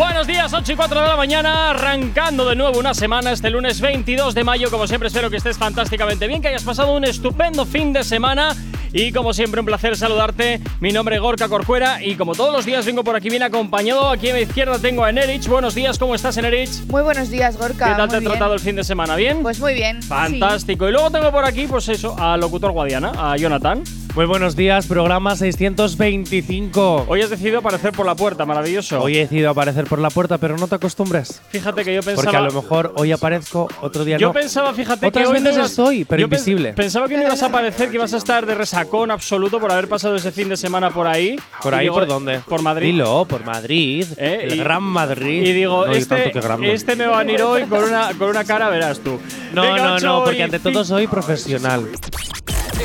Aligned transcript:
Buenos 0.00 0.26
días, 0.26 0.50
8 0.50 0.72
y 0.72 0.76
4 0.76 0.98
de 0.98 1.06
la 1.08 1.14
mañana, 1.14 1.70
arrancando 1.72 2.48
de 2.48 2.56
nuevo 2.56 2.78
una 2.78 2.94
semana 2.94 3.32
este 3.32 3.50
lunes 3.50 3.82
22 3.82 4.34
de 4.34 4.44
mayo. 4.44 4.70
Como 4.70 4.86
siempre, 4.86 5.08
espero 5.08 5.28
que 5.28 5.36
estés 5.36 5.58
fantásticamente 5.58 6.26
bien, 6.26 6.40
que 6.40 6.48
hayas 6.48 6.64
pasado 6.64 6.96
un 6.96 7.04
estupendo 7.04 7.66
fin 7.66 7.92
de 7.92 8.02
semana. 8.02 8.56
Y 8.94 9.12
como 9.12 9.34
siempre, 9.34 9.60
un 9.60 9.66
placer 9.66 9.98
saludarte. 9.98 10.62
Mi 10.80 10.90
nombre 10.90 11.16
es 11.16 11.20
Gorka 11.20 11.50
Corcuera 11.50 12.02
y 12.02 12.14
como 12.14 12.34
todos 12.34 12.50
los 12.50 12.64
días 12.64 12.86
vengo 12.86 13.04
por 13.04 13.14
aquí 13.14 13.28
bien 13.28 13.42
acompañado. 13.42 14.08
Aquí 14.08 14.30
a 14.30 14.34
mi 14.34 14.40
izquierda 14.40 14.78
tengo 14.78 15.04
a 15.04 15.10
Enerich. 15.10 15.46
Buenos 15.46 15.74
días, 15.74 15.98
¿cómo 15.98 16.14
estás, 16.14 16.34
Enerich? 16.38 16.70
Muy 16.86 17.02
buenos 17.02 17.28
días, 17.28 17.58
Gorka. 17.58 17.90
¿Qué 17.90 17.94
tal 17.94 18.08
te 18.08 18.16
ha 18.16 18.20
tratado 18.20 18.54
el 18.54 18.60
fin 18.60 18.76
de 18.76 18.84
semana? 18.84 19.16
¿Bien? 19.16 19.42
Pues 19.42 19.60
muy 19.60 19.74
bien. 19.74 20.02
Fantástico. 20.02 20.88
Y 20.88 20.92
luego 20.92 21.10
tengo 21.10 21.30
por 21.30 21.44
aquí, 21.44 21.66
pues 21.66 21.90
eso, 21.90 22.16
al 22.18 22.40
locutor 22.40 22.72
Guadiana, 22.72 23.12
a 23.18 23.36
Jonathan. 23.36 23.82
Muy 24.16 24.26
buenos 24.26 24.56
días, 24.56 24.86
programa 24.88 25.36
625. 25.36 27.06
Hoy 27.08 27.22
has 27.22 27.30
decidido 27.30 27.60
aparecer 27.60 27.92
por 27.92 28.04
la 28.06 28.16
puerta, 28.16 28.44
maravilloso. 28.44 29.00
Hoy 29.00 29.16
he 29.16 29.20
decidido 29.20 29.50
aparecer 29.50 29.84
por 29.84 30.00
la 30.00 30.10
puerta, 30.10 30.36
pero 30.36 30.58
no 30.58 30.66
te 30.66 30.74
acostumbres. 30.74 31.40
Fíjate 31.50 31.84
que 31.84 31.94
yo 31.94 32.02
pensaba. 32.02 32.24
Porque 32.24 32.36
a 32.36 32.40
lo 32.40 32.50
mejor 32.52 32.92
hoy 32.96 33.12
aparezco, 33.12 33.68
otro 33.80 34.04
día 34.04 34.18
Yo 34.18 34.26
no. 34.28 34.32
pensaba, 34.32 34.74
fíjate 34.74 35.06
Otras 35.06 35.28
que 35.28 35.32
no 35.32 35.40
veces 35.40 35.56
ibas- 35.56 35.70
estoy, 35.70 36.04
pero 36.04 36.20
yo 36.20 36.24
invisible. 36.24 36.72
Pensaba 36.72 37.06
que 37.08 37.16
no 37.16 37.22
ibas 37.22 37.40
a 37.42 37.46
aparecer, 37.46 37.88
que 37.88 37.96
ibas 37.96 38.12
a 38.12 38.16
estar 38.16 38.44
de 38.46 38.54
resacón 38.56 39.12
absoluto 39.12 39.60
por 39.60 39.70
haber 39.70 39.88
pasado 39.88 40.16
ese 40.16 40.32
fin 40.32 40.48
de 40.48 40.56
semana 40.56 40.90
por 40.90 41.06
ahí. 41.06 41.38
¿Por 41.62 41.72
ahí 41.74 41.82
digo, 41.84 41.94
por 41.94 42.06
dónde? 42.08 42.40
Por 42.40 42.62
Madrid. 42.62 42.86
Dilo, 42.88 43.24
por 43.26 43.44
Madrid. 43.44 44.06
¿Eh? 44.16 44.40
El 44.42 44.54
Y- 44.54 44.58
Gran 44.58 44.82
Madrid. 44.82 45.46
Y 45.46 45.52
digo, 45.52 45.86
No, 45.86 45.92
este, 45.92 46.32
este 46.72 46.96
me 46.96 47.06
va 47.06 47.20
a 47.20 47.24
venir 47.24 47.40
hoy 47.42 47.62
con 47.62 47.84
una, 47.84 48.10
con 48.18 48.28
una 48.28 48.42
cara, 48.44 48.68
verás 48.70 48.98
tú. 48.98 49.20
No, 49.54 49.62
Venga, 49.62 49.76
no, 49.84 49.98
no, 50.00 50.24
porque 50.24 50.42
ante 50.42 50.58
todo 50.58 50.84
soy 50.84 51.06
profesional. 51.06 51.88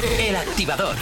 El 0.04 0.36
Activador. 0.36 0.96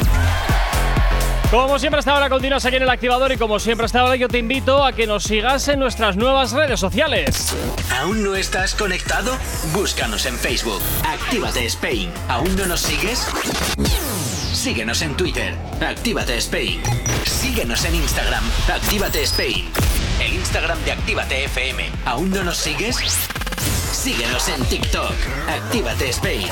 Como 1.49 1.79
siempre 1.79 1.99
hasta 1.99 2.11
ahora 2.11 2.29
continúas 2.29 2.63
aquí 2.65 2.75
en 2.75 2.83
el 2.83 2.89
activador 2.89 3.31
y 3.31 3.37
como 3.37 3.59
siempre 3.59 3.85
hasta 3.85 4.01
ahora 4.01 4.15
yo 4.15 4.27
te 4.27 4.37
invito 4.37 4.83
a 4.83 4.91
que 4.93 5.07
nos 5.07 5.23
sigas 5.23 5.67
en 5.67 5.79
nuestras 5.79 6.15
nuevas 6.15 6.51
redes 6.51 6.79
sociales. 6.79 7.55
¿Aún 7.91 8.23
no 8.23 8.35
estás 8.35 8.75
conectado? 8.75 9.35
Búscanos 9.73 10.25
en 10.25 10.35
Facebook. 10.35 10.81
Actívate 11.07 11.65
Spain. 11.65 12.11
¿Aún 12.27 12.55
no 12.55 12.65
nos 12.67 12.81
sigues? 12.81 13.27
Síguenos 14.53 15.01
en 15.01 15.15
Twitter. 15.15 15.55
Actívate 15.81 16.37
Spain. 16.37 16.81
Síguenos 17.25 17.85
en 17.85 17.95
Instagram. 17.95 18.43
Actívate 18.73 19.23
Spain. 19.23 19.69
El 20.19 20.33
Instagram 20.33 20.79
de 20.85 20.91
Actívate 20.91 21.45
FM. 21.45 21.89
¿Aún 22.05 22.29
no 22.29 22.43
nos 22.43 22.57
sigues? 22.57 22.97
Síguenos 23.91 24.49
en 24.49 24.63
TikTok. 24.65 25.13
Actívate 25.49 26.09
Spain. 26.09 26.47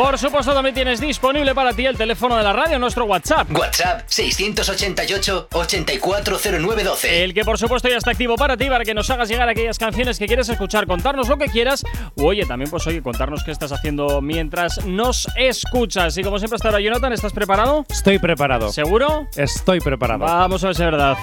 Por 0.00 0.18
supuesto 0.18 0.54
también 0.54 0.74
tienes 0.74 0.98
disponible 0.98 1.54
para 1.54 1.74
ti 1.74 1.84
el 1.84 1.94
teléfono 1.94 2.34
de 2.34 2.42
la 2.42 2.54
radio, 2.54 2.78
nuestro 2.78 3.04
WhatsApp. 3.04 3.54
WhatsApp 3.54 4.08
688-840912. 4.08 7.04
El 7.04 7.34
que 7.34 7.44
por 7.44 7.58
supuesto 7.58 7.86
ya 7.86 7.98
está 7.98 8.12
activo 8.12 8.36
para 8.36 8.56
ti, 8.56 8.70
para 8.70 8.82
que 8.82 8.94
nos 8.94 9.10
hagas 9.10 9.28
llegar 9.28 9.46
aquellas 9.50 9.78
canciones 9.78 10.18
que 10.18 10.26
quieres 10.26 10.48
escuchar, 10.48 10.86
contarnos 10.86 11.28
lo 11.28 11.36
que 11.36 11.48
quieras. 11.48 11.84
O 12.16 12.28
oye, 12.28 12.46
también 12.46 12.70
pues 12.70 12.86
oye, 12.86 13.02
contarnos 13.02 13.44
qué 13.44 13.50
estás 13.50 13.72
haciendo 13.72 14.22
mientras 14.22 14.86
nos 14.86 15.28
escuchas. 15.36 16.16
Y 16.16 16.24
como 16.24 16.38
siempre 16.38 16.56
hasta 16.56 16.68
ahora, 16.68 16.80
Jonathan, 16.80 17.12
¿estás 17.12 17.34
preparado? 17.34 17.84
Estoy 17.90 18.18
preparado. 18.18 18.72
¿Seguro? 18.72 19.26
Estoy 19.36 19.80
preparado. 19.80 20.20
Vamos 20.20 20.64
a 20.64 20.68
ver 20.68 20.76
si 20.76 20.82
es 20.82 20.90
verdad. 20.90 21.18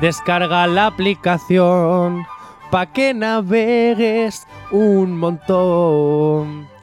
Descarga 0.00 0.66
la 0.66 0.86
aplicación 0.86 2.24
pa' 2.70 2.86
que 2.86 3.12
navegues 3.12 4.46
un 4.70 5.18
montón. 5.18 6.77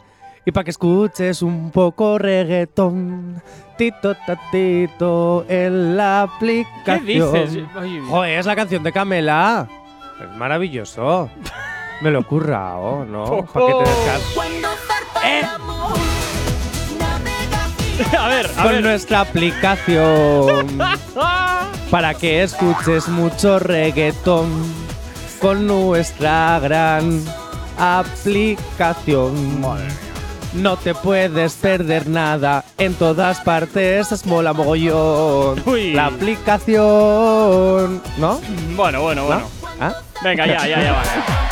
Y 0.46 0.52
pa' 0.52 0.64
que 0.64 0.70
escuches 0.72 1.42
un 1.42 1.72
poco 1.72 2.18
reggaetón. 2.20 3.42
Tito 3.78 4.16
tatito 4.26 5.46
en 5.50 5.98
la 5.98 6.22
aplicación. 6.24 7.06
dices? 7.06 7.58
Ay. 7.76 8.00
Joder, 8.08 8.40
es 8.40 8.46
la 8.46 8.56
canción 8.56 8.84
de 8.84 8.92
Camela. 8.92 9.68
Es 10.22 10.38
maravilloso. 10.38 11.30
Me 12.02 12.12
lo 12.12 12.20
he 12.20 12.24
currado, 12.24 13.06
¿no? 13.06 13.46
¿Para 13.46 13.66
qué 13.66 13.74
te 13.74 13.90
descargas? 13.90 14.22
A 18.20 18.28
ver, 18.28 18.46
a 18.58 18.64
Con 18.64 18.72
ver. 18.74 18.84
nuestra 18.84 19.22
aplicación. 19.22 20.78
Para 21.90 22.14
que 22.14 22.44
escuches 22.44 23.08
mucho 23.08 23.58
reggaetón 23.58 24.50
con 25.42 25.66
nuestra 25.66 26.60
gran 26.60 27.24
aplicación. 27.78 29.34
No 30.56 30.78
te 30.78 30.96
puedes 30.96 31.54
perder 31.56 32.08
nada, 32.08 32.64
en 32.78 32.94
todas 32.94 33.42
partes 33.42 34.12
es 34.12 34.26
mola 34.26 34.54
mogollón. 34.54 35.62
Uy. 35.66 35.94
La 35.94 36.06
aplicación, 36.08 38.02
¿no? 38.18 38.40
Bueno, 38.76 39.02
bueno, 39.02 39.26
bueno. 39.26 39.50
¿Ah? 39.80 39.94
Venga, 40.24 40.48
ya, 40.48 40.66
ya, 40.66 40.82
ya, 40.82 40.92
vale. 40.94 41.45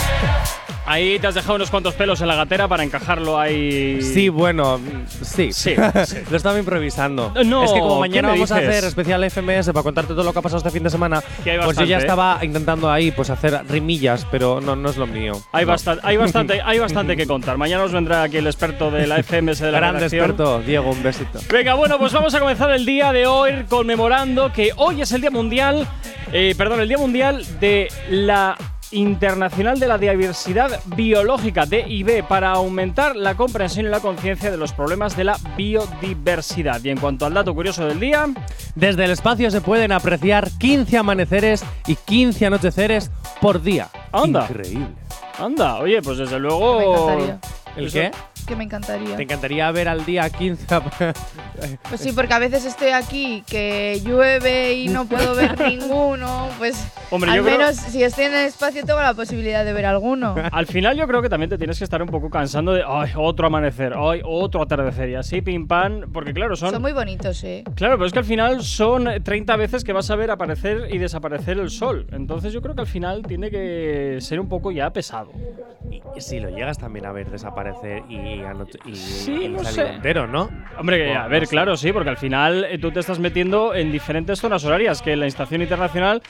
Ahí 0.85 1.17
te 1.17 1.27
has 1.27 1.35
dejado 1.35 1.55
unos 1.55 1.69
cuantos 1.69 1.93
pelos 1.93 2.19
en 2.21 2.27
la 2.27 2.35
gatera 2.35 2.67
para 2.67 2.83
encajarlo 2.83 3.39
ahí. 3.39 4.01
Sí, 4.01 4.27
bueno, 4.29 4.79
sí. 5.21 5.53
Sí, 5.53 5.75
sí. 6.05 6.17
Lo 6.29 6.35
estaba 6.37 6.59
improvisando. 6.59 7.31
Eh, 7.35 7.45
no, 7.45 7.63
es 7.63 7.71
que 7.71 7.79
como 7.79 7.95
¿qué 7.95 7.99
mañana 8.09 8.27
vamos 8.29 8.51
a 8.51 8.57
hacer 8.57 8.83
especial 8.83 9.23
FMS 9.29 9.67
para 9.67 9.83
contarte 9.83 10.13
todo 10.13 10.23
lo 10.23 10.33
que 10.33 10.39
ha 10.39 10.41
pasado 10.41 10.57
este 10.57 10.71
fin 10.71 10.83
de 10.83 10.89
semana, 10.89 11.21
pues 11.63 11.77
yo 11.77 11.85
ya 11.85 11.97
¿eh? 11.97 12.01
estaba 12.01 12.39
intentando 12.41 12.91
ahí 12.91 13.11
pues 13.11 13.29
hacer 13.29 13.61
rimillas, 13.69 14.27
pero 14.29 14.59
no, 14.59 14.75
no 14.75 14.89
es 14.89 14.97
lo 14.97 15.07
mío. 15.07 15.33
Hay, 15.53 15.65
No. 15.65 15.71
bastante, 15.71 16.01
hay, 16.05 16.17
bastante, 16.17 16.61
hay 16.61 16.79
bastante 16.79 17.15
que 17.15 17.25
contar. 17.27 17.57
Mañana 17.57 17.83
os 17.83 17.91
vendrá 17.93 18.23
aquí 18.23 18.37
el 18.37 18.47
experto 18.47 18.91
de 18.91 19.07
la 19.07 19.23
FMS 19.23 19.59
de 19.59 19.71
la 19.71 19.77
Gran 19.79 19.95
redacción. 19.95 20.21
experto, 20.25 20.59
Diego, 20.59 20.91
un 20.91 21.01
besito. 21.01 21.39
Venga, 21.49 21.75
bueno, 21.75 21.97
pues 21.97 22.11
vamos 22.11 22.33
a 22.35 22.39
comenzar 22.39 22.69
el 22.71 22.85
día 22.85 23.13
de 23.13 23.25
hoy 23.25 23.63
conmemorando 23.69 24.51
que 24.51 24.71
hoy 24.75 25.01
es 25.01 25.11
el 25.13 25.21
Día 25.21 25.31
Mundial, 25.31 25.87
eh, 26.33 26.53
perdón, 26.57 26.81
el 26.81 26.87
Día 26.89 26.97
Mundial 26.97 27.45
de 27.59 27.87
la 28.09 28.55
Internacional 28.93 29.79
de 29.79 29.87
la 29.87 29.97
Diversidad 29.97 30.79
Biológica, 30.95 31.65
DIB, 31.65 32.23
para 32.27 32.51
aumentar 32.51 33.15
la 33.15 33.35
comprensión 33.35 33.85
y 33.85 33.89
la 33.89 33.99
conciencia 33.99 34.49
de 34.51 34.57
los 34.57 34.71
problemas 34.73 35.17
de 35.17 35.23
la 35.25 35.37
biodiversidad. 35.57 36.81
Y 36.83 36.89
en 36.89 36.97
cuanto 36.97 37.25
al 37.25 37.33
dato 37.33 37.53
curioso 37.53 37.85
del 37.85 37.99
día, 37.99 38.25
Desde 38.75 39.05
el 39.05 39.11
espacio 39.11 39.51
se 39.51 39.61
pueden 39.61 39.91
apreciar 39.91 40.49
15 40.57 40.97
amaneceres 40.97 41.63
y 41.87 41.95
15 41.95 42.45
anocheceres 42.47 43.11
por 43.41 43.61
día. 43.61 43.89
Anda. 44.11 44.47
Increíble. 44.49 44.87
anda, 45.39 45.77
oye, 45.79 46.01
pues 46.01 46.17
desde 46.17 46.39
luego. 46.39 46.79
Me 46.79 46.85
encantaría. 46.85 47.39
¿El 47.75 47.85
Eso- 47.87 47.93
qué? 47.99 48.11
Que 48.47 48.55
me 48.55 48.63
encantaría. 48.65 49.15
¿Te 49.15 49.23
encantaría 49.23 49.71
ver 49.71 49.87
al 49.87 50.05
día 50.05 50.29
15? 50.29 50.65
Pues 51.87 52.01
sí, 52.01 52.11
porque 52.11 52.33
a 52.33 52.39
veces 52.39 52.65
estoy 52.65 52.89
aquí 52.89 53.43
que 53.47 54.01
llueve 54.03 54.73
y 54.73 54.87
no 54.89 55.05
puedo 55.05 55.35
ver 55.35 55.57
ninguno. 55.69 56.49
Pues 56.57 56.91
Hombre, 57.11 57.29
al 57.31 57.37
yo 57.37 57.43
creo- 57.43 57.57
menos 57.57 57.75
si 57.75 58.03
estoy 58.03 58.25
en 58.25 58.33
el 58.33 58.47
espacio 58.47 58.83
tengo 58.85 58.99
la 59.01 59.13
posibilidad 59.13 59.63
de 59.63 59.71
ver 59.71 59.85
alguno. 59.85 60.35
Al 60.51 60.65
final 60.65 60.97
yo 60.97 61.07
creo 61.07 61.21
que 61.21 61.29
también 61.29 61.49
te 61.49 61.57
tienes 61.57 61.77
que 61.77 61.83
estar 61.83 62.01
un 62.01 62.09
poco 62.09 62.29
cansando 62.29 62.73
de 62.73 62.83
ay, 62.85 63.11
otro 63.15 63.47
amanecer, 63.47 63.93
ay, 63.95 64.21
otro 64.25 64.61
atardecer 64.63 65.09
y 65.09 65.15
así 65.15 65.41
pim 65.41 65.67
pam, 65.67 66.11
porque 66.11 66.33
claro, 66.33 66.55
son, 66.55 66.71
Son 66.71 66.81
muy 66.81 66.91
bonitos, 66.91 67.43
eh. 67.43 67.63
Claro, 67.75 67.95
pero 67.95 68.07
es 68.07 68.13
que 68.13 68.19
al 68.19 68.25
final 68.25 68.63
son 68.63 69.07
30 69.23 69.55
veces 69.55 69.83
que 69.83 69.93
vas 69.93 70.09
a 70.09 70.15
ver 70.15 70.31
aparecer 70.31 70.87
y 70.91 70.97
desaparecer 70.97 71.59
el 71.59 71.69
sol. 71.69 72.07
Entonces 72.11 72.51
yo 72.51 72.61
creo 72.61 72.75
que 72.75 72.81
al 72.81 72.87
final 72.87 73.21
tiene 73.23 73.49
que 73.51 74.17
ser 74.19 74.39
un 74.39 74.49
poco 74.49 74.71
ya 74.71 74.89
pesado. 74.91 75.31
y 76.15 76.21
si 76.21 76.39
lo 76.39 76.49
llegas 76.49 76.77
también 76.77 77.05
a 77.05 77.11
ver 77.11 77.29
desaparecer 77.29 78.03
y, 78.09 78.32
y, 78.85 78.95
Sí, 78.95 79.47
no 79.49 79.63
sé. 79.63 79.87
entero, 79.87 80.27
¿no? 80.27 80.49
Hombre, 80.77 80.97
que, 80.97 81.05
Bueno, 81.05 81.21
a 81.21 81.27
ver, 81.27 81.43
no 81.43 81.45
sé. 81.47 81.51
claro, 81.51 81.77
sí, 81.77 81.91
porque 81.91 82.09
al 82.09 82.17
final 82.17 82.65
eh, 82.65 82.77
tú 82.77 82.91
te 82.91 82.99
estás 82.99 83.19
metiendo 83.19 83.73
en 83.75 83.91
diferentes 83.91 84.39
zonas 84.39 84.63
horarias, 84.65 85.01
que 85.01 85.15
la 85.15 85.25
estación 85.25 85.61
internacional 85.61 86.21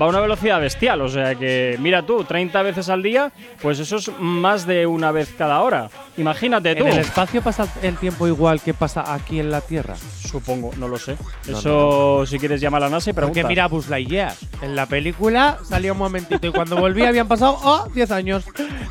va 0.00 0.06
a 0.06 0.08
una 0.08 0.20
velocidad 0.20 0.60
bestial. 0.60 1.00
O 1.00 1.08
sea 1.08 1.34
que, 1.34 1.76
mira 1.80 2.02
tú, 2.04 2.24
30 2.24 2.62
veces 2.62 2.88
al 2.88 3.02
día, 3.02 3.32
pues 3.62 3.78
eso 3.78 3.96
es 3.96 4.10
más 4.18 4.66
de 4.66 4.86
una 4.86 5.12
vez 5.12 5.34
cada 5.36 5.60
hora. 5.62 5.88
Imagínate 6.16 6.74
tú. 6.74 6.84
¿En 6.84 6.92
el 6.92 6.98
espacio 6.98 7.42
pasa 7.42 7.66
el 7.82 7.96
tiempo 7.96 8.26
igual 8.26 8.60
que 8.60 8.74
pasa 8.74 9.14
aquí 9.14 9.40
en 9.40 9.50
la 9.50 9.60
Tierra? 9.60 9.94
Supongo, 9.96 10.72
no 10.76 10.88
lo 10.88 10.98
sé. 10.98 11.16
No, 11.48 11.58
Eso, 11.58 12.26
si 12.26 12.38
quieres, 12.38 12.60
llama 12.60 12.78
a 12.78 12.80
la 12.80 12.90
NASA 12.90 13.10
y 13.10 13.12
pregunta. 13.12 13.40
Porque 13.40 13.48
mira 13.48 13.66
Buzz 13.68 13.88
Lightyear, 13.88 14.34
en 14.62 14.76
la 14.76 14.86
película 14.86 15.58
salía 15.64 15.92
un 15.92 15.98
momentito 15.98 16.46
y 16.46 16.50
cuando 16.50 16.76
volvía 16.76 17.08
habían 17.08 17.28
pasado 17.28 17.58
oh, 17.62 17.88
10 17.94 18.10
años. 18.10 18.44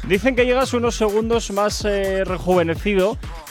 Dicen 0.07 0.35
que 0.35 0.45
llegas 0.45 0.73
unos 0.73 0.95
segundos 0.95 1.51
más 1.51 1.83
eh, 1.85 2.23
rejuvenecido 2.23 2.46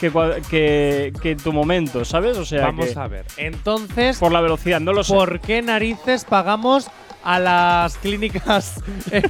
que, 0.00 0.12
cua- 0.12 0.40
que, 0.48 1.12
que 1.22 1.30
en 1.32 1.38
tu 1.38 1.52
momento, 1.52 2.04
¿sabes? 2.04 2.36
O 2.38 2.44
sea, 2.44 2.62
Vamos 2.66 2.86
que 2.86 2.98
a 2.98 3.06
ver. 3.06 3.26
Entonces, 3.36 4.18
por 4.18 4.32
la 4.32 4.40
velocidad, 4.40 4.80
no 4.80 4.92
lo 4.92 5.04
sé. 5.04 5.12
¿por 5.14 5.40
qué 5.40 5.62
narices 5.62 6.24
pagamos 6.24 6.88
a 7.24 7.38
las 7.38 7.96
clínicas? 7.98 8.80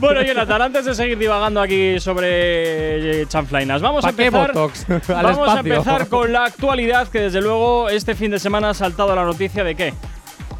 Bueno, 0.00 0.22
Jonathan, 0.22 0.62
antes 0.62 0.84
de 0.84 0.94
seguir 0.94 1.18
divagando 1.18 1.60
aquí 1.60 1.98
sobre 2.00 3.22
eh, 3.22 3.26
chanflainas, 3.28 3.82
vamos 3.82 4.04
a 4.04 4.08
¿Para 4.12 4.16
qué 4.16 4.26
empezar. 4.26 4.52
Vamos 5.22 5.48
a 5.48 5.60
empezar 5.60 6.08
con 6.08 6.32
la 6.32 6.44
actualidad, 6.44 7.08
que 7.08 7.20
desde 7.20 7.40
luego 7.40 7.88
este 7.88 8.14
fin 8.14 8.30
de 8.30 8.38
semana 8.38 8.70
ha 8.70 8.74
saltado 8.74 9.14
la 9.14 9.24
noticia 9.24 9.64
de 9.64 9.74
qué? 9.74 9.94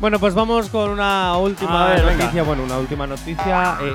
Bueno, 0.01 0.19
pues 0.19 0.35
vamos 0.35 0.69
con 0.69 0.91
una 0.91 1.37
última 1.37 1.87
A 1.87 1.95
ver, 1.95 2.05
venga. 2.05 2.25
noticia. 2.25 2.43
Bueno, 2.43 2.65
una 2.65 2.79
última 2.79 3.07
noticia. 3.07 3.77
eh, 3.83 3.93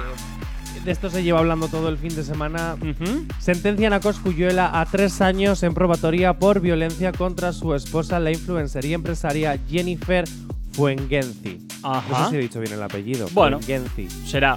de 0.88 0.94
esto 0.94 1.10
se 1.10 1.22
lleva 1.22 1.40
hablando 1.40 1.68
todo 1.68 1.90
el 1.90 1.98
fin 1.98 2.16
de 2.16 2.24
semana. 2.24 2.78
Ujú. 2.80 3.26
Sentencian 3.40 3.92
a 3.92 4.00
Coscuyuela 4.00 4.80
a 4.80 4.86
tres 4.86 5.20
años 5.20 5.62
en 5.64 5.74
probatoria 5.74 6.40
por 6.40 6.62
violencia 6.62 7.12
contra 7.12 7.52
su 7.52 7.76
esposa, 7.76 8.22
la 8.22 8.32
influencer 8.32 8.86
y 8.86 8.94
empresaria 8.94 9.60
Jennifer 9.70 10.24
Fuengenzi. 10.72 11.60
No 11.84 11.94
Ajá. 11.94 12.24
sé 12.26 12.30
si 12.30 12.36
he 12.38 12.40
dicho 12.40 12.62
bien 12.62 12.72
el 12.72 12.82
apellido. 12.82 13.28
Bueno. 13.34 13.60
Fuengenzi. 13.60 14.08
Será. 14.26 14.56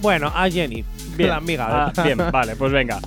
Bueno, 0.00 0.32
a 0.34 0.48
Jenny, 0.48 0.84
Bien. 1.18 1.28
la 1.28 1.36
amiga. 1.36 1.92
Ah, 1.94 2.02
bien, 2.02 2.16
vale, 2.32 2.56
pues 2.56 2.72
venga. 2.72 2.98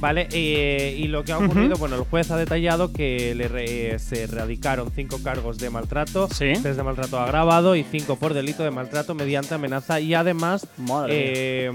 Vale, 0.00 0.28
eh, 0.32 0.96
y 0.98 1.08
lo 1.08 1.22
que 1.24 1.32
ha 1.32 1.38
ocurrido, 1.38 1.76
bueno, 1.76 1.96
el 1.96 2.02
juez 2.04 2.30
ha 2.30 2.36
detallado 2.38 2.90
que 2.92 3.34
le 3.34 3.48
re- 3.48 3.98
se 3.98 4.22
erradicaron 4.22 4.90
cinco 4.94 5.18
cargos 5.22 5.58
de 5.58 5.68
maltrato, 5.70 6.26
Sí. 6.32 6.52
tres 6.62 6.76
de 6.76 6.82
maltrato 6.82 7.18
agravado 7.20 7.76
y 7.76 7.84
cinco 7.84 8.16
por 8.16 8.32
delito 8.32 8.62
de 8.64 8.70
maltrato 8.70 9.14
mediante 9.14 9.54
amenaza. 9.54 10.00
Y 10.00 10.14
además 10.14 10.66
eh, 11.10 11.70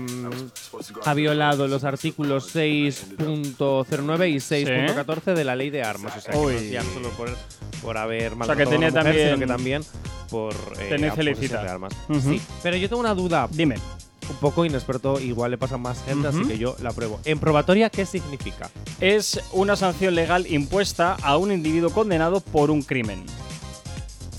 ha 1.05 1.13
violado 1.13 1.67
los 1.67 1.83
artículos 1.83 2.47
6.09 2.55 4.29
y 4.29 4.37
6.14 4.37 5.33
de 5.35 5.43
la 5.43 5.55
ley 5.55 5.69
de 5.69 5.83
armas. 5.83 6.17
O 6.17 6.21
sea, 6.21 6.33
que 6.33 6.37
no 6.83 6.93
solo 6.93 7.09
por, 7.11 7.29
por 7.81 7.97
haber 7.97 8.29
sea, 8.29 8.35
maltratado 8.37 8.69
que 8.69 8.75
tenía 8.75 8.87
a 8.87 8.91
una 8.91 8.99
mujer, 9.01 9.13
también- 9.13 9.27
sino 9.27 9.39
que 9.39 9.47
también 9.47 9.83
por 10.29 10.53
eh, 10.79 10.89
Tenencia 10.89 11.21
ilícita. 11.23 11.79
Sí, 12.21 12.41
pero 12.63 12.77
yo 12.77 12.89
tengo 12.89 12.99
una 13.01 13.13
duda. 13.13 13.47
Dime. 13.51 13.75
Un 14.29 14.35
poco 14.37 14.65
inexperto, 14.65 15.19
igual 15.19 15.51
le 15.51 15.57
pasa 15.57 15.77
más 15.77 16.03
gente, 16.03 16.27
así 16.27 16.43
que 16.43 16.57
yo 16.57 16.75
la 16.81 16.91
pruebo. 16.91 17.19
En 17.25 17.39
probatoria, 17.39 17.89
¿qué 17.89 18.05
significa? 18.05 18.69
Es 18.99 19.39
una 19.51 19.75
sanción 19.75 20.15
legal 20.15 20.47
impuesta 20.51 21.15
a 21.21 21.37
un 21.37 21.51
individuo 21.51 21.89
condenado 21.91 22.39
por 22.41 22.71
un 22.71 22.81
crimen. 22.81 23.23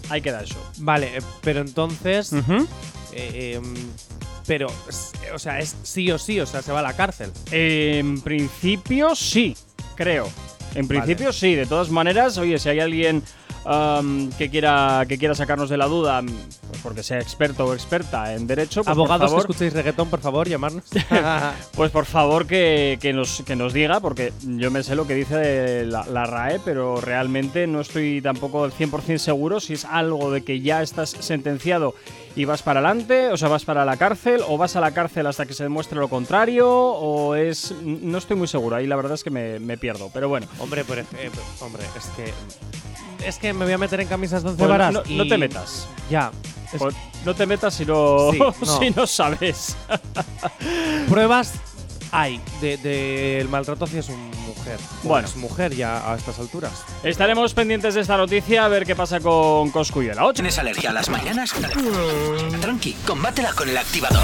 Ahí 0.08 0.20
queda 0.22 0.42
eso. 0.42 0.56
Vale, 0.78 1.18
eh, 1.18 1.22
pero 1.42 1.60
entonces. 1.60 2.32
Eh, 3.12 3.54
em, 3.54 3.74
pero, 4.46 4.68
s- 4.88 5.12
o 5.34 5.38
sea, 5.38 5.58
es 5.58 5.74
sí 5.82 6.10
o 6.12 6.18
sí, 6.18 6.38
o 6.40 6.46
sea, 6.46 6.62
se 6.62 6.70
va 6.72 6.78
a 6.80 6.82
la 6.82 6.92
cárcel. 6.94 7.32
En 7.50 8.20
principio 8.20 9.14
sí, 9.16 9.56
creo. 9.96 10.28
En 10.74 10.86
principio 10.86 11.32
sí, 11.32 11.54
de 11.54 11.66
todas 11.66 11.90
maneras, 11.90 12.36
oye, 12.38 12.58
si 12.58 12.68
hay 12.68 12.80
alguien 12.80 13.22
que 14.38 14.48
quiera 14.48 15.04
que 15.08 15.18
quiera 15.18 15.34
sacarnos 15.34 15.68
de 15.68 15.76
la 15.76 15.86
duda, 15.86 16.22
pues 16.68 16.80
porque 16.82 17.02
sea 17.02 17.18
experto 17.20 17.66
o 17.66 17.74
experta 17.74 18.34
en 18.34 18.46
derecho, 18.46 18.82
pues 18.84 18.88
Abogados 18.96 19.18
por 19.20 19.26
que 19.26 19.30
favor, 19.30 19.40
escuchéis 19.50 19.72
reggaetón, 19.72 20.08
por 20.10 20.20
favor, 20.20 20.48
llamarnos. 20.48 20.84
pues 21.74 21.90
por 21.90 22.04
favor 22.06 22.46
que, 22.46 22.98
que 23.00 23.12
nos, 23.12 23.42
que 23.46 23.56
nos 23.56 23.72
diga, 23.72 24.00
porque 24.00 24.32
yo 24.42 24.70
me 24.70 24.82
sé 24.82 24.94
lo 24.96 25.06
que 25.06 25.14
dice 25.14 25.84
la, 25.84 26.04
la 26.06 26.24
RAE, 26.24 26.60
pero 26.64 27.00
realmente 27.00 27.66
no 27.66 27.80
estoy 27.80 28.20
tampoco 28.20 28.64
al 28.64 28.72
100% 28.72 29.18
seguro 29.18 29.60
si 29.60 29.74
es 29.74 29.84
algo 29.84 30.30
de 30.30 30.42
que 30.44 30.60
ya 30.60 30.82
estás 30.82 31.10
sentenciado 31.10 31.94
y 32.34 32.44
vas 32.44 32.62
para 32.62 32.80
adelante, 32.80 33.28
o 33.28 33.36
sea, 33.36 33.48
vas 33.48 33.64
para 33.64 33.84
la 33.86 33.96
cárcel, 33.96 34.42
o 34.46 34.58
vas 34.58 34.76
a 34.76 34.80
la 34.80 34.90
cárcel 34.92 35.26
hasta 35.26 35.46
que 35.46 35.54
se 35.54 35.62
demuestre 35.62 35.98
lo 35.98 36.08
contrario, 36.08 36.68
o 36.70 37.34
es... 37.34 37.72
No 37.82 38.18
estoy 38.18 38.36
muy 38.36 38.46
seguro, 38.46 38.76
ahí 38.76 38.86
la 38.86 38.96
verdad 38.96 39.14
es 39.14 39.24
que 39.24 39.30
me, 39.30 39.58
me 39.58 39.78
pierdo, 39.78 40.10
pero 40.12 40.28
bueno. 40.28 40.46
hombre, 40.58 40.84
por 40.84 40.98
ejemplo, 40.98 41.40
hombre, 41.60 41.82
es 41.96 42.04
que. 42.16 42.34
Es 43.26 43.38
que 43.38 43.52
me 43.54 43.64
voy 43.64 43.72
a 43.72 43.78
meter 43.78 44.00
en 44.00 44.08
camisas 44.08 44.42
de 44.42 44.50
once 44.50 44.58
Pues 44.58 44.68
varas. 44.70 44.92
no, 44.92 45.02
y- 45.06 45.16
no 45.16 45.26
te 45.26 45.38
metas. 45.38 45.88
Ya. 46.10 46.30
Es- 46.72 46.78
Pues 46.78 46.94
no 47.24 47.34
te 47.34 47.46
metas 47.46 47.74
si 47.74 47.84
no, 47.84 48.30
Sí, 48.32 48.38
no. 48.60 48.78
si 48.80 48.90
no 48.90 49.06
sabes. 49.06 49.76
pruebas 51.08 51.52
hay 52.12 52.40
del 52.60 52.82
de, 52.82 53.46
maltrato 53.50 53.84
hacia 53.84 54.02
su 54.02 54.12
mujer. 54.12 54.78
Bueno. 55.02 55.28
su 55.28 55.38
mujer 55.38 55.74
ya 55.74 56.10
a 56.10 56.16
estas 56.16 56.38
alturas. 56.38 56.72
Estaremos 57.02 57.52
pendientes 57.52 57.94
de 57.94 58.00
esta 58.00 58.16
noticia 58.16 58.64
a 58.64 58.68
ver 58.68 58.86
qué 58.86 58.94
pasa 58.96 59.20
con 59.20 59.70
Coscuyuela. 59.70 60.24
8 60.24 60.34
¿Tienes 60.34 60.58
alergia 60.58 60.90
a 60.90 60.92
las 60.92 61.08
mañanas? 61.08 61.52
Tranqui, 62.60 62.94
combátela 63.06 63.52
con 63.52 63.68
el 63.68 63.76
activador. 63.76 64.22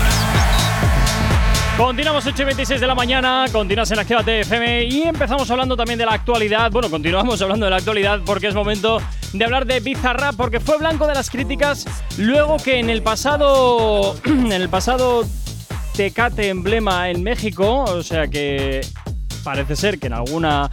Continuamos 1.82 2.24
8 2.24 2.42
y 2.42 2.44
26 2.44 2.80
de 2.80 2.86
la 2.86 2.94
mañana, 2.94 3.46
continúas 3.50 3.90
en 3.90 3.98
Actívate 3.98 4.42
FM 4.42 4.84
y 4.84 5.02
empezamos 5.02 5.50
hablando 5.50 5.76
también 5.76 5.98
de 5.98 6.06
la 6.06 6.12
actualidad. 6.12 6.70
Bueno, 6.70 6.88
continuamos 6.88 7.42
hablando 7.42 7.66
de 7.66 7.70
la 7.70 7.78
actualidad 7.78 8.20
porque 8.24 8.46
es 8.46 8.54
momento 8.54 9.02
de 9.32 9.44
hablar 9.44 9.66
de 9.66 9.80
Bizarrap 9.80 10.36
porque 10.36 10.60
fue 10.60 10.78
blanco 10.78 11.08
de 11.08 11.14
las 11.14 11.28
críticas 11.28 11.84
luego 12.18 12.58
que 12.58 12.78
en 12.78 12.88
el 12.88 13.02
pasado 13.02 14.14
en 14.24 14.52
el 14.52 14.68
pasado 14.68 15.24
Tecate 15.96 16.50
emblema 16.50 17.10
en 17.10 17.24
México, 17.24 17.82
o 17.82 18.04
sea 18.04 18.28
que 18.28 18.86
parece 19.42 19.74
ser 19.74 19.98
que 19.98 20.06
en 20.06 20.12
alguna 20.12 20.70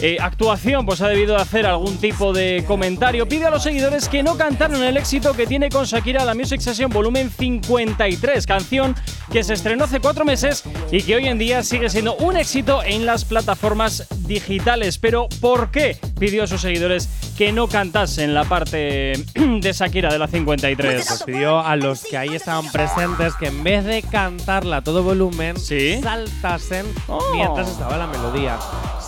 eh, 0.00 0.16
actuación 0.20 0.84
pues 0.86 1.00
ha 1.00 1.08
debido 1.08 1.36
hacer 1.36 1.66
algún 1.66 1.96
tipo 1.98 2.32
de 2.32 2.64
comentario. 2.66 3.28
Pide 3.28 3.46
a 3.46 3.50
los 3.50 3.62
seguidores 3.62 4.08
que 4.08 4.22
no 4.22 4.36
cantaron 4.36 4.82
el 4.82 4.96
éxito 4.96 5.32
que 5.34 5.46
tiene 5.46 5.68
con 5.68 5.84
Shakira 5.84 6.24
la 6.24 6.34
Music 6.34 6.60
Session 6.60 6.90
volumen 6.90 7.30
53, 7.30 8.46
canción 8.46 8.94
que 9.32 9.42
se 9.44 9.54
estrenó 9.54 9.84
hace 9.84 10.00
cuatro 10.00 10.24
meses 10.24 10.64
y 10.90 11.02
que 11.02 11.16
hoy 11.16 11.26
en 11.28 11.38
día 11.38 11.62
sigue 11.62 11.88
siendo 11.90 12.16
un 12.16 12.36
éxito 12.36 12.82
en 12.84 13.06
las 13.06 13.24
plataformas 13.24 14.06
digitales. 14.26 14.98
Pero 14.98 15.28
¿por 15.40 15.70
qué 15.70 15.96
pidió 16.18 16.44
a 16.44 16.46
sus 16.46 16.60
seguidores 16.60 17.08
que 17.38 17.52
no 17.52 17.66
cantasen 17.68 18.34
la 18.34 18.44
parte 18.44 19.12
de 19.34 19.72
Shakira 19.72 20.12
de 20.12 20.18
la 20.18 20.26
53? 20.26 21.04
Pues 21.06 21.22
pidió 21.24 21.60
a 21.60 21.76
los 21.76 22.02
que 22.04 22.16
ahí 22.18 22.34
estaban 22.34 22.70
presentes 22.70 23.34
que 23.36 23.46
en 23.46 23.62
vez 23.62 23.84
de 23.84 24.02
cantarla 24.02 24.78
a 24.78 24.82
todo 24.82 25.02
volumen, 25.02 25.56
Sí. 25.58 26.00
saltasen 26.02 26.86
Oh. 27.08 27.20
mientras 27.34 27.68
estaba 27.70 27.96
la 27.96 28.06
melodía, 28.06 28.58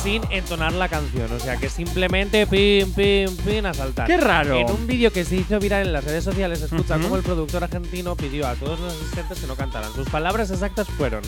sin 0.03 0.23
entonar 0.31 0.73
la 0.77 0.89
canción. 0.89 1.33
O 1.33 1.41
sea 1.41 1.57
que 1.57 1.69
simplemente 1.69 2.47
pim, 2.47 2.93
pim, 2.93 3.35
pim 3.39 3.67
a 3.67 3.75
saltar. 3.75 4.07
¡Qué 4.07 4.17
raro! 4.17 4.57
En 4.57 4.71
un 4.71 4.87
vídeo 4.87 5.13
que 5.13 5.25
se 5.25 5.37
hizo 5.37 5.59
viral 5.59 5.87
en 5.87 5.93
las 5.93 6.05
redes 6.05 6.25
sociales, 6.25 6.63
escucha 6.63 6.95
Ujú. 6.95 7.03
cómo 7.05 7.17
el 7.17 7.23
productor 7.23 7.65
argentino 7.65 8.17
pidió 8.17 8.47
a 8.47 8.55
todos 8.55 8.79
los 8.81 8.93
asistentes 8.95 9.41
que 9.41 9.47
no 9.47 9.57
cantaran. 9.57 9.93
Sus 9.93 10.09
palabras 10.09 10.51
exactas 10.51 10.87
fueron. 10.89 11.23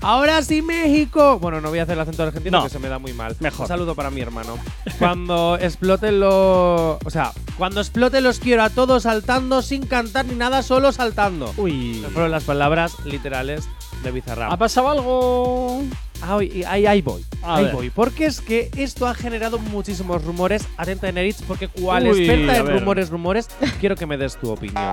Ahora 0.00 0.42
sí, 0.42 0.60
México. 0.60 1.38
Bueno, 1.38 1.62
no 1.62 1.70
voy 1.70 1.78
a 1.78 1.84
hacer 1.84 1.94
el 1.94 2.00
acento 2.00 2.24
argentino 2.24 2.58
No. 2.58 2.64
que 2.64 2.70
se 2.70 2.78
me 2.78 2.88
da 2.88 2.98
muy 2.98 3.14
mal. 3.14 3.34
Mejor. 3.40 3.62
Un 3.62 3.68
saludo 3.68 3.94
para 3.94 4.10
mi 4.10 4.20
hermano. 4.20 4.58
Cuando 4.98 5.56
explote 5.58 6.12
lo. 6.12 6.98
O 7.02 7.10
sea, 7.10 7.32
cuando 7.56 7.80
explote 7.80 8.20
los 8.20 8.38
quiero 8.38 8.62
a 8.64 8.68
todos 8.70 9.04
saltando 9.04 9.62
sin 9.62 9.86
cantar 9.86 10.26
ni 10.26 10.34
nada, 10.34 10.62
solo 10.62 10.92
saltando. 10.92 11.54
Uy. 11.56 12.00
Esas 12.00 12.12
fueron 12.12 12.30
las 12.32 12.44
palabras 12.44 12.92
literales 13.06 13.66
de 14.02 14.10
Bizarrap. 14.10 14.52
¿Ha 14.52 14.56
pasado 14.58 14.90
algo? 14.90 15.82
Ah, 16.26 16.38
ahí, 16.38 16.84
ahí 16.86 17.02
voy. 17.02 17.24
A 17.42 17.56
ahí 17.56 17.64
ver. 17.66 17.74
voy. 17.74 17.90
Porque 17.90 18.26
es 18.26 18.40
que 18.40 18.70
esto 18.76 19.06
ha 19.06 19.14
generado 19.14 19.58
muchísimos 19.58 20.24
rumores. 20.24 20.66
Atenta 20.76 21.08
en 21.08 21.18
Eritz, 21.18 21.42
porque 21.46 21.68
cual 21.68 22.06
Uy, 22.08 22.20
experta 22.20 22.56
en 22.56 22.66
rumores, 22.78 23.10
rumores, 23.10 23.48
quiero 23.80 23.94
que 23.96 24.06
me 24.06 24.16
des 24.16 24.36
tu 24.36 24.50
opinión. 24.50 24.92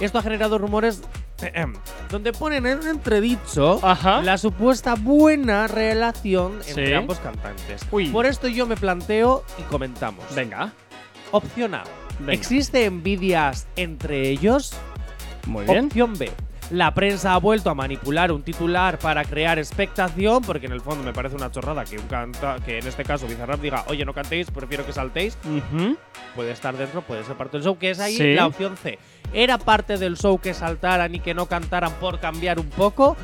Esto 0.00 0.18
ha 0.18 0.22
generado 0.22 0.56
rumores 0.58 1.02
donde 2.10 2.32
ponen 2.32 2.66
en 2.66 2.86
entredicho 2.86 3.80
Ajá. 3.82 4.20
la 4.22 4.36
supuesta 4.36 4.94
buena 4.94 5.66
relación 5.66 6.58
entre 6.68 6.88
Sí. 6.88 6.92
ambos 6.92 7.18
cantantes. 7.18 7.80
Uy. 7.90 8.08
Por 8.08 8.26
esto 8.26 8.46
yo 8.48 8.66
me 8.66 8.76
planteo 8.76 9.44
y 9.58 9.62
comentamos. 9.62 10.24
Venga. 10.34 10.72
Opción 11.30 11.74
A. 11.74 11.84
Venga. 12.18 12.32
¿Existe 12.32 12.84
envidias 12.84 13.66
entre 13.76 14.28
ellos? 14.28 14.72
Muy 15.46 15.64
bien. 15.64 15.86
Opción 15.86 16.18
B. 16.18 16.30
La 16.70 16.94
prensa 16.94 17.34
ha 17.34 17.38
vuelto 17.38 17.68
a 17.68 17.74
manipular 17.74 18.30
un 18.30 18.42
titular 18.42 18.98
para 18.98 19.24
crear 19.24 19.58
expectación, 19.58 20.42
porque 20.42 20.66
en 20.66 20.72
el 20.72 20.80
fondo 20.80 21.02
me 21.02 21.12
parece 21.12 21.34
una 21.34 21.50
chorrada 21.50 21.84
que 21.84 21.98
un 21.98 22.06
canta, 22.06 22.56
que 22.64 22.78
en 22.78 22.86
este 22.86 23.02
caso 23.04 23.26
Bizarrap 23.26 23.60
diga, 23.60 23.84
oye, 23.88 24.04
no 24.04 24.14
cantéis, 24.14 24.50
prefiero 24.52 24.86
que 24.86 24.92
saltéis. 24.92 25.36
Puede 26.36 26.52
estar 26.52 26.76
dentro, 26.76 27.02
puede 27.02 27.24
ser 27.24 27.36
parte 27.36 27.56
del 27.56 27.64
show, 27.64 27.76
que 27.76 27.90
es 27.90 27.98
ahí 27.98 28.16
Sí. 28.16 28.34
la 28.34 28.46
opción 28.46 28.76
C. 28.76 28.98
¿Era 29.32 29.58
parte 29.58 29.96
del 29.96 30.16
show 30.16 30.38
que 30.40 30.54
saltaran 30.54 31.12
y 31.14 31.20
que 31.20 31.34
no 31.34 31.46
cantaran 31.46 31.92
por 31.94 32.20
cambiar 32.20 32.60
un 32.60 32.68
poco? 32.70 33.16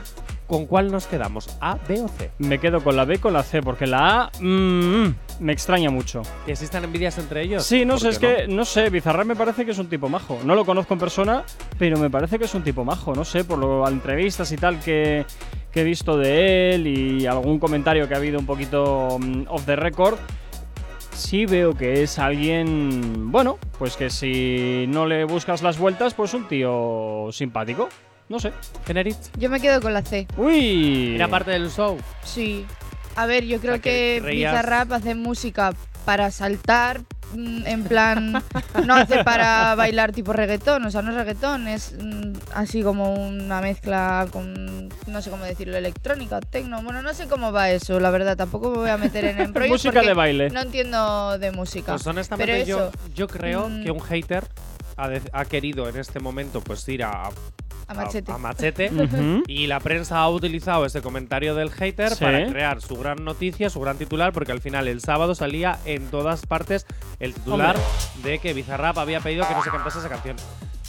¿Con 0.46 0.66
cuál 0.66 0.92
nos 0.92 1.06
quedamos? 1.06 1.56
¿A, 1.60 1.76
B 1.88 2.00
o 2.02 2.08
C? 2.08 2.30
Me 2.38 2.58
quedo 2.58 2.82
con 2.82 2.96
la 2.96 3.04
B 3.04 3.16
y 3.16 3.18
con 3.18 3.32
la 3.32 3.42
C, 3.42 3.62
porque 3.62 3.86
la 3.86 4.22
A 4.22 4.30
mm, 4.40 5.06
me 5.40 5.52
extraña 5.52 5.90
mucho. 5.90 6.22
¿Que 6.44 6.52
existan 6.52 6.84
envidias 6.84 7.18
entre 7.18 7.42
ellos? 7.42 7.64
Sí, 7.64 7.84
no 7.84 7.94
¿Por 7.94 8.00
sé, 8.02 8.08
es 8.10 8.18
qué 8.20 8.36
que, 8.46 8.48
no 8.48 8.64
sé, 8.64 8.88
Bizarrap 8.88 9.26
me 9.26 9.34
parece 9.34 9.64
que 9.64 9.72
es 9.72 9.78
un 9.78 9.88
tipo 9.88 10.08
majo. 10.08 10.38
No 10.44 10.54
lo 10.54 10.64
conozco 10.64 10.94
en 10.94 11.00
persona, 11.00 11.44
pero 11.78 11.98
me 11.98 12.10
parece 12.10 12.38
que 12.38 12.44
es 12.44 12.54
un 12.54 12.62
tipo 12.62 12.84
majo, 12.84 13.12
no 13.12 13.24
sé, 13.24 13.42
por 13.44 13.58
las 13.58 13.90
entrevistas 13.90 14.52
y 14.52 14.56
tal 14.56 14.78
que, 14.78 15.26
que 15.72 15.80
he 15.80 15.84
visto 15.84 16.16
de 16.16 16.74
él 16.74 16.86
y 16.86 17.26
algún 17.26 17.58
comentario 17.58 18.06
que 18.06 18.14
ha 18.14 18.18
habido 18.18 18.38
un 18.38 18.46
poquito 18.46 19.18
mm, 19.18 19.46
off 19.48 19.66
the 19.66 19.74
record. 19.74 20.16
Sí 21.12 21.46
veo 21.46 21.74
que 21.74 22.02
es 22.02 22.18
alguien, 22.18 23.32
bueno, 23.32 23.58
pues 23.78 23.96
que 23.96 24.10
si 24.10 24.84
no 24.88 25.06
le 25.06 25.24
buscas 25.24 25.62
las 25.62 25.78
vueltas, 25.78 26.14
pues 26.14 26.34
un 26.34 26.46
tío 26.46 27.28
simpático. 27.32 27.88
No 28.28 28.40
sé. 28.40 28.52
Generitz. 28.86 29.30
Yo 29.38 29.48
me 29.50 29.60
quedo 29.60 29.80
con 29.80 29.92
la 29.94 30.02
C. 30.02 30.26
Uy. 30.36 31.14
¿Era 31.14 31.28
parte 31.28 31.52
del 31.52 31.70
show? 31.70 31.96
Sí. 32.24 32.66
A 33.14 33.26
ver, 33.26 33.44
yo 33.44 33.58
creo 33.60 33.74
sea, 33.74 33.82
que 33.82 34.18
que 34.18 34.20
creías- 34.22 34.52
Bizarrap 34.52 34.92
hace 34.92 35.14
música 35.14 35.72
para 36.04 36.30
saltar, 36.30 37.00
mm, 37.34 37.66
en 37.66 37.84
plan, 37.84 38.42
no 38.84 38.94
hace 38.94 39.24
para 39.24 39.74
bailar 39.76 40.12
tipo 40.12 40.32
reggaetón, 40.32 40.84
o 40.84 40.90
sea, 40.90 41.02
no 41.02 41.10
es 41.10 41.16
reggaetón, 41.16 41.66
es 41.66 41.96
mm, 42.00 42.32
así 42.54 42.82
como 42.82 43.14
una 43.14 43.60
mezcla 43.60 44.28
con, 44.30 44.88
no 45.08 45.22
sé 45.22 45.30
cómo 45.30 45.44
decirlo, 45.44 45.76
electrónica, 45.76 46.40
tecno, 46.40 46.80
bueno, 46.82 47.02
no 47.02 47.12
sé 47.14 47.26
cómo 47.26 47.50
va 47.52 47.70
eso, 47.70 47.98
la 47.98 48.10
verdad, 48.10 48.36
tampoco 48.36 48.70
me 48.70 48.76
voy 48.78 48.90
a 48.90 48.96
meter 48.98 49.24
en 49.24 49.40
embrollos 49.40 49.70
Música 49.72 49.94
porque 49.94 50.08
de 50.08 50.14
baile. 50.14 50.50
No 50.50 50.60
entiendo 50.60 51.38
de 51.38 51.50
música. 51.52 51.92
Pues 51.92 52.06
honestamente 52.06 52.52
Pero 52.52 52.64
yo, 52.66 52.78
eso, 52.88 52.92
yo 53.14 53.26
creo 53.28 53.68
mm. 53.68 53.82
que 53.82 53.90
un 53.90 54.00
hater 54.00 54.44
ha, 54.96 55.08
de- 55.08 55.22
ha 55.32 55.44
querido 55.46 55.88
en 55.88 55.96
este 55.96 56.20
momento 56.20 56.60
pues 56.60 56.86
ir 56.88 57.02
a, 57.02 57.24
A 57.26 57.30
machete. 57.94 58.32
a 58.32 58.38
machete. 58.38 58.90
Y 59.46 59.66
la 59.66 59.80
prensa 59.80 60.18
ha 60.18 60.28
utilizado 60.28 60.84
ese 60.86 61.02
comentario 61.02 61.54
del 61.54 61.70
hater 61.70 62.10
Sí. 62.14 62.24
para 62.24 62.46
crear 62.46 62.80
su 62.80 62.96
gran 62.96 63.24
noticia, 63.24 63.70
su 63.70 63.80
gran 63.80 63.96
titular, 63.98 64.32
porque 64.32 64.52
al 64.52 64.60
final 64.60 64.88
el 64.88 65.00
sábado 65.00 65.34
salía 65.34 65.78
en 65.84 66.06
todas 66.10 66.46
partes 66.46 66.86
el 67.20 67.34
titular 67.34 67.76
de 68.22 68.38
que 68.38 68.52
Bizarrap 68.54 68.98
había 68.98 69.20
pedido 69.20 69.46
que 69.46 69.54
no 69.54 69.62
se 69.62 69.70
cantase 69.70 69.98
esa 70.00 70.08
canción. 70.08 70.36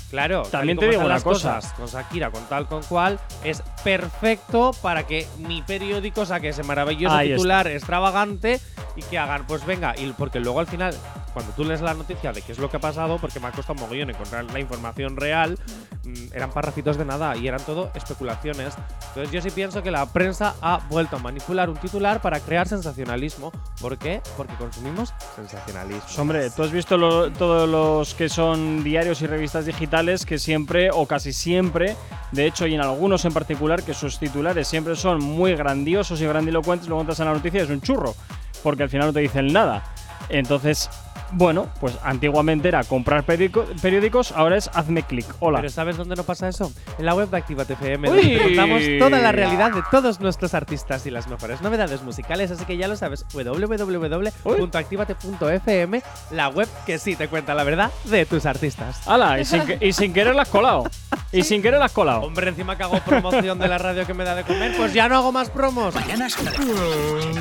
Claro, 0.09 0.43
También 0.43 0.77
te 0.77 0.87
digo 0.87 1.01
una 1.01 1.15
las 1.15 1.23
cosa. 1.23 1.55
cosas 1.55 1.73
con 1.73 1.87
Shakira, 1.87 2.31
con 2.31 2.43
tal, 2.45 2.65
con 2.67 2.81
cual, 2.83 3.19
es 3.43 3.61
perfecto 3.83 4.71
para 4.81 5.05
que 5.05 5.27
mi 5.39 5.61
periódico 5.61 6.25
saque 6.25 6.49
ese 6.49 6.63
maravilloso 6.63 7.13
Ahí 7.15 7.27
está. 7.29 7.35
titular 7.37 7.67
extravagante 7.67 8.61
y 8.95 9.01
que 9.03 9.17
hagan, 9.17 9.45
pues 9.47 9.65
venga, 9.65 9.93
y 9.97 10.11
porque 10.13 10.39
luego 10.39 10.59
al 10.59 10.67
final, 10.67 10.95
cuando 11.33 11.51
tú 11.53 11.63
lees 11.65 11.81
la 11.81 11.93
noticia 11.93 12.31
de 12.31 12.41
qué 12.41 12.51
es 12.53 12.57
lo 12.57 12.69
que 12.69 12.77
ha 12.77 12.79
pasado, 12.79 13.17
porque 13.19 13.39
me 13.39 13.47
ha 13.47 13.51
costado 13.51 13.73
un 13.73 13.81
mogollón 13.81 14.09
encontrar 14.09 14.45
la 14.45 14.59
información 14.59 15.17
real, 15.17 15.59
mm, 16.03 16.33
eran 16.33 16.51
parrafitos 16.51 16.97
de 16.97 17.05
nada 17.05 17.35
y 17.35 17.47
eran 17.47 17.61
todo 17.61 17.91
especulaciones. 17.93 18.73
Entonces 19.09 19.31
yo 19.31 19.41
sí 19.41 19.51
pienso 19.51 19.83
que 19.83 19.91
la 19.91 20.05
prensa 20.07 20.55
ha 20.61 20.79
vuelto 20.89 21.17
a 21.17 21.19
manipular 21.19 21.69
un 21.69 21.77
titular 21.77 22.21
para 22.21 22.39
crear 22.39 22.67
sensacionalismo. 22.67 23.51
¿Por 23.81 23.97
qué? 23.97 24.21
Porque 24.37 24.53
consumimos 24.55 25.13
sensacionalismo. 25.35 26.01
Pues, 26.05 26.19
Hombre, 26.19 26.49
tú 26.49 26.63
has 26.63 26.71
visto 26.71 26.97
lo- 26.97 27.29
todos 27.31 27.67
los 27.69 28.13
que 28.15 28.29
son 28.29 28.83
diarios 28.83 29.21
y 29.21 29.27
revistas 29.27 29.65
digitales 29.65 29.96
que 30.25 30.37
siempre, 30.37 30.89
o 30.91 31.07
casi 31.07 31.33
siempre, 31.33 31.95
de 32.31 32.45
hecho 32.45 32.67
y 32.67 32.75
en 32.75 32.81
algunos 32.81 33.25
en 33.25 33.33
particular, 33.33 33.81
que 33.83 33.93
sus 33.93 34.19
titulares 34.19 34.67
siempre 34.67 34.95
son 34.95 35.23
muy 35.23 35.55
grandiosos 35.55 36.21
y 36.21 36.25
grandilocuentes, 36.25 36.87
luego 36.87 37.01
entras 37.01 37.19
en 37.19 37.25
la 37.25 37.33
noticia 37.33 37.61
y 37.61 37.63
es 37.63 37.69
un 37.69 37.81
churro, 37.81 38.13
porque 38.61 38.83
al 38.83 38.89
final 38.89 39.07
no 39.07 39.13
te 39.13 39.21
dicen 39.21 39.51
nada. 39.51 39.83
Entonces, 40.29 40.89
bueno, 41.31 41.67
pues 41.79 41.97
antiguamente 42.03 42.67
era 42.67 42.83
comprar 42.83 43.23
periódico- 43.25 43.65
periódicos, 43.81 44.31
ahora 44.31 44.57
es 44.57 44.69
hazme 44.73 45.03
clic. 45.03 45.25
Hola. 45.39 45.59
Pero 45.59 45.69
¿sabes 45.71 45.97
dónde 45.97 46.15
no 46.15 46.23
pasa 46.23 46.47
eso? 46.47 46.71
En 46.97 47.05
la 47.05 47.13
web 47.13 47.29
de 47.29 47.37
Actívate 47.37 47.73
FM, 47.73 48.09
Uy. 48.09 48.17
donde 48.17 48.43
contamos 48.43 48.81
toda 48.99 49.19
la 49.21 49.31
realidad 49.31 49.71
de 49.71 49.83
todos 49.91 50.19
nuestros 50.19 50.53
artistas 50.53 51.05
y 51.05 51.11
las 51.11 51.27
mejores 51.27 51.61
novedades 51.61 52.01
musicales, 52.03 52.51
así 52.51 52.65
que 52.65 52.77
ya 52.77 52.87
lo 52.87 52.95
sabes, 52.95 53.25
www.activate.fm, 53.33 56.01
la 56.31 56.49
web 56.49 56.67
que 56.85 56.97
sí 56.99 57.15
te 57.15 57.27
cuenta 57.27 57.53
la 57.55 57.63
verdad 57.63 57.91
de 58.05 58.25
tus 58.25 58.45
artistas. 58.45 59.01
¡Hala! 59.07 59.39
Y 59.39 59.45
sin, 59.45 59.65
que- 59.65 59.77
y 59.81 59.93
sin 59.93 60.13
querer 60.13 60.35
la 60.35 60.43
has 60.43 60.49
colado. 60.49 60.83
Y 61.31 61.43
sin 61.43 61.61
querer 61.61 61.79
la 61.79 61.85
has 61.85 61.91
colado. 61.91 62.21
Hombre, 62.21 62.49
encima 62.49 62.77
que 62.77 62.83
hago 62.83 62.99
promoción 63.01 63.59
de 63.59 63.67
la 63.67 63.77
radio 63.77 64.05
que 64.05 64.13
me 64.13 64.23
da 64.23 64.35
de 64.35 64.43
comer, 64.43 64.75
pues 64.77 64.93
ya 64.93 65.09
no 65.09 65.17
hago 65.17 65.31
más 65.31 65.49
promos. 65.49 65.93
Mañanas 65.93 66.35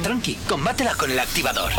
Tranqui, 0.03 0.35
combátela 0.49 0.95
con 0.95 1.11
el 1.11 1.19
activador. 1.19 1.73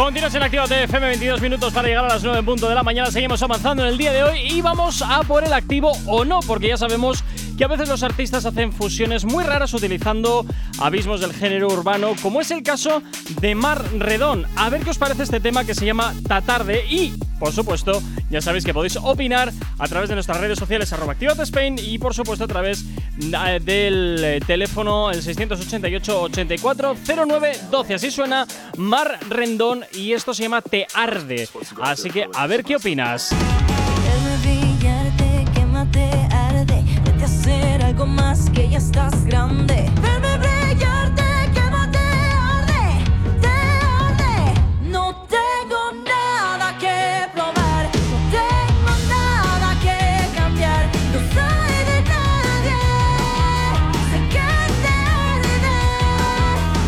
Continuas 0.00 0.34
en 0.34 0.42
Actívate 0.42 0.84
FM, 0.84 1.08
22 1.08 1.42
minutos 1.42 1.74
para 1.74 1.86
llegar 1.86 2.06
a 2.06 2.08
las 2.08 2.22
9 2.22 2.38
en 2.38 2.44
punto 2.46 2.66
de 2.66 2.74
la 2.74 2.82
mañana. 2.82 3.10
Seguimos 3.10 3.42
avanzando 3.42 3.82
en 3.82 3.90
el 3.90 3.98
día 3.98 4.14
de 4.14 4.22
hoy 4.22 4.38
y 4.40 4.62
vamos 4.62 5.02
a 5.02 5.22
por 5.24 5.44
el 5.44 5.52
activo 5.52 5.92
o 6.06 6.24
no, 6.24 6.40
porque 6.40 6.68
ya 6.68 6.78
sabemos 6.78 7.22
que 7.60 7.64
a 7.64 7.68
veces 7.68 7.90
los 7.90 8.02
artistas 8.02 8.46
hacen 8.46 8.72
fusiones 8.72 9.26
muy 9.26 9.44
raras 9.44 9.74
utilizando 9.74 10.46
abismos 10.78 11.20
del 11.20 11.34
género 11.34 11.66
urbano, 11.68 12.14
como 12.22 12.40
es 12.40 12.50
el 12.52 12.62
caso 12.62 13.02
de 13.38 13.54
Mar 13.54 13.84
Redón. 13.98 14.46
A 14.56 14.70
ver 14.70 14.80
qué 14.80 14.88
os 14.88 14.96
parece 14.96 15.24
este 15.24 15.40
tema 15.40 15.66
que 15.66 15.74
se 15.74 15.84
llama 15.84 16.14
Tatarde 16.26 16.86
y, 16.88 17.12
por 17.38 17.52
supuesto, 17.52 18.02
ya 18.30 18.40
sabéis 18.40 18.64
que 18.64 18.72
podéis 18.72 18.96
opinar 18.96 19.52
a 19.78 19.88
través 19.88 20.08
de 20.08 20.14
nuestras 20.14 20.40
redes 20.40 20.58
sociales 20.58 20.90
arroba 20.94 21.14
Spain 21.20 21.76
y, 21.78 21.98
por 21.98 22.14
supuesto, 22.14 22.44
a 22.44 22.48
través 22.48 22.82
eh, 23.20 23.60
del 23.62 24.24
eh, 24.24 24.40
teléfono 24.46 25.10
el 25.10 25.20
688 25.20 26.22
84 26.22 26.96
09 27.26 27.52
12. 27.70 27.92
Así 27.94 28.10
suena 28.10 28.46
Mar 28.78 29.18
Rendón 29.28 29.84
y 29.92 30.14
esto 30.14 30.32
se 30.32 30.44
llama 30.44 30.62
Te 30.62 30.86
Arde. 30.94 31.46
Así 31.82 32.08
que 32.08 32.26
a 32.32 32.46
ver 32.46 32.64
qué 32.64 32.76
opinas. 32.76 33.34
Algo 38.00 38.14
más 38.14 38.48
que 38.50 38.66
ya 38.66 38.78
estás 38.78 39.24
grande. 39.26 39.90
Déjame 40.00 40.38
brillarte, 40.38 41.22
quémate, 41.52 41.98
arde. 41.98 43.04
Te 43.42 43.48
arde. 43.48 44.54
No 44.84 45.14
tengo 45.28 45.92
nada 46.06 46.78
que 46.78 47.28
probar. 47.34 47.90
No 48.10 48.18
tengo 48.30 48.92
nada 49.06 49.74
que 49.82 49.98
cambiar. 50.34 50.86
No 51.12 51.18
soy 51.34 51.76
de 51.90 51.98
nadie. 52.08 52.80
Sé 54.08 54.18
que 54.34 54.48
te 54.82 54.94
arde. 55.28 55.68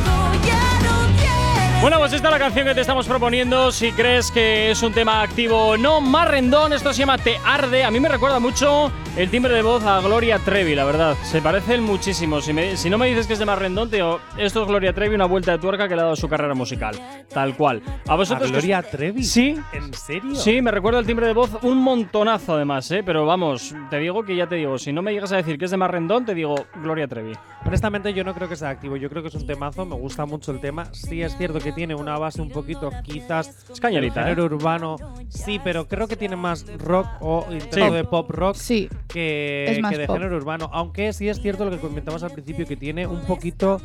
Tú 0.05 0.17
ya 0.47 0.65
no. 0.83 0.97
Bueno, 1.83 1.99
pues 1.99 2.13
esta 2.15 2.29
es 2.29 2.33
la 2.33 2.39
canción 2.39 2.67
que 2.67 2.75
te 2.75 2.81
estamos 2.81 3.07
proponiendo. 3.07 3.71
Si 3.71 3.93
crees 3.93 4.31
que 4.31 4.71
es 4.71 4.83
un 4.83 4.95
tema 4.95 5.21
activo 5.21 5.73
o 5.73 5.77
no, 5.77 6.01
Marrendón, 6.01 6.73
esto 6.73 6.95
se 6.95 7.01
llama 7.01 7.19
Te 7.19 7.39
Arde. 7.45 7.85
A 7.85 7.91
mí 7.91 8.01
me 8.01 8.09
recuerda 8.09 8.41
mucho 8.41 8.91
el 9.17 9.29
timbre 9.31 9.53
de 9.55 9.61
voz 9.63 9.85
a 9.85 10.01
Gloria 10.01 10.39
Trevi, 10.39 10.75
la 10.75 10.85
verdad. 10.85 11.15
Se 11.23 11.43
parecen 11.43 11.83
muchísimo. 11.83 12.41
Si, 12.41 12.53
me- 12.55 12.77
si 12.79 12.89
no 12.89 12.97
me 12.97 13.07
dices 13.09 13.27
que 13.27 13.35
es 13.35 13.39
de 13.39 13.45
Marrendón, 13.45 13.91
te 13.91 13.97
digo, 13.97 14.21
esto 14.39 14.63
es 14.63 14.69
Gloria 14.69 14.95
Trevi, 14.95 15.15
una 15.15 15.27
vuelta 15.27 15.53
de 15.53 15.59
tuerca 15.59 15.87
que 15.87 15.95
le 15.95 16.01
ha 16.01 16.05
dado 16.05 16.15
a 16.15 16.17
su 16.17 16.29
carrera 16.29 16.55
musical. 16.55 16.99
Tal 17.29 17.55
cual. 17.57 17.83
¿A 18.09 18.13
¿A 18.15 18.17
vosotros 18.17 18.47
os- 18.47 18.53
Gloria 18.53 18.83
Trevi? 18.83 19.23
Sí. 19.23 19.55
¿En 19.75 19.93
serio? 19.93 20.35
Sí, 20.35 20.63
me 20.63 20.71
recuerda 20.71 20.99
el 20.99 21.07
timbre 21.07 21.27
de 21.27 21.35
voz 21.35 21.51
un 21.63 21.79
montonazo 21.79 22.55
además, 22.55 22.91
¿eh? 22.91 23.03
Pero 23.05 23.27
vamos, 23.27 23.75
te 23.91 23.99
digo 23.99 24.23
que 24.25 24.35
ya 24.35 24.47
te 24.47 24.55
digo, 24.57 24.79
si 24.79 24.93
no 24.93 25.03
me 25.03 25.13
llegas 25.13 25.33
a 25.33 25.37
decir 25.37 25.59
que 25.59 25.67
es 25.67 25.71
de 25.71 25.77
Marrendón, 25.77 26.25
te 26.25 26.35
digo 26.35 26.55
Gloria 26.77 27.07
Trevi. 27.07 27.33
Honestamente, 27.67 28.13
yo 28.15 28.25
no 28.25 28.35
creo 28.35 28.49
que 28.49 28.57
sea 28.57 28.71
activo. 28.71 28.97
Yo 28.97 29.09
creo 29.11 29.23
que 29.23 29.29
es 29.29 29.35
un 29.35 29.47
temazo. 29.47 29.85
Me 29.85 29.95
gusta 29.95 30.25
mucho 30.25 30.53
el 30.53 30.61
tema. 30.61 30.87
Sí, 30.93 31.23
es 31.23 31.37
cierto 31.37 31.59
que 31.61 31.73
tiene 31.73 31.95
una 31.95 32.19
base 32.19 32.41
un 32.41 32.49
poquito, 32.51 32.91
quizás. 33.05 33.67
Es 33.71 33.79
cañerita, 33.81 34.23
género 34.23 34.47
urbano. 34.47 34.97
Sí, 35.29 35.61
pero 35.63 35.87
creo 35.87 36.09
que 36.09 36.17
tiene 36.17 36.35
más 36.35 36.67
rock 36.79 37.07
o 37.21 37.47
intento 37.51 37.87
Sí. 37.89 37.93
de 37.93 38.05
pop 38.05 38.31
rock 38.31 38.57
Sí, 38.57 38.89
que, 39.09 39.81
que 39.91 39.99
de 39.99 40.07
pop. 40.07 40.17
género 40.17 40.37
urbano. 40.37 40.71
Aunque 40.73 41.13
sí 41.13 41.29
es 41.29 41.41
cierto 41.41 41.65
lo 41.65 41.71
que 41.71 41.79
comentabas 41.79 42.23
al 42.23 42.31
principio, 42.33 42.67
que 42.67 42.77
tiene 42.77 43.07
un 43.07 43.23
poquito. 43.23 43.81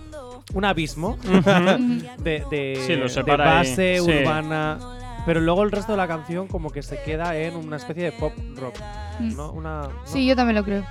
Un 0.54 0.64
abismo 0.64 1.18
de, 2.20 2.44
de, 2.50 2.82
Sí, 2.88 2.96
lo 2.96 3.04
de 3.04 3.10
separa 3.10 3.60
ahí. 3.60 3.70
base 3.70 4.00
Sí. 4.00 4.10
urbana. 4.22 4.80
Pero 5.26 5.42
luego 5.42 5.64
el 5.64 5.72
resto 5.72 5.92
de 5.92 5.98
la 5.98 6.08
canción, 6.08 6.48
como 6.48 6.70
que 6.70 6.82
se 6.82 7.02
queda 7.04 7.36
en 7.36 7.58
una 7.58 7.76
especie 7.76 8.04
de 8.06 8.12
pop 8.14 8.32
rock. 8.56 8.76
Mm. 9.20 9.36
¿no? 9.36 9.52
Una, 9.52 9.82
¿no? 9.84 9.92
sí, 10.06 10.26
yo 10.26 10.36
también 10.38 10.56
lo 10.56 10.64
creo. 10.64 10.86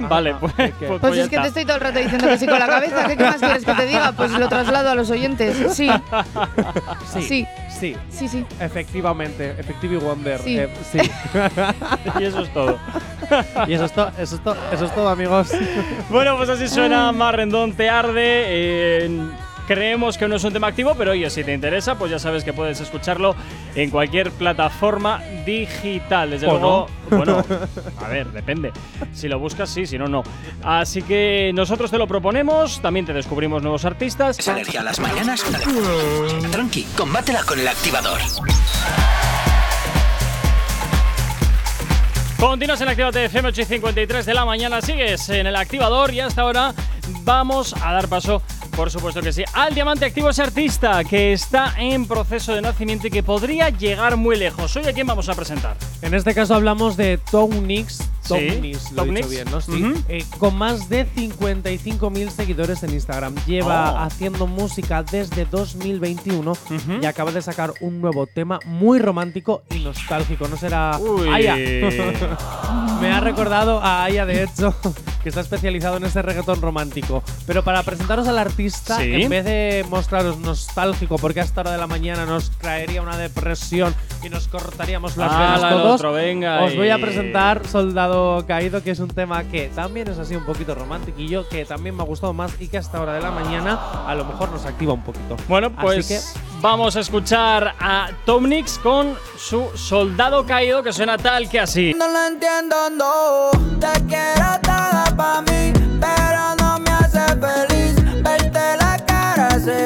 vale, 0.00 0.30
ah, 0.30 0.38
pues, 0.40 0.52
pues, 0.78 1.00
Pues 1.00 1.16
ya 1.16 1.22
es 1.24 1.28
que 1.28 1.38
te 1.38 1.48
estoy 1.48 1.64
todo 1.64 1.76
el 1.76 1.80
rato 1.82 1.98
diciendo 1.98 2.26
que 2.28 2.38
sí 2.38 2.46
con 2.46 2.58
la 2.58 2.66
cabeza. 2.66 3.06
¿Qué, 3.06 3.16
qué 3.16 3.24
más 3.24 3.36
quieres 3.40 3.64
que 3.64 3.72
te 3.74 3.86
diga? 3.86 4.12
Pues 4.12 4.30
lo 4.32 4.48
traslado 4.48 4.90
a 4.90 4.94
los 4.94 5.10
oyentes. 5.10 5.74
Sí, 5.74 5.88
Sí, 7.12 7.22
sí, 7.22 7.46
sí. 7.80 7.96
sí, 8.10 8.28
sí. 8.28 8.44
Efectivamente, 8.60 9.50
Effective 9.58 9.96
Wonder. 9.98 10.38
Sí. 10.40 10.58
eh, 10.58 10.68
sí. 10.92 10.98
Y 12.20 12.24
eso 12.24 12.40
es 12.42 12.52
todo. 12.52 12.78
y 13.66 13.72
eso 13.72 13.84
es, 13.86 13.92
to- 13.92 14.08
eso, 14.18 14.36
es 14.36 14.44
to- 14.44 14.56
eso 14.72 14.84
es 14.84 14.94
todo, 14.94 15.08
amigos. 15.08 15.50
Bueno, 16.10 16.36
pues 16.36 16.48
así 16.48 16.68
suena 16.68 17.10
Marrendón 17.12 17.72
Te 17.72 17.88
Arde. 17.88 18.44
eh, 19.04 19.10
creemos 19.70 20.18
que 20.18 20.26
no 20.26 20.34
es 20.34 20.42
un 20.42 20.52
tema 20.52 20.66
activo, 20.66 20.96
pero 20.98 21.12
oye, 21.12 21.30
si 21.30 21.44
te 21.44 21.54
interesa, 21.54 21.96
pues 21.96 22.10
ya 22.10 22.18
sabes 22.18 22.42
que 22.42 22.52
puedes 22.52 22.80
escucharlo 22.80 23.36
en 23.76 23.88
cualquier 23.90 24.32
plataforma 24.32 25.22
digital. 25.46 26.30
Desde 26.30 26.48
¿O 26.48 26.50
luego, 26.50 26.86
bueno, 27.08 27.44
a 28.04 28.08
ver, 28.08 28.32
depende. 28.32 28.72
Si 29.12 29.28
lo 29.28 29.38
buscas, 29.38 29.70
sí, 29.70 29.86
si 29.86 29.96
no, 29.96 30.08
no. 30.08 30.24
Así 30.64 31.02
que 31.02 31.52
nosotros 31.54 31.88
te 31.88 31.98
lo 31.98 32.08
proponemos, 32.08 32.82
también 32.82 33.06
te 33.06 33.12
descubrimos 33.12 33.62
nuevos 33.62 33.84
artistas. 33.84 34.40
¿Es 34.40 34.48
alergia 34.48 34.80
a 34.80 34.82
las 34.82 34.98
mañanas? 34.98 35.44
Tranqui, 36.50 36.82
combátela 36.96 37.44
con 37.44 37.60
el 37.60 37.68
activador. 37.68 38.18
Continúas 42.40 42.80
en 42.80 42.88
Actívate 42.88 43.26
FM 43.26 43.50
8 43.50 43.60
y 43.60 43.64
53 43.66 44.26
de 44.26 44.34
la 44.34 44.44
mañana, 44.44 44.80
sigues 44.80 45.28
en 45.28 45.46
el 45.46 45.54
activador 45.54 46.12
y 46.12 46.20
hasta 46.20 46.42
ahora 46.42 46.74
vamos 47.22 47.74
a 47.82 47.92
dar 47.92 48.08
paso, 48.08 48.42
por 48.76 48.90
supuesto 48.90 49.20
que 49.20 49.32
sí, 49.32 49.44
al 49.52 49.74
Diamante 49.74 50.04
Activo 50.04 50.30
ese 50.30 50.42
artista 50.42 51.02
que 51.04 51.32
está 51.32 51.74
en 51.78 52.06
proceso 52.06 52.54
de 52.54 52.62
nacimiento 52.62 53.06
y 53.06 53.10
que 53.10 53.22
podría 53.22 53.68
llegar 53.70 54.16
muy 54.16 54.36
lejos. 54.36 54.74
Hoy 54.76 54.86
a 54.86 54.92
quién 54.92 55.06
vamos 55.06 55.28
a 55.28 55.34
presentar. 55.34 55.76
En 56.02 56.14
este 56.14 56.34
caso 56.34 56.54
hablamos 56.54 56.96
de 56.96 57.18
Townix. 57.30 57.98
Sí, 58.22 58.28
Townix, 58.48 58.92
lo 58.92 59.04
he 59.04 59.10
dicho 59.10 59.28
bien, 59.28 59.50
¿no? 59.50 59.60
Sí. 59.60 59.92
Eh, 60.08 60.24
con 60.38 60.54
más 60.56 60.88
de 60.88 61.04
55.000 61.06 62.30
seguidores 62.30 62.82
en 62.82 62.92
Instagram. 62.94 63.34
Lleva 63.46 63.92
Oh. 63.92 63.98
haciendo 63.98 64.46
música 64.46 65.02
desde 65.02 65.44
2021 65.46 66.52
Ujú. 66.52 66.92
y 67.02 67.06
acaba 67.06 67.32
de 67.32 67.42
sacar 67.42 67.72
un 67.80 68.00
nuevo 68.00 68.26
tema 68.26 68.60
muy 68.66 68.98
romántico 68.98 69.62
y 69.70 69.80
nostálgico. 69.80 70.46
No 70.48 70.56
será. 70.56 70.96
Uy. 70.98 71.28
Aya. 71.28 71.56
Me 73.00 73.10
ha 73.10 73.20
recordado 73.20 73.80
a 73.80 74.04
Aya, 74.04 74.26
de 74.26 74.44
hecho, 74.44 74.74
que 75.22 75.28
está 75.28 75.40
especializado 75.42 75.96
en 75.96 76.04
este 76.04 76.22
reggaetón 76.22 76.60
romántico. 76.62 77.22
Pero 77.46 77.62
para 77.64 77.82
presentaros 77.82 78.26
al 78.28 78.38
artista, 78.38 78.98
Sí. 78.98 79.22
en 79.22 79.28
vez 79.28 79.44
de 79.44 79.84
mostraros 79.88 80.38
nostálgico, 80.38 81.16
porque 81.16 81.40
a 81.40 81.44
esta 81.44 81.60
hora 81.62 81.72
de 81.72 81.78
la 81.78 81.86
mañana 81.86 82.26
nos 82.26 82.50
traería 82.52 83.02
una 83.02 83.16
depresión 83.16 83.94
y 84.22 84.28
nos 84.28 84.48
cortaríamos 84.48 85.16
las 85.16 85.32
Ala, 85.32 85.56
venas 85.56 85.70
todos, 85.72 85.94
otro, 85.96 86.12
venga 86.12 86.62
os 86.64 86.74
voy 86.76 86.88
a 86.90 86.98
y- 86.98 87.00
presentar 87.02 87.66
Soldado 87.66 88.44
Caído, 88.46 88.82
que 88.82 88.90
es 88.90 88.98
un 89.00 89.08
tema 89.08 89.44
que 89.44 89.68
también 89.74 90.08
es 90.08 90.18
así 90.18 90.34
un 90.36 90.44
poquito 90.44 90.74
romantiquillo, 90.74 91.48
que 91.48 91.64
también 91.64 91.96
me 91.96 92.02
ha 92.02 92.06
gustado 92.06 92.32
más 92.32 92.52
y 92.60 92.68
que 92.68 92.76
a 92.76 92.80
esta 92.80 93.00
hora 93.00 93.14
de 93.14 93.20
la 93.20 93.30
mañana 93.30 93.78
a 94.06 94.14
lo 94.14 94.24
mejor 94.24 94.50
nos 94.50 94.64
activa 94.66 94.92
un 94.92 95.02
poquito. 95.02 95.36
Bueno, 95.48 95.70
pues 95.74 96.06
que 96.08 96.20
Vamos 96.62 96.94
a 96.94 97.00
escuchar 97.00 97.74
a 97.80 98.10
Tomnix 98.26 98.76
con 98.78 99.14
su 99.38 99.66
Soldado 99.76 100.44
Caído 100.44 100.82
que 100.82 100.92
suena 100.92 101.16
tal 101.16 101.48
que 101.48 101.58
así. 101.58 101.94
No 101.96 102.06
lo 102.06 102.26
entiendo, 102.26 102.76
no. 102.90 103.50
Te 103.80 104.04
quiero 104.04 104.60
pero 105.16 106.54
no 106.58 106.78
me 106.78 106.90
hace 106.90 107.24
feliz. 107.36 107.94
Verte 108.22 108.76
la 108.78 108.96
cara 109.06 109.48
así, 109.48 109.80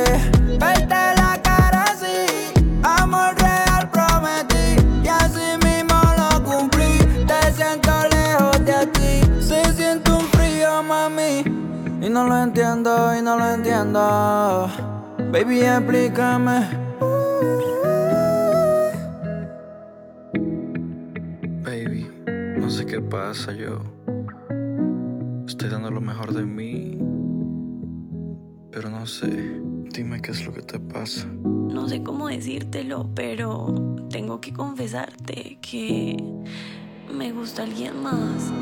verte 0.58 1.00
la 1.16 1.40
cara 1.42 1.84
así. 1.84 2.52
Amor 2.82 3.34
real 3.36 3.88
prometí 3.90 4.76
y 5.02 5.08
así 5.08 5.56
mismo 5.64 6.00
lo 6.18 6.42
cumplí. 6.44 6.98
Te 7.26 7.52
siento 7.52 7.90
lejos 8.10 8.64
de 8.64 8.86
ti, 8.88 9.42
se 9.42 9.64
siente 9.72 10.10
un 10.12 10.26
frío, 10.28 10.82
mami. 10.82 11.44
Y 12.00 12.08
no 12.10 12.26
lo 12.26 12.42
entiendo, 12.42 13.16
y 13.16 13.22
no 13.22 13.38
lo 13.38 13.50
entiendo. 13.50 14.68
Baby, 15.32 15.62
explícame. 15.62 16.68
Baby, 21.62 22.10
no 22.58 22.68
sé 22.70 22.84
qué 22.86 23.00
pasa, 23.00 23.52
yo 23.52 24.03
estoy 25.64 25.80
dando 25.80 25.90
lo 25.90 26.02
mejor 26.02 26.34
de 26.34 26.42
mí, 26.44 26.98
pero 28.70 28.90
no 28.90 29.06
sé, 29.06 29.62
dime 29.94 30.20
qué 30.20 30.32
es 30.32 30.44
lo 30.44 30.52
que 30.52 30.60
te 30.60 30.78
pasa. 30.78 31.26
No 31.26 31.88
sé 31.88 32.02
cómo 32.02 32.28
decírtelo, 32.28 33.08
pero 33.14 33.96
tengo 34.10 34.42
que 34.42 34.52
confesarte 34.52 35.58
que 35.62 36.22
me 37.10 37.32
gusta 37.32 37.62
alguien 37.62 38.02
más. 38.02 38.52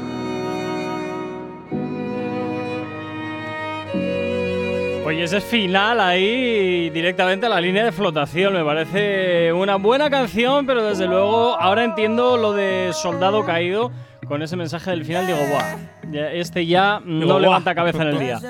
Oye, 5.04 5.24
ese 5.24 5.40
final 5.40 5.98
ahí 5.98 6.88
directamente 6.90 7.46
a 7.46 7.48
la 7.48 7.60
línea 7.60 7.84
de 7.84 7.90
flotación 7.90 8.52
me 8.52 8.64
parece 8.64 9.52
una 9.52 9.74
buena 9.74 10.08
canción, 10.08 10.66
pero 10.66 10.84
desde 10.84 11.08
luego 11.08 11.60
ahora 11.60 11.82
entiendo 11.82 12.36
lo 12.36 12.52
de 12.52 12.92
Soldado 12.92 13.44
Caído 13.44 13.90
con 14.32 14.40
ese 14.40 14.56
mensaje 14.56 14.88
del 14.92 15.04
final. 15.04 15.26
Digo, 15.26 15.40
buah, 15.46 15.76
ya- 16.10 16.32
este 16.32 16.64
ya 16.64 17.00
no 17.04 17.26
Digo, 17.26 17.38
levanta 17.38 17.72
buah. 17.72 17.74
cabeza 17.74 18.00
en 18.02 18.08
el 18.08 18.18
día. 18.18 18.40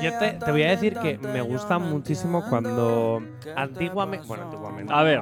Yo 0.00 0.18
te, 0.18 0.30
te 0.42 0.50
voy 0.50 0.62
a 0.62 0.70
decir 0.70 0.94
que 0.96 1.18
me 1.18 1.42
gusta 1.42 1.78
muchísimo 1.78 2.42
cuando 2.48 3.22
antiguamente, 3.54 4.26
bueno, 4.26 4.44
antiguamente, 4.44 4.90
A 4.94 5.02
ver, 5.02 5.18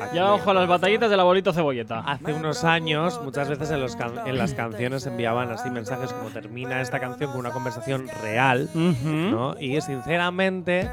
aquí- 0.00 0.16
Ya 0.16 0.32
ojo 0.32 0.50
a 0.50 0.54
las 0.54 0.66
batallitas 0.66 1.10
del 1.10 1.20
abuelito 1.20 1.52
cebolleta. 1.52 1.98
Hace 2.00 2.32
unos 2.32 2.64
años, 2.64 3.20
muchas 3.22 3.50
veces 3.50 3.70
en, 3.70 3.80
los 3.82 3.94
can- 3.94 4.26
en 4.26 4.38
las 4.38 4.54
canciones 4.54 5.04
enviaban 5.04 5.50
así 5.50 5.68
mensajes 5.68 6.14
como 6.14 6.30
termina 6.30 6.80
esta 6.80 6.98
canción 6.98 7.30
con 7.32 7.40
una 7.40 7.50
conversación 7.50 8.08
real. 8.22 8.70
¿no? 8.74 9.54
Y 9.60 9.78
sinceramente 9.82 10.88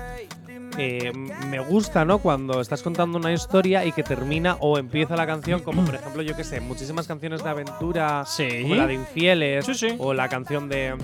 eh, 0.77 1.11
me 1.47 1.59
gusta, 1.59 2.05
¿no? 2.05 2.19
Cuando 2.19 2.61
estás 2.61 2.81
contando 2.81 3.17
una 3.17 3.31
historia 3.33 3.85
y 3.85 3.91
que 3.91 4.03
termina 4.03 4.55
o 4.59 4.77
empieza 4.77 5.15
la 5.15 5.25
canción, 5.27 5.61
como 5.61 5.83
por 5.83 5.95
ejemplo, 5.95 6.21
yo 6.21 6.35
que 6.35 6.43
sé, 6.43 6.61
muchísimas 6.61 7.07
canciones 7.07 7.43
de 7.43 7.49
aventura, 7.49 8.23
Sí. 8.25 8.61
como 8.61 8.75
la 8.75 8.87
de 8.87 8.93
Infieles, 8.93 9.65
Sí, 9.65 9.73
sí. 9.73 9.95
o 9.97 10.13
la 10.13 10.29
canción 10.29 10.69
de. 10.69 10.95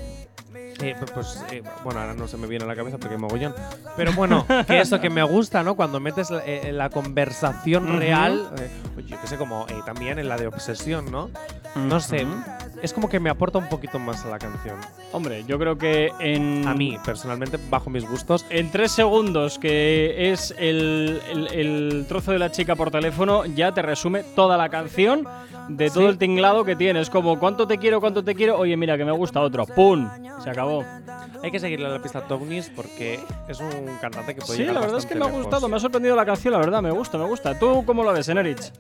eh, 0.82 0.96
pues 1.14 1.42
eh, 1.52 1.64
bueno, 1.86 2.02
ahora 2.02 2.14
no 2.14 2.28
se 2.28 2.36
me 2.38 2.48
viene 2.48 2.66
a 2.66 2.68
la 2.68 2.76
cabeza 2.76 2.98
porque 2.98 3.18
mogollón. 3.18 3.56
Pero 3.96 4.12
bueno, 4.14 4.46
que 4.68 4.80
eso 4.82 5.00
que 5.00 5.10
me 5.10 5.24
gusta, 5.24 5.64
¿no? 5.64 5.76
Cuando 5.76 6.00
metes 6.00 6.30
la, 6.30 6.44
eh, 6.46 6.72
la 6.74 6.90
conversación 6.90 7.98
real, 7.98 8.50
eh, 8.60 8.70
yo 9.08 9.20
que 9.22 9.28
sé, 9.28 9.38
como 9.38 9.66
también 9.86 10.20
en 10.20 10.28
la 10.30 10.38
de 10.38 10.48
obsesión, 10.48 11.10
¿no? 11.12 11.30
No 11.76 12.00
sé, 12.00 12.26
es 12.82 12.94
como 12.94 13.10
que 13.10 13.20
me 13.20 13.30
aporta 13.30 13.58
un 13.58 13.68
poquito 13.70 14.00
más 14.00 14.26
a 14.26 14.30
la 14.30 14.40
canción. 14.40 14.76
Hombre, 15.12 15.44
yo 15.48 15.58
creo 15.60 15.78
que 15.78 16.12
en. 16.20 16.68
A 16.68 16.74
mí, 16.74 16.98
personalmente, 17.06 17.58
bajo 17.70 17.90
mis 17.90 18.08
gustos, 18.08 18.46
En 18.50 18.72
tres 18.72 18.92
segundos, 18.92 19.58
que 19.60 20.32
es 20.32 20.54
el, 20.58 21.22
el- 21.30 21.48
el 21.54 22.06
trozo 22.08 22.32
de 22.32 22.40
la 22.40 22.52
chica 22.52 22.76
por 22.76 22.92
teléfono, 22.92 23.46
ya 23.46 23.72
te 23.74 23.82
resume 23.82 24.24
toda 24.24 24.58
la 24.58 24.70
canción 24.70 25.26
de 25.70 25.90
todo 25.90 26.02
Sí. 26.04 26.10
el 26.10 26.18
tinglado 26.18 26.64
que 26.64 26.76
tienes. 26.76 27.10
Como, 27.10 27.40
¿cuánto 27.40 27.66
te 27.68 27.78
quiero, 27.78 28.00
cuánto 28.00 28.24
te 28.24 28.36
quiero? 28.36 28.58
Oye, 28.58 28.78
mira, 28.78 28.98
que 28.98 29.06
me 29.06 29.12
gusta 29.12 29.42
otro. 29.42 29.66
¡Pum! 29.66 30.08
Se 30.44 30.50
acabó. 30.50 30.84
hay 31.44 31.52
que 31.52 31.60
seguirle 31.60 31.88
la 31.90 32.02
pista 32.02 32.20
a 32.20 32.28
Tognis 32.28 32.70
porque 32.76 33.20
es 33.48 33.60
un 33.60 33.70
cantante 34.02 34.34
que 34.36 34.42
puede 34.42 34.54
Sí, 34.54 34.60
llegar 34.60 34.76
la 34.76 34.82
verdad 34.82 34.98
es 34.98 35.06
que 35.06 35.16
me 35.16 35.26
ha 35.26 35.30
gustado, 35.30 35.56
lejos. 35.62 35.70
me 35.70 35.76
ha 35.78 35.80
sorprendido 35.80 36.16
la 36.16 36.26
canción, 36.26 36.52
la 36.54 36.60
verdad, 36.60 36.82
me 36.82 36.92
gusta, 36.92 37.18
me 37.18 37.26
gusta. 37.26 37.58
¿Tú 37.58 37.84
cómo 37.86 38.04
lo 38.04 38.12
ves, 38.14 38.28
Enerich? 38.30 38.72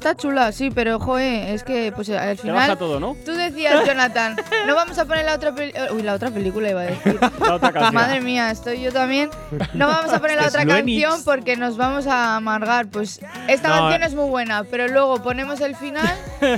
Está 0.00 0.16
chula, 0.16 0.50
sí, 0.50 0.70
pero 0.70 0.98
joe, 0.98 1.52
es 1.52 1.62
que 1.62 1.92
pues 1.94 2.08
al 2.08 2.38
Te 2.38 2.50
baja 2.50 2.62
final. 2.64 2.78
todo, 2.78 2.98
¿no? 2.98 3.14
Tú 3.22 3.32
decías, 3.32 3.86
Jonathan, 3.86 4.34
no 4.66 4.74
vamos 4.74 4.98
a 4.98 5.04
poner 5.04 5.26
la 5.26 5.34
otra 5.34 5.54
película. 5.54 5.92
Uy, 5.92 6.00
la 6.02 6.14
otra 6.14 6.30
película 6.30 6.70
iba 6.70 6.80
a 6.80 6.84
decir. 6.84 7.20
La 7.40 7.54
otra 7.56 7.70
canción. 7.70 7.94
Madre 7.94 8.20
mía, 8.22 8.50
estoy 8.50 8.80
yo 8.80 8.92
también. 8.94 9.28
No 9.74 9.88
vamos 9.88 10.10
a 10.10 10.18
poner 10.18 10.40
la 10.40 10.48
otra 10.48 10.64
canción 10.64 11.22
porque 11.22 11.56
nos 11.58 11.76
vamos 11.76 12.06
a 12.06 12.36
amargar. 12.36 12.86
Pues 12.86 13.20
esta 13.46 13.68
No, 13.68 13.74
canción 13.74 14.02
eh. 14.02 14.06
es 14.06 14.14
muy 14.14 14.30
buena, 14.30 14.64
pero 14.64 14.88
luego 14.88 15.22
ponemos 15.22 15.60
el 15.60 15.76
final, 15.76 16.16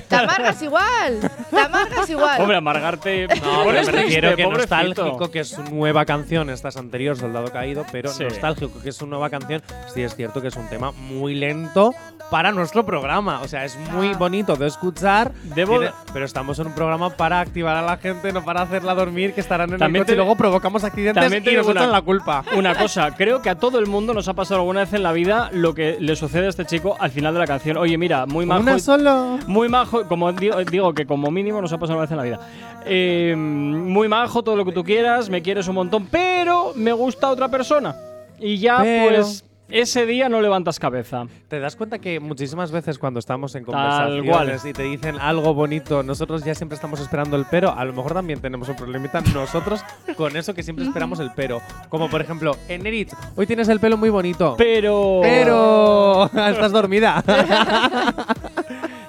te 0.08 0.14
amargas 0.16 0.62
igual. 0.62 1.28
Te 1.50 1.58
amargas 1.60 2.08
igual. 2.10 2.40
Hombre, 2.40 2.56
amargarte. 2.58 3.26
No, 3.42 3.64
pero 3.64 3.82
me 3.86 3.90
refiero 3.90 4.36
que 4.36 4.46
nostálgico, 4.46 5.30
que 5.32 5.40
es 5.40 5.48
su 5.48 5.64
nueva 5.64 6.04
canción, 6.04 6.48
esta 6.48 6.68
es 6.68 6.76
anterior, 6.76 7.16
Soldado 7.18 7.50
Caído, 7.50 7.84
pero 7.90 8.12
Sí. 8.12 8.22
nostálgico, 8.22 8.80
que 8.80 8.90
es 8.90 8.96
su 8.96 9.06
nueva 9.08 9.30
canción, 9.30 9.62
sí 9.92 10.02
es 10.04 10.14
cierto 10.14 10.40
que 10.40 10.46
es 10.48 10.54
un 10.56 10.68
tema 10.68 10.92
muy 10.92 11.34
lento 11.34 11.92
para 12.32 12.50
nuestro 12.50 12.84
programa. 12.86 13.42
O 13.42 13.46
sea, 13.48 13.66
es 13.66 13.76
muy 13.92 14.08
Ah. 14.08 14.16
bonito 14.18 14.56
de 14.56 14.66
escuchar, 14.66 15.32
Debo- 15.54 15.78
tiene- 15.78 15.92
pero 16.14 16.24
estamos 16.24 16.58
en 16.58 16.68
un 16.68 16.72
programa 16.72 17.10
para 17.10 17.38
activar 17.40 17.76
a 17.76 17.82
la 17.82 17.98
gente, 17.98 18.32
no 18.32 18.42
para 18.42 18.62
hacerla 18.62 18.94
dormir, 18.94 19.34
que 19.34 19.42
estarán 19.42 19.70
en 19.70 19.78
También 19.78 19.96
el 19.96 20.06
coche 20.06 20.06
te- 20.06 20.12
y 20.14 20.16
luego 20.16 20.34
provocamos 20.36 20.82
accidentes 20.82 21.22
también 21.22 21.44
te 21.44 21.52
y 21.52 21.56
nos 21.56 21.68
echan 21.68 21.92
la 21.92 22.00
culpa. 22.00 22.42
Una 22.56 22.74
cosa, 22.74 23.14
creo 23.14 23.42
que 23.42 23.50
a 23.50 23.56
todo 23.56 23.78
el 23.78 23.86
mundo 23.86 24.14
nos 24.14 24.28
ha 24.28 24.32
pasado 24.34 24.60
alguna 24.60 24.80
vez 24.80 24.94
en 24.94 25.02
la 25.02 25.12
vida 25.12 25.50
lo 25.52 25.74
que 25.74 25.98
le 26.00 26.16
sucede 26.16 26.46
a 26.46 26.48
este 26.48 26.64
chico 26.64 26.96
al 26.98 27.10
final 27.10 27.34
de 27.34 27.40
la 27.40 27.46
canción. 27.46 27.76
Oye, 27.76 27.98
mira, 27.98 28.24
muy 28.24 28.46
majo. 28.46 28.62
Una 28.62 28.78
solo. 28.78 29.38
Muy 29.46 29.68
majo, 29.68 30.08
como 30.08 30.32
digo, 30.32 30.56
digo 30.64 30.94
que 30.94 31.04
como 31.04 31.30
mínimo 31.30 31.60
nos 31.60 31.70
ha 31.74 31.78
pasado 31.78 31.98
una 31.98 32.02
vez 32.06 32.10
en 32.12 32.16
la 32.16 32.22
vida. 32.22 32.40
Eh, 32.86 33.34
muy 33.36 34.08
majo, 34.08 34.42
todo 34.42 34.56
lo 34.56 34.64
que 34.64 34.72
tú 34.72 34.82
quieras, 34.82 35.28
me 35.28 35.42
quieres 35.42 35.68
un 35.68 35.74
montón, 35.74 36.06
pero 36.10 36.72
me 36.76 36.92
gusta 36.94 37.28
otra 37.28 37.48
persona. 37.48 37.94
Y 38.40 38.56
ya, 38.58 38.78
Pero- 38.80 39.16
pues, 39.16 39.44
ese 39.72 40.04
día 40.04 40.28
no 40.28 40.42
levantas 40.42 40.78
cabeza. 40.78 41.26
¿Te 41.48 41.58
das 41.58 41.76
cuenta 41.76 41.98
que 41.98 42.20
muchísimas 42.20 42.70
veces 42.70 42.98
cuando 42.98 43.18
estamos 43.18 43.54
en 43.54 43.64
conversaciones 43.64 44.30
cual. 44.30 44.60
y 44.64 44.72
te 44.74 44.82
dicen 44.82 45.18
algo 45.18 45.54
bonito, 45.54 46.02
nosotros 46.02 46.44
ya 46.44 46.54
siempre 46.54 46.76
estamos 46.76 47.00
esperando 47.00 47.36
el 47.36 47.46
pero? 47.50 47.72
A 47.74 47.82
lo 47.86 47.94
mejor 47.94 48.12
también 48.12 48.38
tenemos 48.40 48.68
un 48.68 48.76
problemita 48.76 49.22
nosotros 49.32 49.82
con 50.14 50.36
eso 50.36 50.52
que 50.52 50.62
siempre 50.62 50.84
esperamos 50.84 51.20
el 51.20 51.30
pero. 51.34 51.62
Como 51.88 52.10
por 52.10 52.20
ejemplo, 52.20 52.54
Enerit, 52.68 53.14
hoy 53.34 53.46
tienes 53.46 53.68
el 53.70 53.80
pelo 53.80 53.96
muy 53.96 54.10
bonito. 54.10 54.56
Pero. 54.58 55.20
Pero 55.22 56.24
estás 56.34 56.70
dormida. 56.70 57.24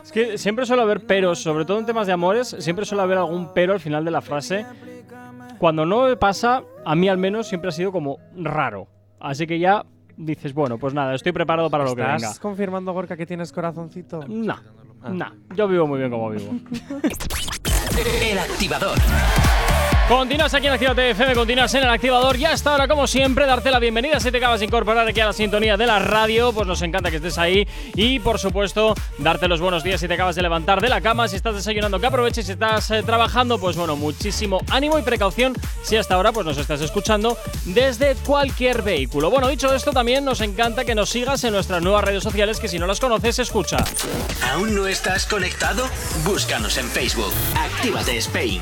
Es 0.04 0.12
que 0.12 0.38
siempre 0.38 0.66
suele 0.66 0.82
haber 0.82 1.06
peros, 1.06 1.40
sobre 1.40 1.64
todo 1.64 1.80
en 1.80 1.86
temas 1.86 2.08
de 2.08 2.14
amores, 2.14 2.58
siempre 2.60 2.86
suele 2.86 3.04
haber 3.04 3.18
algún 3.18 3.54
pero 3.54 3.72
al 3.72 3.80
final 3.80 4.04
de 4.04 4.12
la 4.12 4.20
frase. 4.20 4.66
Cuando 5.58 5.86
no 5.86 6.04
me 6.04 6.18
pasa, 6.18 6.62
a 6.84 6.94
mí 6.94 7.08
al 7.08 7.18
menos 7.18 7.48
siempre 7.48 7.70
ha 7.70 7.72
sido 7.72 7.94
como 7.94 8.20
raro. 8.36 8.88
Así 9.22 9.48
que 9.48 9.60
ya 9.60 9.86
dices, 10.18 10.54
bueno, 10.54 10.78
pues 10.78 10.94
nada, 10.94 11.16
estoy 11.16 11.32
preparado 11.32 11.70
para 11.70 11.84
lo 11.84 11.96
que 11.96 12.02
venga. 12.02 12.16
¿Estás 12.16 12.40
confirmando, 12.40 12.94
Gorka, 12.94 13.18
que 13.18 13.26
tienes 13.26 13.52
corazoncito? 13.52 14.26
No, 14.28 14.58
no, 15.10 15.32
yo 15.56 15.68
vivo 15.68 15.88
muy 15.88 16.00
bien 16.00 16.12
como 16.12 16.30
vivo. 16.30 16.52
El 18.22 18.40
activador. 18.40 18.98
Continúas 20.08 20.54
aquí 20.54 20.68
en 20.68 20.74
Actívate 20.74 21.12
FM, 21.12 21.34
continúas 21.34 21.74
en 21.76 21.84
el 21.84 21.90
activador. 21.90 22.38
Ya 22.38 22.52
hasta 22.52 22.72
ahora, 22.72 22.90
como 22.90 23.08
siempre, 23.08 23.46
darte 23.46 23.72
la 23.72 23.80
bienvenida 23.80 24.20
si 24.20 24.32
te 24.32 24.38
acabas 24.38 24.60
de 24.60 24.66
incorporar 24.66 25.08
aquí 25.08 25.22
a 25.22 25.28
la 25.28 25.34
sintonía 25.34 25.78
de 25.78 25.86
la 25.86 25.98
radio. 25.98 26.52
Pues 26.52 26.68
nos 26.68 26.82
encanta 26.82 27.10
que 27.10 27.18
estés 27.18 27.38
ahí. 27.38 27.66
Y 27.96 28.20
por 28.20 28.38
supuesto, 28.38 28.96
darte 29.18 29.48
los 29.48 29.62
buenos 29.62 29.82
días 29.82 30.02
si 30.02 30.10
te 30.10 30.16
acabas 30.16 30.36
de 30.36 30.42
levantar 30.42 30.82
de 30.82 30.90
la 30.90 31.00
cama. 31.00 31.30
Si 31.30 31.38
estás 31.38 31.56
desayunando, 31.56 32.02
que 32.02 32.06
aproveches. 32.06 32.46
Si 32.46 32.52
estás 32.52 32.92
eh, 32.92 33.02
trabajando, 33.02 33.58
pues 33.58 33.78
bueno, 33.78 33.96
muchísimo 33.96 34.60
ánimo 34.70 35.00
y 35.00 35.04
precaución 35.04 35.54
si 35.84 35.96
hasta 35.96 36.16
ahora 36.16 36.34
pues 36.34 36.46
nos 36.46 36.58
estás 36.58 36.82
escuchando 36.82 37.38
desde 37.64 38.16
cualquier 38.16 38.82
vehículo. 38.82 39.32
Bueno, 39.32 39.48
dicho 39.48 39.74
esto, 39.74 39.92
también 39.92 40.26
nos 40.26 40.42
encanta 40.42 40.84
que 40.84 40.96
nos 40.96 41.10
sigas 41.10 41.46
en 41.46 41.54
nuestras 41.54 41.82
nuevas 41.82 42.04
redes 42.04 42.24
sociales, 42.24 42.60
que 42.60 42.68
si 42.68 42.78
no 42.78 42.88
las 42.88 43.00
conoces, 43.00 43.40
escucha. 43.40 43.78
¿Aún 44.52 44.76
no 44.76 44.86
estás 44.86 45.26
conectado? 45.26 45.88
Búscanos 46.26 46.78
en 46.78 46.90
Facebook. 46.90 47.32
Actívate 47.56 48.18
Spain. 48.18 48.62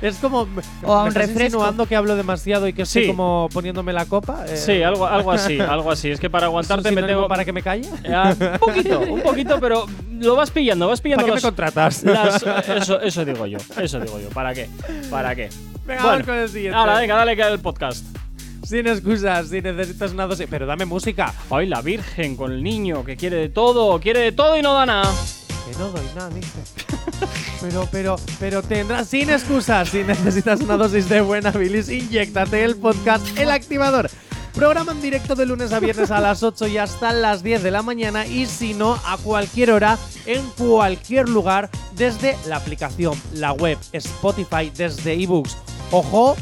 Es 0.02 0.16
como. 0.18 0.46
me- 0.46 0.62
O 0.84 0.94
a 0.94 1.02
¿me 1.04 1.10
un 1.10 1.16
estás 1.16 1.30
insinuando 1.30 1.86
que 1.86 1.96
hablo 1.96 2.16
demasiado 2.16 2.68
y 2.68 2.72
que 2.72 2.82
estoy 2.82 3.02
Sí. 3.02 3.08
como 3.08 3.48
poniéndome 3.52 3.92
la 3.92 4.04
copa? 4.06 4.44
Eh, 4.48 4.56
sí, 4.56 4.82
algo, 4.82 5.06
algo 5.06 5.32
así, 5.32 5.58
algo 5.60 5.90
así. 5.90 6.10
Es 6.10 6.20
que 6.20 6.30
para 6.30 6.46
¿es 6.46 6.48
un 6.48 6.52
aguantarte 6.54 6.90
me 6.92 7.02
tengo. 7.02 7.28
para 7.28 7.44
que 7.44 7.52
me 7.52 7.62
calle? 7.62 7.88
Ah, 8.08 8.34
un 8.38 8.58
poquito, 8.58 9.00
un 9.00 9.20
poquito, 9.22 9.60
pero 9.60 9.86
lo 10.10 10.34
vas 10.36 10.50
pillando, 10.50 10.88
vas 10.88 11.00
pillando 11.00 11.24
¿Para 11.24 11.34
qué 11.34 11.38
me 11.40 11.42
contratas? 11.42 12.02
las- 12.04 12.42
eso, 12.68 13.00
eso 13.00 13.24
digo 13.24 13.46
yo, 13.46 13.58
eso 13.80 14.00
digo 14.00 14.18
yo. 14.20 14.28
¿Para 14.30 14.54
qué? 14.54 14.68
¿Para 15.10 15.34
qué? 15.34 15.48
Venga, 15.86 16.02
Bueno, 16.02 16.08
vamos 16.18 16.26
con 16.26 16.34
el 16.36 16.48
siguiente. 16.48 16.76
Ahora, 16.76 16.98
venga, 16.98 17.14
dale 17.16 17.34
que 17.36 17.42
el 17.42 17.58
podcast. 17.60 18.04
Sin 18.68 18.86
excusas, 18.86 19.48
si 19.48 19.62
necesitas 19.62 20.12
una 20.12 20.26
dosis. 20.26 20.46
Pero 20.50 20.66
dame 20.66 20.84
música. 20.84 21.32
Ay, 21.48 21.66
la 21.66 21.80
Virgen 21.80 22.36
con 22.36 22.52
el 22.52 22.62
niño 22.62 23.02
que 23.02 23.16
quiere 23.16 23.36
de 23.36 23.48
todo, 23.48 23.98
quiere 23.98 24.20
de 24.20 24.32
todo 24.32 24.58
y 24.58 24.60
no 24.60 24.74
da 24.74 24.84
nada. 24.84 25.10
Que 25.66 25.78
no 25.78 25.88
doy 25.88 26.04
nada, 26.14 26.28
dice. 26.28 26.58
Pero, 27.60 27.88
pero, 27.90 28.16
pero 28.38 28.62
tendrás 28.62 29.08
sin 29.08 29.30
excusas. 29.30 29.88
Si 29.88 30.04
necesitas 30.04 30.60
una 30.60 30.76
dosis 30.76 31.08
de 31.08 31.20
buena 31.20 31.50
bilis, 31.50 31.88
inyectate 31.88 32.62
el 32.62 32.76
podcast 32.76 33.36
El 33.36 33.50
Activador. 33.50 34.08
Programa 34.54 34.92
en 34.92 35.02
directo 35.02 35.34
de 35.34 35.44
lunes 35.44 35.72
a 35.72 35.80
viernes 35.80 36.12
a 36.12 36.20
las 36.20 36.44
8 36.44 36.68
y 36.68 36.78
hasta 36.78 37.12
las 37.12 37.42
10 37.42 37.64
de 37.64 37.72
la 37.72 37.82
mañana. 37.82 38.26
Y 38.26 38.46
si 38.46 38.74
no, 38.74 39.00
a 39.04 39.16
cualquier 39.16 39.72
hora, 39.72 39.98
en 40.24 40.46
cualquier 40.50 41.28
lugar, 41.28 41.68
desde 41.96 42.36
la 42.46 42.56
aplicación, 42.56 43.20
la 43.32 43.52
web, 43.52 43.78
Spotify, 43.92 44.70
desde 44.76 45.14
ebooks. 45.14 45.56
Ojo. 45.90 46.36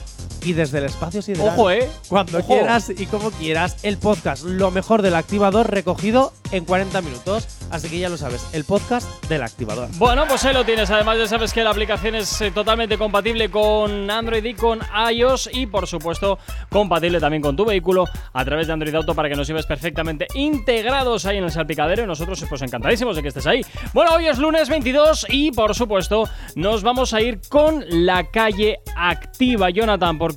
Y 0.46 0.52
desde 0.52 0.78
el 0.78 0.84
espacio 0.84 1.22
sideral. 1.22 1.48
Ojo, 1.48 1.72
eh. 1.72 1.88
Cuando 2.08 2.38
Ojo. 2.38 2.46
quieras 2.46 2.92
y 2.96 3.06
como 3.06 3.32
quieras, 3.32 3.78
el 3.82 3.98
podcast, 3.98 4.44
lo 4.44 4.70
mejor 4.70 5.02
del 5.02 5.16
activador 5.16 5.68
recogido 5.68 6.32
en 6.52 6.64
40 6.64 7.02
minutos. 7.02 7.48
Así 7.72 7.88
que 7.88 7.98
ya 7.98 8.08
lo 8.08 8.16
sabes, 8.16 8.46
el 8.52 8.62
podcast 8.62 9.24
del 9.24 9.42
activador. 9.42 9.88
Bueno, 9.94 10.24
pues 10.28 10.44
ahí 10.44 10.54
lo 10.54 10.64
tienes. 10.64 10.88
Además, 10.88 11.18
ya 11.18 11.26
sabes 11.26 11.52
que 11.52 11.64
la 11.64 11.70
aplicación 11.70 12.14
es 12.14 12.40
eh, 12.40 12.52
totalmente 12.52 12.96
compatible 12.96 13.50
con 13.50 14.08
Android 14.08 14.44
y 14.44 14.54
con 14.54 14.78
iOS. 15.10 15.50
Y 15.52 15.66
por 15.66 15.88
supuesto, 15.88 16.38
compatible 16.70 17.18
también 17.18 17.42
con 17.42 17.56
tu 17.56 17.64
vehículo 17.64 18.04
a 18.32 18.44
través 18.44 18.68
de 18.68 18.72
Android 18.72 18.94
Auto 18.94 19.16
para 19.16 19.28
que 19.28 19.34
nos 19.34 19.48
lleves 19.48 19.66
perfectamente 19.66 20.28
integrados 20.34 21.26
ahí 21.26 21.38
en 21.38 21.44
el 21.44 21.50
salpicadero. 21.50 22.04
Y 22.04 22.06
nosotros, 22.06 22.44
pues 22.48 22.62
encantadísimos 22.62 23.16
de 23.16 23.22
que 23.22 23.28
estés 23.28 23.48
ahí. 23.48 23.62
Bueno, 23.92 24.12
hoy 24.14 24.26
es 24.28 24.38
lunes 24.38 24.68
22 24.68 25.26
y 25.28 25.50
por 25.50 25.74
supuesto, 25.74 26.28
nos 26.54 26.84
vamos 26.84 27.14
a 27.14 27.20
ir 27.20 27.40
con 27.48 27.84
la 27.88 28.30
calle 28.30 28.78
activa, 28.94 29.70
Jonathan, 29.70 30.18
porque 30.18 30.35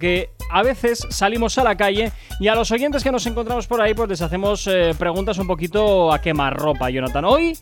a 0.51 0.63
veces 0.63 1.05
salimos 1.09 1.57
a 1.57 1.63
la 1.63 1.75
calle 1.75 2.11
y 2.39 2.47
a 2.47 2.55
los 2.55 2.71
oyentes 2.71 3.03
que 3.03 3.11
nos 3.11 3.25
encontramos 3.27 3.67
por 3.67 3.81
ahí, 3.81 3.93
pues 3.93 4.09
les 4.09 4.21
hacemos 4.21 4.65
eh, 4.67 4.93
preguntas 4.97 5.37
un 5.37 5.47
poquito 5.47 6.11
a 6.11 6.19
quemarropa, 6.21 6.89
Jonathan. 6.89 7.25
Hoy 7.25 7.57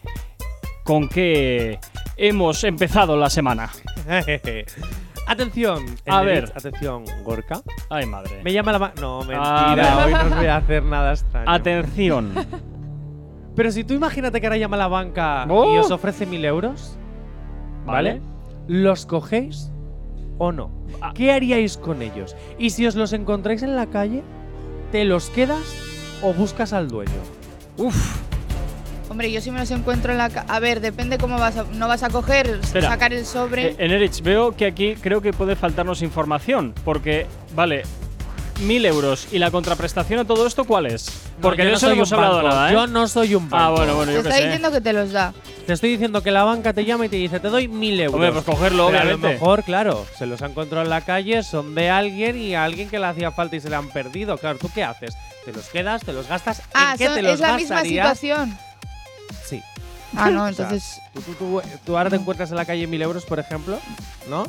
con 0.83 1.09
qué 1.09 1.79
hemos 2.15 2.63
empezado 2.63 3.17
la 3.17 3.29
semana. 3.29 3.69
atención, 5.27 5.85
A 6.07 6.21
ver. 6.21 6.51
atención, 6.55 7.03
Gorka. 7.23 7.61
Ay, 7.89 8.05
madre. 8.05 8.41
Me 8.43 8.53
llama 8.53 8.71
la 8.71 8.79
ma- 8.79 8.93
No, 8.99 9.21
A 9.21 9.25
mentira, 9.25 10.05
hoy 10.05 10.13
no 10.13 10.21
os 10.23 10.35
voy 10.37 10.45
a 10.45 10.55
hacer 10.57 10.83
nada 10.83 11.13
extraño. 11.13 11.51
Atención. 11.51 12.33
Pero 13.55 13.71
si 13.71 13.83
tú 13.83 13.93
imagínate 13.95 14.39
que 14.39 14.47
ahora 14.47 14.57
llama 14.57 14.77
la 14.77 14.87
banca 14.87 15.45
Oh. 15.49 15.73
y 15.73 15.77
os 15.79 15.89
ofrece 15.91 16.25
mil 16.25 16.45
euros, 16.45 16.97
¿vale? 17.85 18.19
Vale. 18.19 18.21
¿Los 18.67 19.05
cogéis 19.05 19.71
o 20.37 20.51
no? 20.51 20.71
¿Qué 21.13 21.31
haríais 21.31 21.77
con 21.77 22.01
ellos? 22.01 22.35
Y 22.57 22.71
si 22.71 22.85
os 22.87 22.95
los 22.95 23.13
encontráis 23.13 23.63
en 23.63 23.75
la 23.75 23.87
calle, 23.87 24.23
¿te 24.91 25.03
los 25.05 25.29
quedas 25.29 25.61
o 26.21 26.33
buscas 26.33 26.73
al 26.73 26.87
dueño? 26.87 27.11
Uf. 27.77 28.17
Hombre, 29.09 29.31
yo 29.31 29.39
si 29.39 29.51
me 29.51 29.59
los 29.59 29.71
encuentro 29.71 30.11
en 30.11 30.17
la... 30.17 30.29
ca- 30.29 30.45
A 30.49 30.59
ver, 30.59 30.81
depende 30.81 31.17
cómo 31.17 31.37
vas 31.39 31.55
a... 31.57 31.63
No 31.63 31.87
vas 31.87 32.03
a 32.03 32.09
coger, 32.09 32.59
Espera. 32.61 32.89
sacar 32.89 33.13
el 33.13 33.25
sobre... 33.25 33.67
Eh, 33.69 33.75
Enerich, 33.79 34.21
veo 34.21 34.55
que 34.55 34.65
aquí 34.65 34.95
creo 34.95 35.21
que 35.21 35.31
puede 35.31 35.55
faltarnos 35.55 36.01
información. 36.01 36.73
Porque, 36.83 37.25
vale, 37.55 37.83
mil 38.59 38.85
euros. 38.85 39.27
¿Y 39.31 39.39
la 39.39 39.51
contraprestación 39.51 40.19
a 40.19 40.25
todo 40.25 40.45
esto 40.47 40.65
cuál 40.65 40.85
es? 40.87 41.09
Porque 41.41 41.63
de 41.63 41.71
no 41.71 41.77
eso 41.77 41.87
no 41.87 41.93
hemos 41.93 42.11
hablado 42.11 42.35
banco, 42.37 42.47
nada, 42.49 42.69
¿eh? 42.69 42.73
Yo 42.73 42.87
no 42.87 43.07
soy 43.07 43.35
un 43.35 43.49
banco. 43.49 43.63
Ah, 43.65 43.69
bueno, 43.71 43.95
bueno, 43.95 44.11
te 44.11 44.17
yo 44.17 44.23
qué 44.23 44.29
está 44.29 44.39
sé. 44.39 44.45
diciendo 44.45 44.71
que 44.71 44.81
te 44.81 44.93
los 44.93 45.11
da. 45.11 45.33
Te 45.65 45.73
estoy 45.73 45.89
diciendo 45.91 46.23
que 46.23 46.31
la 46.31 46.43
banca 46.43 46.73
te 46.73 46.85
llama 46.85 47.05
y 47.05 47.09
te 47.09 47.17
dice, 47.17 47.39
te 47.39 47.49
doy 47.49 47.67
mil 47.67 47.99
euros. 47.99 48.15
Hombre, 48.15 48.31
pues 48.31 48.45
cogerlo, 48.45 48.87
Pero 48.87 48.99
obviamente. 48.99 49.27
A 49.27 49.29
lo 49.31 49.33
mejor, 49.35 49.63
claro, 49.63 50.05
se 50.17 50.25
los 50.25 50.41
ha 50.41 50.45
encontrado 50.47 50.83
en 50.83 50.89
la 50.89 51.01
calle, 51.01 51.43
son 51.43 51.75
de 51.75 51.89
alguien 51.89 52.39
y 52.41 52.55
a 52.55 52.63
alguien 52.63 52.89
que 52.89 52.99
le 52.99 53.05
hacía 53.05 53.31
falta 53.31 53.55
y 53.57 53.61
se 53.61 53.69
le 53.69 53.75
han 53.75 53.89
perdido. 53.89 54.37
Claro, 54.37 54.57
¿tú 54.57 54.69
qué 54.73 54.83
haces? 54.83 55.13
¿Te 55.45 55.51
los 55.53 55.65
quedas? 55.67 56.01
¿Te 56.03 56.13
los 56.13 56.27
gastas? 56.27 56.61
Ah, 56.73 56.91
¿En 56.93 56.97
qué 56.97 57.05
son- 57.05 57.15
te 57.15 57.21
los 57.21 57.33
es 57.33 57.39
la 57.41 57.53
misma 57.57 57.83
situación. 57.83 58.57
Sí. 59.45 59.61
Ah, 60.15 60.29
no, 60.29 60.45
O 60.45 60.53
sea, 60.53 60.65
entonces... 60.65 60.99
tú, 61.13 61.21
tú- 61.21 61.33
tú- 61.35 61.61
tú 61.85 61.97
ahora 61.97 62.09
te 62.09 62.15
encuentras 62.15 62.49
en 62.51 62.55
la 62.57 62.65
calle 62.65 62.87
mil 62.87 63.01
euros, 63.01 63.25
por 63.25 63.39
ejemplo, 63.39 63.77
¿no? 64.29 64.45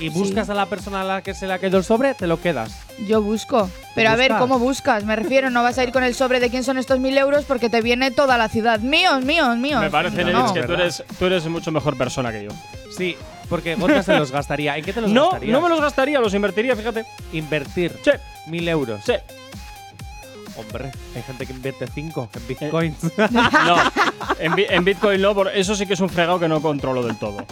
Y 0.00 0.04
sí, 0.04 0.08
buscas 0.10 0.50
a 0.50 0.54
la 0.54 0.66
persona 0.66 1.02
a 1.02 1.04
la 1.04 1.22
que 1.22 1.32
se 1.34 1.46
le 1.46 1.52
ha 1.52 1.58
quedado 1.58 1.78
el 1.78 1.84
sobre, 1.84 2.14
te 2.14 2.26
lo 2.26 2.40
quedas. 2.40 2.72
Yo 3.06 3.22
busco. 3.22 3.70
Pero 3.94 4.10
a 4.10 4.16
ver? 4.16 4.32
¿cómo 4.38 4.58
buscas? 4.58 5.04
Me 5.04 5.14
refiero, 5.16 5.48
no 5.50 5.62
vas 5.62 5.78
a 5.78 5.84
ir 5.84 5.92
con 5.92 6.02
el 6.02 6.14
sobre 6.14 6.40
de 6.40 6.50
quién 6.50 6.64
son 6.64 6.76
estos 6.78 6.98
mil 6.98 7.16
euros 7.16 7.44
porque 7.44 7.70
te 7.70 7.80
viene 7.80 8.10
toda 8.10 8.36
la 8.36 8.48
ciudad. 8.48 8.80
Míos, 8.80 9.24
míos, 9.24 9.56
míos. 9.56 9.80
Me 9.80 9.90
parece, 9.90 10.24
No. 10.24 10.52
Que 10.52 10.62
tú 10.64 10.72
eres, 10.74 11.04
tú 11.18 11.26
eres 11.26 11.46
mucho 11.46 11.70
mejor 11.70 11.96
persona 11.96 12.32
que 12.32 12.44
yo. 12.44 12.50
Sí, 12.96 13.16
porque 13.48 13.76
Gorka 13.76 14.02
se 14.02 14.16
los 14.18 14.32
gastaría. 14.32 14.76
¿En 14.76 14.84
qué 14.84 14.92
te 14.92 15.00
los 15.00 15.10
No, 15.10 15.30
gastarías? 15.30 15.52
no 15.52 15.60
me 15.60 15.68
los 15.68 15.80
gastaría, 15.80 16.18
los 16.20 16.34
invertiría, 16.34 16.74
fíjate. 16.74 17.04
Invertir 17.32 17.96
Sí, 18.04 18.10
mil 18.48 18.66
euros. 18.68 19.00
sí. 19.06 19.12
Hombre, 20.56 20.90
hay 21.14 21.22
gente 21.22 21.46
que 21.46 21.52
invierte 21.52 21.86
cinco 21.86 22.28
en 22.34 22.46
bitcoins. 22.48 22.96
No, 23.30 23.76
en, 24.38 24.54
bi- 24.54 24.66
en 24.68 24.84
Bitcoin 24.84 25.20
no, 25.22 25.32
por 25.34 25.48
eso 25.48 25.74
sí 25.74 25.86
que 25.86 25.94
es 25.94 26.00
un 26.00 26.10
fregado 26.10 26.38
que 26.40 26.48
no 26.48 26.60
controlo 26.60 27.02
del 27.02 27.16
todo. 27.16 27.38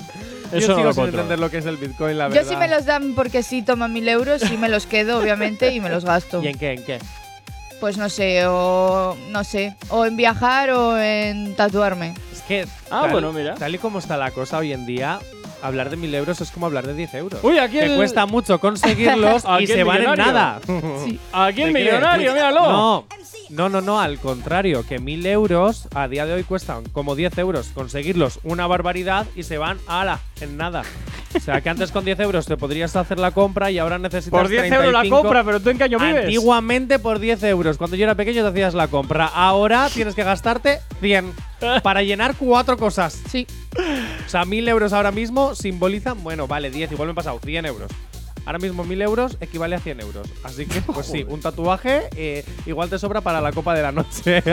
Yo 0.52 0.58
Eso 0.58 0.68
no 0.68 0.74
sigo 0.76 0.88
lo 0.88 0.92
sin 0.94 1.04
entender 1.06 1.38
lo 1.38 1.50
que 1.50 1.58
es 1.58 1.66
el 1.66 1.76
bitcoin, 1.76 2.16
la 2.18 2.28
Yo 2.28 2.34
verdad. 2.34 2.50
sí 2.50 2.56
me 2.56 2.68
los 2.68 2.84
dan 2.86 3.14
porque 3.14 3.42
sí 3.42 3.62
toman 3.62 3.92
mil 3.92 4.08
euros, 4.08 4.40
sí 4.42 4.56
me 4.56 4.68
los 4.68 4.86
quedo, 4.86 5.18
obviamente, 5.18 5.72
y 5.72 5.80
me 5.80 5.90
los 5.90 6.04
gasto. 6.04 6.42
¿Y 6.42 6.48
en 6.48 6.58
qué? 6.58 6.72
¿En 6.72 6.84
qué? 6.84 6.98
Pues 7.80 7.96
no 7.96 8.08
sé, 8.08 8.44
o 8.46 9.16
no 9.30 9.44
sé, 9.44 9.76
o 9.90 10.04
en 10.04 10.16
viajar 10.16 10.70
o 10.70 10.98
en 10.98 11.54
tatuarme. 11.54 12.14
Es 12.32 12.42
que. 12.42 12.62
Ah, 12.90 13.02
tal- 13.02 13.10
bueno, 13.12 13.32
mira. 13.32 13.54
Tal 13.54 13.74
y 13.74 13.78
como 13.78 13.98
está 14.00 14.16
la 14.16 14.30
cosa 14.32 14.58
hoy 14.58 14.72
en 14.72 14.84
día, 14.84 15.20
hablar 15.62 15.88
de 15.90 15.96
mil 15.96 16.12
euros 16.14 16.40
es 16.40 16.50
como 16.50 16.66
hablar 16.66 16.86
de 16.88 16.94
10 16.94 17.14
euros. 17.14 17.40
Uy, 17.44 17.58
aquí 17.58 17.78
que 17.78 17.84
el, 17.84 17.96
cuesta 17.96 18.26
mucho 18.26 18.58
conseguirlos 18.58 19.44
y 19.60 19.66
se 19.68 19.84
van 19.84 20.02
en 20.02 20.14
nada. 20.14 20.60
Sí. 21.04 21.20
aquí 21.32 21.62
el 21.62 21.72
¿Te 21.72 21.78
millonario, 21.78 22.32
míralo. 22.32 22.60
No, 22.72 23.04
no, 23.50 23.68
no, 23.68 23.80
no, 23.80 24.00
al 24.00 24.18
contrario, 24.18 24.84
que 24.86 24.98
mil 24.98 25.24
euros 25.24 25.88
a 25.94 26.08
día 26.08 26.26
de 26.26 26.32
hoy 26.34 26.42
cuestan 26.42 26.84
como 26.90 27.14
10 27.14 27.38
euros 27.38 27.68
conseguirlos 27.74 28.40
una 28.42 28.66
barbaridad 28.66 29.26
y 29.36 29.44
se 29.44 29.56
van 29.56 29.78
ala, 29.86 30.18
en 30.42 30.56
nada. 30.56 30.82
O 31.34 31.40
sea 31.40 31.60
que 31.60 31.68
antes 31.68 31.92
con 31.92 32.04
10 32.04 32.20
euros 32.20 32.46
te 32.46 32.56
podrías 32.56 32.96
hacer 32.96 33.18
la 33.18 33.32
compra 33.32 33.70
y 33.70 33.78
ahora 33.78 33.98
necesitas 33.98 34.30
Por 34.40 34.48
10 34.48 34.64
euros 34.72 34.92
la 34.92 35.00
35. 35.00 35.22
compra, 35.22 35.44
pero 35.44 35.60
tú 35.60 35.70
en 35.70 35.78
qué 35.78 35.84
año 35.84 35.98
vives. 35.98 36.24
Antiguamente 36.24 36.98
por 36.98 37.18
10 37.18 37.42
euros. 37.44 37.76
Cuando 37.76 37.96
yo 37.96 38.04
era 38.04 38.14
pequeño 38.14 38.42
te 38.42 38.48
hacías 38.48 38.74
la 38.74 38.88
compra. 38.88 39.26
Ahora 39.26 39.88
tienes 39.92 40.14
que 40.14 40.24
gastarte 40.24 40.80
100 41.00 41.32
para 41.82 42.02
llenar 42.02 42.34
cuatro 42.36 42.76
cosas. 42.76 43.20
Sí. 43.28 43.46
O 44.26 44.28
sea, 44.28 44.44
1000 44.44 44.68
euros 44.68 44.92
ahora 44.92 45.12
mismo 45.12 45.54
simbolizan, 45.54 46.22
bueno, 46.22 46.46
vale, 46.46 46.70
10, 46.70 46.92
igual 46.92 47.08
me 47.08 47.12
he 47.12 47.14
pasado, 47.14 47.38
100 47.44 47.66
euros. 47.66 47.90
Ahora 48.48 48.60
mismo 48.60 48.82
1000 48.82 49.02
euros 49.02 49.36
equivale 49.42 49.76
a 49.76 49.78
100 49.78 50.00
euros. 50.00 50.26
Así 50.42 50.64
que, 50.64 50.80
pues 50.80 51.06
sí, 51.06 51.22
un 51.28 51.38
tatuaje 51.42 52.08
eh, 52.16 52.46
igual 52.64 52.88
te 52.88 52.98
sobra 52.98 53.20
para 53.20 53.42
la 53.42 53.52
copa 53.52 53.74
de 53.74 53.82
la 53.82 53.92
noche. 53.92 54.42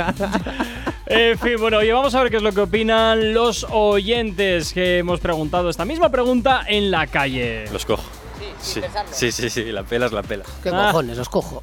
En 1.07 1.37
fin, 1.37 1.53
bueno, 1.59 1.83
y 1.83 1.91
vamos 1.91 2.15
a 2.15 2.21
ver 2.23 2.31
qué 2.31 2.37
es 2.37 2.43
lo 2.43 2.51
que 2.51 2.61
opinan 2.61 3.31
los 3.35 3.65
oyentes 3.69 4.73
que 4.73 4.97
hemos 4.97 5.19
preguntado 5.19 5.69
esta 5.69 5.85
misma 5.85 6.09
pregunta 6.09 6.63
en 6.67 6.89
la 6.89 7.05
calle. 7.05 7.65
Los 7.71 7.85
cojo. 7.85 8.03
Sí, 8.59 8.81
sí, 9.11 9.31
sí, 9.31 9.49
sí, 9.51 9.63
la 9.65 9.83
pela 9.83 10.07
es 10.07 10.11
la 10.11 10.23
pela. 10.23 10.43
¿Qué 10.63 10.69
Ah. 10.73 10.87
cojones? 10.91 11.15
Los 11.17 11.29
cojo. 11.29 11.61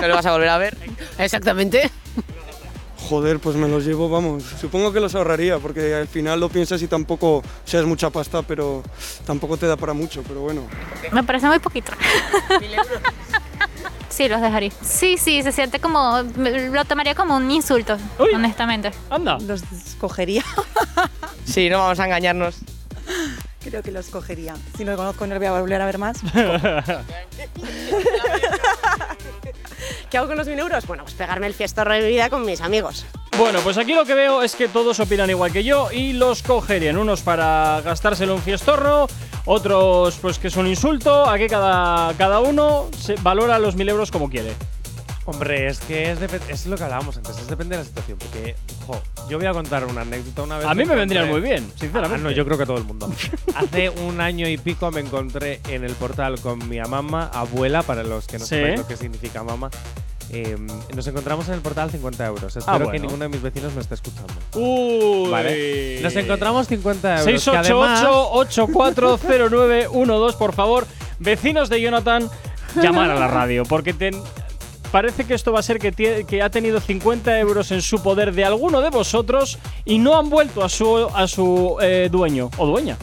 ¿No 0.00 0.08
lo 0.08 0.14
vas 0.14 0.24
a 0.24 0.32
volver 0.32 0.48
a 0.48 0.56
ver? 0.56 0.76
Exactamente. 1.18 1.90
Joder, 2.98 3.38
pues 3.38 3.56
me 3.56 3.68
los 3.68 3.84
llevo, 3.84 4.08
vamos. 4.08 4.42
Supongo 4.60 4.92
que 4.92 5.00
los 5.00 5.14
ahorraría, 5.14 5.58
porque 5.58 5.94
al 5.94 6.08
final 6.08 6.40
lo 6.40 6.48
piensas 6.48 6.82
y 6.82 6.88
tampoco, 6.88 7.38
o 7.38 7.42
sea, 7.64 7.80
es 7.80 7.86
mucha 7.86 8.10
pasta, 8.10 8.42
pero 8.42 8.82
tampoco 9.24 9.56
te 9.56 9.66
da 9.66 9.76
para 9.76 9.92
mucho, 9.92 10.22
pero 10.26 10.40
bueno. 10.40 10.62
Me 11.12 11.22
parece 11.22 11.46
muy 11.46 11.58
poquito. 11.58 11.92
Sí, 14.10 14.28
los 14.28 14.40
dejaría. 14.40 14.72
Sí, 14.82 15.16
sí, 15.16 15.44
se 15.44 15.52
siente 15.52 15.78
como. 15.78 16.22
Lo 16.22 16.84
tomaría 16.86 17.14
como 17.14 17.36
un 17.36 17.48
insulto, 17.52 17.96
honestamente. 18.18 18.90
Anda. 19.10 19.38
Los 19.38 19.62
cogería. 20.00 20.42
Sí, 21.44 21.70
no 21.70 21.78
vamos 21.78 22.00
a 22.00 22.04
engañarnos. 22.04 22.56
Creo 23.62 23.82
que 23.82 23.90
los 23.90 24.08
cogería. 24.08 24.54
Si 24.76 24.84
no 24.84 24.92
los 24.92 24.98
conozco, 24.98 25.26
no 25.26 25.34
los 25.34 25.38
voy 25.38 25.46
a 25.46 25.60
volver 25.60 25.80
a 25.80 25.86
ver 25.86 25.98
más. 25.98 26.18
¿Qué 30.10 30.16
hago 30.16 30.26
con 30.26 30.38
los 30.38 30.46
mil 30.46 30.58
euros? 30.58 30.86
Bueno, 30.86 31.02
pues 31.02 31.14
pegarme 31.14 31.46
el 31.46 31.54
fiestorro 31.54 31.92
de 31.92 32.00
mi 32.00 32.08
vida 32.08 32.30
con 32.30 32.44
mis 32.44 32.62
amigos. 32.62 33.04
Bueno, 33.36 33.60
pues 33.60 33.76
aquí 33.76 33.94
lo 33.94 34.06
que 34.06 34.14
veo 34.14 34.42
es 34.42 34.56
que 34.56 34.66
todos 34.66 34.98
opinan 35.00 35.28
igual 35.28 35.52
que 35.52 35.62
yo 35.62 35.92
y 35.92 36.14
los 36.14 36.42
cogerían. 36.42 36.96
Unos 36.96 37.20
para 37.20 37.82
gastárselo 37.82 38.34
un 38.34 38.42
fiestorro, 38.42 39.06
otros 39.44 40.16
pues 40.20 40.38
que 40.38 40.48
es 40.48 40.56
un 40.56 40.66
insulto. 40.66 41.28
Aquí 41.28 41.46
cada, 41.46 42.14
cada 42.14 42.40
uno 42.40 42.88
se 42.98 43.16
valora 43.16 43.58
los 43.58 43.76
mil 43.76 43.88
euros 43.88 44.10
como 44.10 44.30
quiere. 44.30 44.54
Hombre, 45.30 45.66
es 45.66 45.80
que 45.80 46.10
es, 46.10 46.18
es 46.48 46.64
lo 46.66 46.76
que 46.78 46.84
hablábamos 46.84 47.18
antes, 47.18 47.36
es 47.36 47.46
depende 47.48 47.76
de 47.76 47.82
la 47.82 47.86
situación. 47.86 48.16
Porque, 48.18 48.56
ojo, 48.86 49.02
yo 49.28 49.36
voy 49.36 49.46
a 49.46 49.52
contar 49.52 49.84
una 49.84 50.00
anécdota 50.00 50.42
una 50.42 50.56
vez. 50.56 50.66
A 50.66 50.74
mí 50.74 50.86
me 50.86 50.94
vendrían 50.94 51.28
muy 51.28 51.42
bien, 51.42 51.70
sinceramente. 51.78 52.16
Ah, 52.16 52.24
no, 52.24 52.30
yo 52.30 52.46
creo 52.46 52.56
que 52.56 52.62
a 52.62 52.66
todo 52.66 52.78
el 52.78 52.84
mundo. 52.84 53.12
Hace 53.54 53.90
un 53.90 54.22
año 54.22 54.48
y 54.48 54.56
pico 54.56 54.90
me 54.90 55.00
encontré 55.00 55.60
en 55.68 55.84
el 55.84 55.92
portal 55.92 56.40
con 56.40 56.66
mi 56.66 56.80
mamá, 56.80 57.30
abuela, 57.32 57.82
para 57.82 58.04
los 58.04 58.26
que 58.26 58.38
no 58.38 58.46
Sí. 58.46 58.54
saben 58.56 58.76
lo 58.78 58.86
que 58.86 58.96
significa 58.96 59.44
mamá. 59.44 59.68
Eh, 60.30 60.56
nos 60.94 61.06
encontramos 61.06 61.46
en 61.48 61.54
el 61.54 61.60
portal 61.60 61.90
50 61.90 62.24
euros. 62.26 62.56
Espero 62.56 62.74
Ah, 62.74 62.78
bueno. 62.78 62.92
que 62.92 62.98
ninguno 63.00 63.22
de 63.24 63.28
mis 63.28 63.42
vecinos 63.42 63.74
me 63.74 63.82
esté 63.82 63.96
escuchando. 63.96 64.32
Uy. 64.54 65.28
Vale. 65.30 66.00
Nos 66.02 66.16
encontramos 66.16 66.68
50 66.68 67.20
euros. 67.20 67.44
que 67.44 67.50
688-840912, 67.50 70.36
por 70.36 70.54
favor, 70.54 70.86
vecinos 71.18 71.68
de 71.68 71.80
Jonathan, 71.80 72.28
llamar 72.76 73.10
a 73.10 73.14
la 73.14 73.28
radio, 73.28 73.64
porque 73.64 73.94
ten- 73.94 74.20
parece 74.90 75.24
que 75.24 75.34
esto 75.34 75.52
va 75.52 75.60
a 75.60 75.62
ser 75.62 75.78
que, 75.78 76.24
que 76.26 76.42
ha 76.42 76.50
tenido 76.50 76.80
50 76.80 77.38
euros 77.38 77.70
en 77.70 77.82
su 77.82 78.02
poder 78.02 78.32
de 78.32 78.44
alguno 78.44 78.80
de 78.80 78.90
vosotros 78.90 79.58
y 79.84 79.98
no 79.98 80.18
han 80.18 80.30
vuelto 80.30 80.64
a 80.64 80.68
su, 80.68 81.08
a 81.14 81.26
su 81.26 81.76
eh, 81.80 82.08
dueño 82.10 82.50
o 82.56 82.66
dueña. 82.66 82.96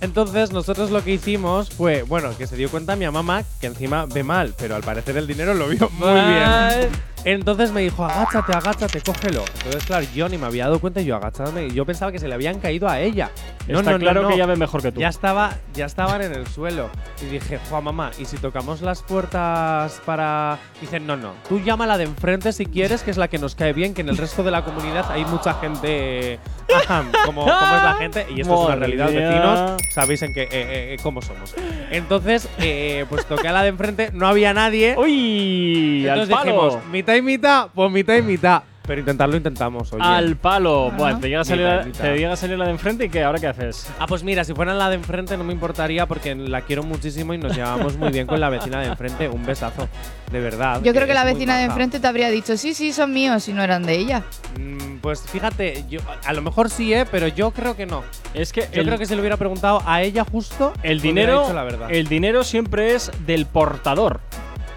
Entonces, 0.00 0.50
nosotros 0.50 0.90
lo 0.90 1.04
que 1.04 1.12
hicimos 1.12 1.70
fue, 1.70 2.02
bueno, 2.02 2.36
que 2.36 2.48
se 2.48 2.56
dio 2.56 2.68
cuenta 2.68 2.96
mi 2.96 3.08
mamá 3.08 3.44
que 3.60 3.68
encima 3.68 4.06
ve 4.06 4.24
mal, 4.24 4.52
pero 4.58 4.74
al 4.74 4.82
parecer 4.82 5.16
el 5.16 5.28
dinero 5.28 5.54
lo 5.54 5.68
vio 5.68 5.88
muy 5.90 6.12
bien. 6.12 7.11
Entonces 7.24 7.72
me 7.72 7.82
dijo, 7.82 8.04
agáchate, 8.04 8.52
agáchate, 8.52 9.00
cógelo. 9.00 9.44
Entonces, 9.58 9.84
claro, 9.84 10.06
yo 10.14 10.28
ni 10.28 10.38
me 10.38 10.46
había 10.46 10.64
dado 10.64 10.80
cuenta 10.80 11.00
y 11.00 11.04
yo 11.04 11.16
agachándome. 11.16 11.70
Yo 11.70 11.86
pensaba 11.86 12.10
que 12.10 12.18
se 12.18 12.28
le 12.28 12.34
habían 12.34 12.58
caído 12.58 12.88
a 12.88 13.00
ella. 13.00 13.30
Está 13.68 13.98
claro 13.98 14.28
que 14.28 14.34
ella 14.34 14.46
ve 14.46 14.56
mejor 14.56 14.82
que 14.82 14.90
tú. 14.90 15.00
Ya, 15.00 15.08
estaba, 15.08 15.54
ya 15.72 15.86
estaban 15.86 16.22
en 16.22 16.32
el 16.34 16.46
suelo. 16.48 16.90
Y 17.20 17.26
dije, 17.26 17.60
Juan, 17.70 17.84
mamá, 17.84 18.10
¿y 18.18 18.24
si 18.24 18.38
tocamos 18.38 18.82
las 18.82 19.02
puertas 19.02 20.00
para...? 20.04 20.58
Dicen, 20.80 21.06
no, 21.06 21.16
no, 21.16 21.34
tú 21.48 21.60
llama 21.60 21.84
a 21.84 21.86
la 21.86 21.98
de 21.98 22.04
enfrente 22.04 22.52
si 22.52 22.66
quieres, 22.66 23.02
que 23.02 23.12
es 23.12 23.16
la 23.16 23.28
que 23.28 23.38
nos 23.38 23.54
cae 23.54 23.72
bien, 23.72 23.94
que 23.94 24.00
en 24.00 24.08
el 24.08 24.16
resto 24.16 24.42
de 24.42 24.50
la 24.50 24.64
comunidad 24.64 25.06
hay 25.10 25.24
mucha 25.24 25.54
gente 25.54 26.40
ajá, 26.74 27.04
como, 27.24 27.42
como 27.42 27.52
es 27.52 27.82
la 27.82 27.96
gente. 27.98 28.26
Y 28.34 28.40
esto 28.40 28.54
es 28.54 28.66
una 28.66 28.76
realidad, 28.76 29.10
mía. 29.10 29.28
vecinos 29.28 29.82
sabéis 29.94 30.22
en 30.22 30.32
qué, 30.32 30.42
eh, 30.42 30.48
eh, 30.52 30.96
cómo 31.02 31.22
somos. 31.22 31.54
Entonces, 31.90 32.48
eh, 32.58 33.06
pues 33.08 33.26
toqué 33.26 33.48
a 33.48 33.52
la 33.52 33.62
de 33.62 33.68
enfrente, 33.68 34.10
no 34.12 34.26
había 34.26 34.52
nadie. 34.54 34.96
¡Uy! 34.96 36.06
¡Al 36.08 36.20
Entonces 36.20 36.34
palo! 36.34 36.44
dijimos, 36.44 36.86
mitad 36.90 37.11
y 37.16 37.22
mitad, 37.22 37.68
pues 37.74 37.90
mitad 37.90 38.14
y 38.16 38.22
mitad. 38.22 38.62
Pero 38.84 38.98
intentarlo 38.98 39.36
intentamos, 39.36 39.92
oye. 39.92 40.02
Al 40.04 40.34
palo. 40.34 40.90
Bueno, 40.98 41.20
te 41.20 41.28
llega, 41.28 41.42
a 41.42 41.44
salir 41.44 41.64
Mitad, 41.66 41.76
la, 41.78 41.84
mitad. 41.86 42.02
te 42.02 42.16
llega 42.18 42.32
a 42.32 42.36
salir 42.36 42.58
la 42.58 42.64
de 42.64 42.72
enfrente 42.72 43.04
y 43.04 43.08
¿qué? 43.10 43.22
¿Ahora 43.22 43.38
qué 43.38 43.46
haces? 43.46 43.88
Ah, 44.00 44.06
pues 44.08 44.24
mira, 44.24 44.42
si 44.42 44.54
fuera 44.54 44.74
la 44.74 44.88
de 44.88 44.96
enfrente 44.96 45.36
no 45.36 45.44
me 45.44 45.52
importaría 45.52 46.06
porque 46.06 46.34
la 46.34 46.62
quiero 46.62 46.82
muchísimo 46.82 47.32
y 47.32 47.38
nos 47.38 47.54
llevamos 47.54 47.96
muy 47.96 48.10
bien 48.10 48.26
con 48.26 48.40
la 48.40 48.50
vecina 48.50 48.80
de 48.80 48.88
enfrente. 48.88 49.28
Un 49.28 49.46
besazo, 49.46 49.88
de 50.32 50.40
verdad. 50.40 50.80
Yo 50.82 50.92
creo 50.92 51.04
que 51.04 51.12
es 51.12 51.14
la 51.14 51.22
muy 51.22 51.34
vecina 51.34 51.54
de 51.58 51.62
maja. 51.68 51.74
enfrente 51.74 52.00
te 52.00 52.06
habría 52.08 52.28
dicho, 52.30 52.56
sí, 52.56 52.74
sí, 52.74 52.92
son 52.92 53.12
míos, 53.12 53.46
y 53.48 53.52
no 53.52 53.62
eran 53.62 53.84
de 53.84 53.94
ella. 53.96 54.24
Mm, 54.58 54.96
Pues 55.00 55.22
fíjate, 55.30 55.84
yo, 55.88 56.00
a 56.24 56.32
lo 56.32 56.42
mejor 56.42 56.68
sí, 56.68 56.92
¿eh? 56.92 57.06
Pero 57.08 57.28
yo 57.28 57.52
creo 57.52 57.76
que 57.76 57.86
no. 57.86 58.02
Es 58.34 58.52
que 58.52 58.62
Yo 58.72 58.80
el- 58.80 58.86
creo 58.88 58.98
que 58.98 59.06
si 59.06 59.14
le 59.14 59.20
hubiera 59.20 59.36
preguntado 59.36 59.80
a 59.86 60.02
ella 60.02 60.24
justo, 60.24 60.72
El 60.82 60.96
me 60.96 61.02
hubiera 61.02 61.02
dinero, 61.02 61.40
dicho 61.42 61.54
la 61.54 61.62
verdad. 61.64 61.88
el 61.92 62.08
dinero 62.08 62.42
siempre 62.42 62.94
es 62.96 63.12
del 63.26 63.46
portador. 63.46 64.20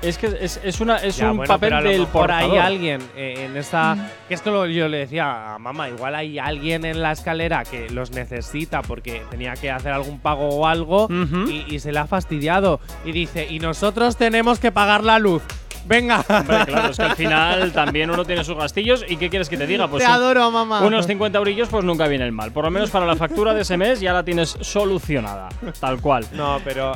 Es 0.06 0.18
que 0.18 0.28
es, 0.40 0.60
es 0.64 0.80
una, 0.82 0.98
es 0.98 1.18
Ya, 1.18 1.32
un 1.32 1.38
bueno, 1.38 1.54
papel 1.54 1.72
del 1.84 2.00
mejor 2.00 2.08
portador. 2.10 2.52
hay 2.52 2.58
alguien 2.58 3.02
eh, 3.16 3.46
en 3.46 3.58
esa. 3.58 3.98
Que 4.28 4.34
esto 4.36 4.52
lo, 4.52 4.66
yo 4.68 4.88
le 4.88 4.98
decía 5.00 5.56
a 5.56 5.60
mamá, 5.60 5.90
igual 5.90 6.16
hay 6.16 6.38
alguien 6.40 6.86
en 6.86 7.02
la 7.02 7.12
escalera 7.12 7.64
que 7.64 7.90
los 7.90 8.12
necesita 8.12 8.82
porque 8.82 9.24
tenía 9.30 9.54
que 9.56 9.72
hacer 9.72 9.92
algún 9.92 10.20
pago 10.20 10.48
o 10.50 10.68
algo 10.68 11.08
y, 11.10 11.66
y 11.74 11.80
se 11.80 11.92
le 11.92 12.00
ha 12.00 12.08
fastidiado. 12.08 12.80
Y 13.04 13.12
dice, 13.12 13.48
y 13.50 13.60
nosotros 13.60 14.16
tenemos 14.18 14.60
que 14.60 14.72
pagar 14.72 15.04
la 15.04 15.20
luz. 15.20 15.42
Venga. 15.88 16.26
Hombre, 16.28 16.66
claro, 16.66 16.90
es 16.90 16.98
que 16.98 17.04
al 17.04 17.16
final 17.16 17.72
también 17.72 18.10
uno 18.10 18.26
tiene 18.26 18.44
sus 18.44 18.56
gastillos. 18.58 19.06
¿Y 19.08 19.18
qué 19.18 19.30
quieres 19.30 19.50
que 19.50 19.56
te 19.58 19.68
diga? 19.68 19.88
Pues 19.88 20.04
Te 20.04 20.10
un- 20.10 20.16
adoro, 20.16 20.50
mamá. 20.50 20.82
Unos 20.82 21.06
50 21.06 21.38
eurillos, 21.38 21.68
pues 21.70 21.84
nunca 21.86 22.08
viene 22.08 22.26
el 22.26 22.32
mal. 22.32 22.52
Por 22.52 22.64
lo 22.66 22.72
menos 22.72 22.90
para 22.90 23.06
la 23.06 23.16
factura 23.16 23.54
de 23.54 23.62
ese 23.62 23.78
mes 23.78 24.00
ya 24.00 24.12
la 24.12 24.24
tienes 24.24 24.58
solucionada. 24.62 25.50
Tal 25.80 26.02
cual. 26.02 26.26
No, 26.34 26.60
pero. 26.64 26.94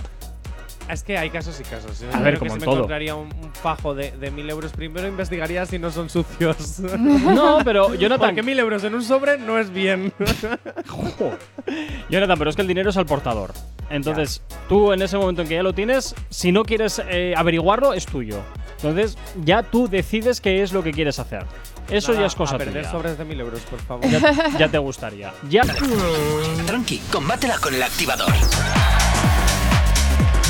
Es 0.90 1.04
que 1.04 1.18
hay 1.18 1.30
casos 1.30 1.60
y 1.60 1.64
casos. 1.64 2.00
Yo 2.00 2.08
A 2.14 2.20
ver, 2.20 2.34
que 2.34 2.40
como 2.40 2.52
si 2.52 2.56
en 2.56 2.60
me 2.62 2.66
todo. 2.66 2.76
encontraría 2.78 3.14
un, 3.16 3.28
un 3.44 3.54
fajo 3.54 3.94
de, 3.94 4.12
de 4.12 4.32
mil 4.32 4.50
euros, 4.50 4.72
primero 4.72 5.08
investigaría 5.08 5.66
si 5.66 5.78
no 5.78 5.92
son 5.92 6.10
sucios. 6.10 6.80
No, 7.00 7.60
pero 7.64 7.94
Jonathan. 7.94 8.30
Porque 8.30 8.44
mil 8.44 8.58
euros 8.60 8.84
en 8.84 8.96
un 8.96 9.04
sobre 9.04 9.38
no 9.38 9.60
es 9.60 9.70
bien. 9.72 10.12
Jonathan, 12.10 12.38
pero 12.40 12.50
es 12.50 12.56
que 12.56 12.62
el 12.64 12.68
dinero 12.68 12.90
es 12.90 12.98
al 12.98 13.06
portador. 13.06 13.54
Entonces, 13.90 14.42
tú 14.68 14.92
en 14.94 15.02
ese 15.02 15.18
momento 15.18 15.42
en 15.44 15.48
que 15.48 15.56
ya 15.56 15.64
lo 15.64 15.74
tienes, 15.74 16.16
si 16.30 16.52
no 16.52 16.64
quieres 16.64 17.02
eh, 17.10 17.34
averiguarlo, 17.38 17.94
es 17.94 18.06
tuyo. 18.06 18.40
Entonces, 18.78 19.18
ya 19.44 19.64
tú 19.64 19.88
decides 19.88 20.42
qué 20.42 20.62
es 20.64 20.72
lo 20.74 20.84
que 20.84 20.92
quieres 20.92 21.20
hacer. 21.20 21.46
Eso 21.90 22.12
Nada, 22.12 22.22
ya 22.24 22.28
es 22.28 22.36
cosa 22.36 22.56
a 22.56 22.58
perder 22.60 22.84
tuya. 22.84 22.92
sobres 22.92 23.18
de 23.18 23.26
mil 23.26 23.40
euros, 23.40 23.62
por 23.62 23.80
favor. 23.80 24.08
Ya, 24.10 24.58
ya 24.58 24.68
te 24.70 24.78
gustaría. 24.78 25.34
Ya. 25.50 25.64
Tranqui, 26.66 27.00
combátela 27.12 27.58
con 27.60 27.74
el 27.74 27.82
activador. 27.84 28.32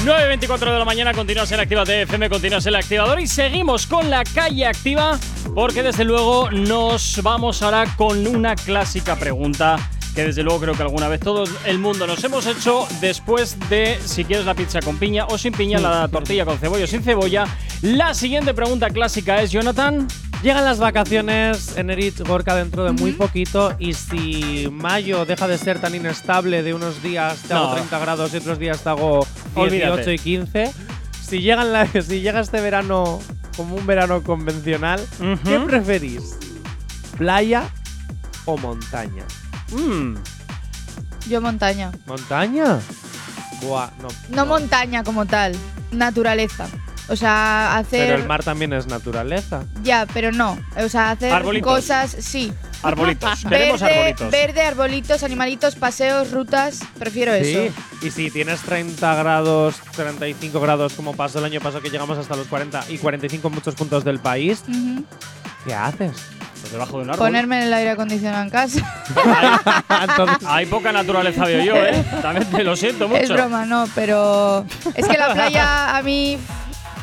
9.24 0.06 0.72
de 0.72 0.80
la 0.80 0.86
mañana, 0.86 1.14
continúas 1.14 1.52
en 1.52 1.60
Actívate 1.60 2.04
FM, 2.04 2.30
continúas 2.30 2.66
en 2.66 2.70
el 2.70 2.76
activador 2.78 3.20
y 3.20 3.28
seguimos 3.28 3.86
con 3.86 4.10
la 4.10 4.24
calle 4.24 4.66
activa 4.66 5.20
porque 5.54 5.84
desde 5.84 6.06
luego 6.06 6.50
nos 6.52 7.22
vamos 7.22 7.62
ahora 7.62 7.86
con 7.98 8.26
una 8.26 8.56
clásica 8.56 9.18
pregunta 9.18 9.78
que 10.16 10.24
desde 10.24 10.42
luego 10.42 10.62
creo 10.62 10.74
que 10.74 10.84
alguna 10.84 11.10
vez 11.10 11.20
todo 11.20 11.44
el 11.66 11.80
mundo 11.80 12.08
nos 12.08 12.24
hemos 12.24 12.46
hecho 12.46 12.88
después 13.02 13.58
de 13.70 14.00
si 14.06 14.24
quieres 14.24 14.46
la 14.46 14.54
pizza 14.54 14.80
con 14.80 14.98
piña 14.98 15.26
o 15.26 15.38
sin 15.38 15.52
piña, 15.52 15.80
la 15.80 16.08
tortilla 16.08 16.46
con 16.46 16.58
cebolla 16.58 16.86
o 16.86 16.88
sin 16.88 17.04
cebolla. 17.04 17.46
La 17.82 18.14
siguiente 18.14 18.54
pregunta 18.54 18.90
clásica 18.90 19.42
es, 19.42 19.52
Jonathan. 19.52 20.08
Llegan 20.42 20.64
las 20.64 20.80
vacaciones 20.80 21.76
en 21.76 21.90
Erich 21.90 22.20
Gorka 22.26 22.56
dentro 22.56 22.86
de 22.86 22.94
muy 22.94 23.12
poquito 23.12 23.76
y 23.78 23.94
si 23.94 24.70
mayo 24.72 25.26
deja 25.26 25.50
de 25.50 25.58
ser 25.58 25.80
tan 25.82 25.94
inestable 25.96 26.64
de 26.64 26.74
unos 26.74 27.04
días 27.04 27.40
te 27.48 27.54
hago 27.54 27.68
No. 27.68 27.74
30 27.76 28.00
grados 28.00 28.34
y 28.34 28.38
otros 28.38 28.58
días 28.58 28.82
te 28.82 28.90
hago 28.90 29.28
18 29.56 29.60
Olvídate. 29.60 30.14
y 30.14 30.18
15, 30.18 30.72
si, 31.22 31.42
llegan 31.42 31.74
la- 31.74 31.86
si 32.02 32.22
llega 32.22 32.40
este 32.40 32.62
verano 32.62 33.20
como 33.58 33.76
un 33.76 33.86
verano 33.86 34.24
convencional, 34.24 35.06
¿qué 35.44 35.60
preferís? 35.60 36.38
¿Playa 37.18 37.64
o 38.46 38.56
montaña? 38.58 39.26
Mm, 39.74 40.16
Yo 41.30 41.42
montaña. 41.42 41.92
¿Montaña? 42.08 42.80
Buah, 43.62 43.90
no. 44.02 44.08
No 44.30 44.46
montaña 44.46 45.04
como 45.04 45.26
tal, 45.26 45.54
naturaleza. 45.92 46.68
O 47.10 47.16
sea, 47.16 47.78
hacer. 47.78 48.08
Pero 48.08 48.22
el 48.22 48.28
mar 48.28 48.44
también 48.44 48.72
es 48.74 48.88
naturaleza. 48.88 49.64
Ya, 49.84 50.06
pero 50.14 50.32
no. 50.32 50.58
O 50.78 50.90
sea, 50.90 51.12
hacer 51.12 51.34
Arbolitos. 51.34 51.72
cosas, 51.72 52.16
sí. 52.20 52.54
arbolitos. 52.84 53.44
Queremos 53.50 53.82
verde, 53.82 53.96
arbolitos. 54.00 54.32
verde, 54.32 54.62
arbolitos, 54.62 55.24
animalitos, 55.24 55.76
paseos, 55.76 56.32
rutas. 56.32 56.80
Prefiero 57.00 57.34
Sí, 57.44 57.56
eso. 57.56 57.74
y 58.04 58.12
si 58.12 58.30
tienes 58.32 58.62
30 58.62 59.16
grados, 59.16 59.76
35 59.96 60.60
grados, 60.62 60.94
como 60.94 61.16
pasó 61.16 61.40
el 61.40 61.46
año 61.46 61.60
pasado 61.62 61.82
que 61.82 61.90
llegamos 61.90 62.18
hasta 62.18 62.36
los 62.36 62.48
40 62.48 62.84
y 62.90 62.98
45 63.00 63.48
en 63.48 63.54
muchos 63.56 63.76
puntos 63.76 64.04
del 64.04 64.20
país, 64.20 64.64
Ujú. 64.68 65.04
¿qué 65.66 65.74
haces? 65.74 66.12
Pues 66.62 66.74
debajo 66.74 66.98
de 66.98 67.04
un 67.06 67.10
árbol. 67.12 67.26
Ponerme 67.28 67.64
el 67.64 67.74
aire 67.74 67.92
acondicionado 67.92 68.44
en 68.44 68.50
casa. 68.50 69.04
Hay 70.48 70.66
poca 70.66 70.92
naturaleza 70.92 71.46
veo 71.46 71.64
yo, 71.64 71.76
¿eh? 71.76 72.04
También 72.22 72.50
te 72.52 72.64
lo 72.64 72.76
siento 72.76 73.08
mucho. 73.08 73.22
es 73.22 73.30
broma, 73.30 73.66
no, 73.66 73.88
pero. 73.96 74.66
Es 74.94 75.08
que 75.08 75.18
la 75.18 75.34
playa 75.34 75.98
a 75.98 76.02
mí. 76.04 76.38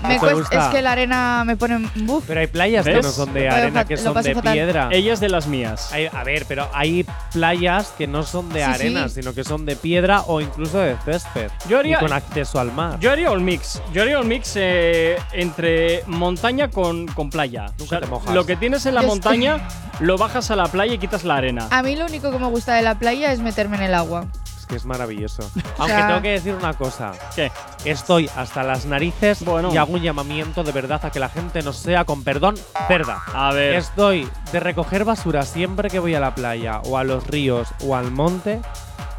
¿No 0.03 0.09
Me 0.09 0.15
te 0.15 0.21
cuesta, 0.21 0.39
gusta? 0.39 0.67
es 0.69 0.75
que 0.75 0.83
la 0.83 0.93
arena 0.93 1.43
me 1.45 1.57
pone. 1.57 1.89
Buf. 1.97 2.25
Pero 2.27 2.41
hay 2.41 2.47
playas 2.47 2.85
que 2.85 2.95
no 2.95 3.03
son 3.11 3.33
de 3.33 3.49
arena, 3.49 3.85
que 3.85 3.97
son 3.97 4.15
de 4.23 4.35
fatal. 4.35 4.53
piedra. 4.53 4.89
Ella 4.93 5.13
es 5.15 5.21
de 5.21 5.29
las 5.29 5.47
mías. 5.47 5.93
Hay- 5.93 6.09
a 6.13 6.23
ver, 6.25 6.45
pero 6.47 6.69
hay 6.75 7.07
playas 7.33 7.93
que 7.97 8.07
no 8.07 8.23
son 8.23 8.49
de 8.51 8.61
Sí, 8.65 8.71
arena, 8.71 9.09
sí. 9.09 9.17
sino 9.21 9.33
que 9.35 9.43
son 9.45 9.65
de 9.67 9.75
piedra 9.77 10.23
o 10.27 10.41
incluso 10.41 10.79
de 10.79 10.97
césped. 11.05 11.51
Yo 11.69 11.79
haría- 11.79 11.97
y 11.97 12.01
con 12.01 12.13
acceso 12.13 12.61
al 12.61 12.73
mar. 12.73 12.99
Yo 13.01 13.11
haría 13.11 13.31
un 13.31 13.45
mix. 13.45 13.81
Yo 13.93 14.03
haría 14.03 14.21
un 14.21 14.29
mix 14.29 14.53
eh, 14.57 15.17
entre 15.33 16.03
montaña 16.07 16.69
con, 16.71 17.07
con 17.09 17.31
playa. 17.31 17.67
O 17.83 17.87
sea, 17.87 18.01
te 18.01 18.07
mojas. 18.07 18.35
Lo 18.35 18.45
que 18.47 18.57
tienes 18.57 18.85
en 18.87 18.95
la 18.95 19.01
Yo 19.07 19.09
montaña 19.09 19.67
lo 20.01 20.19
bajas 20.19 20.51
a 20.51 20.57
la 20.57 20.67
playa 20.67 20.95
y 20.95 20.99
quitas 20.99 21.25
la 21.25 21.37
arena. 21.37 21.69
A 21.71 21.83
mí 21.83 21.97
lo 21.97 22.05
único 22.07 22.31
que 22.31 22.39
me 22.39 22.47
gusta 22.49 22.75
de 22.75 22.83
la 22.83 22.99
playa 22.99 23.33
es 23.33 23.41
meterme 23.41 23.77
en 23.79 23.85
el 23.85 23.95
agua. 23.95 24.27
Que 24.69 24.77
es 24.77 24.85
maravilloso. 24.85 25.43
Aunque 25.79 25.95
sea- 25.95 26.07
tengo 26.09 26.23
que 26.23 26.31
decir 26.33 26.55
una 26.55 26.75
cosa. 26.75 27.13
¿Qué? 27.35 27.53
Estoy 27.85 28.29
hasta 28.37 28.63
las 28.65 28.85
narices 28.87 29.45
Bueno. 29.45 29.73
y 29.73 29.77
hago 29.77 29.93
un 29.95 30.03
llamamiento 30.03 30.65
de 30.65 30.73
verdad 30.73 31.01
a 31.05 31.11
que 31.11 31.21
la 31.21 31.29
gente 31.29 31.63
no 31.63 31.73
sea, 31.73 32.05
con 32.05 32.25
perdón, 32.25 32.57
cerda. 32.89 33.23
A 33.33 33.53
ver. 33.53 33.75
Estoy 33.77 34.29
de 34.53 34.61
recoger 34.61 35.05
basura 35.05 35.43
siempre 35.43 35.89
que 35.89 35.99
voy 36.01 36.15
a 36.15 36.21
la 36.21 36.35
playa 36.35 36.81
o 36.85 36.99
a 36.99 37.05
los 37.05 37.27
ríos 37.27 37.69
o 37.85 37.95
al 37.95 38.11
monte 38.11 38.61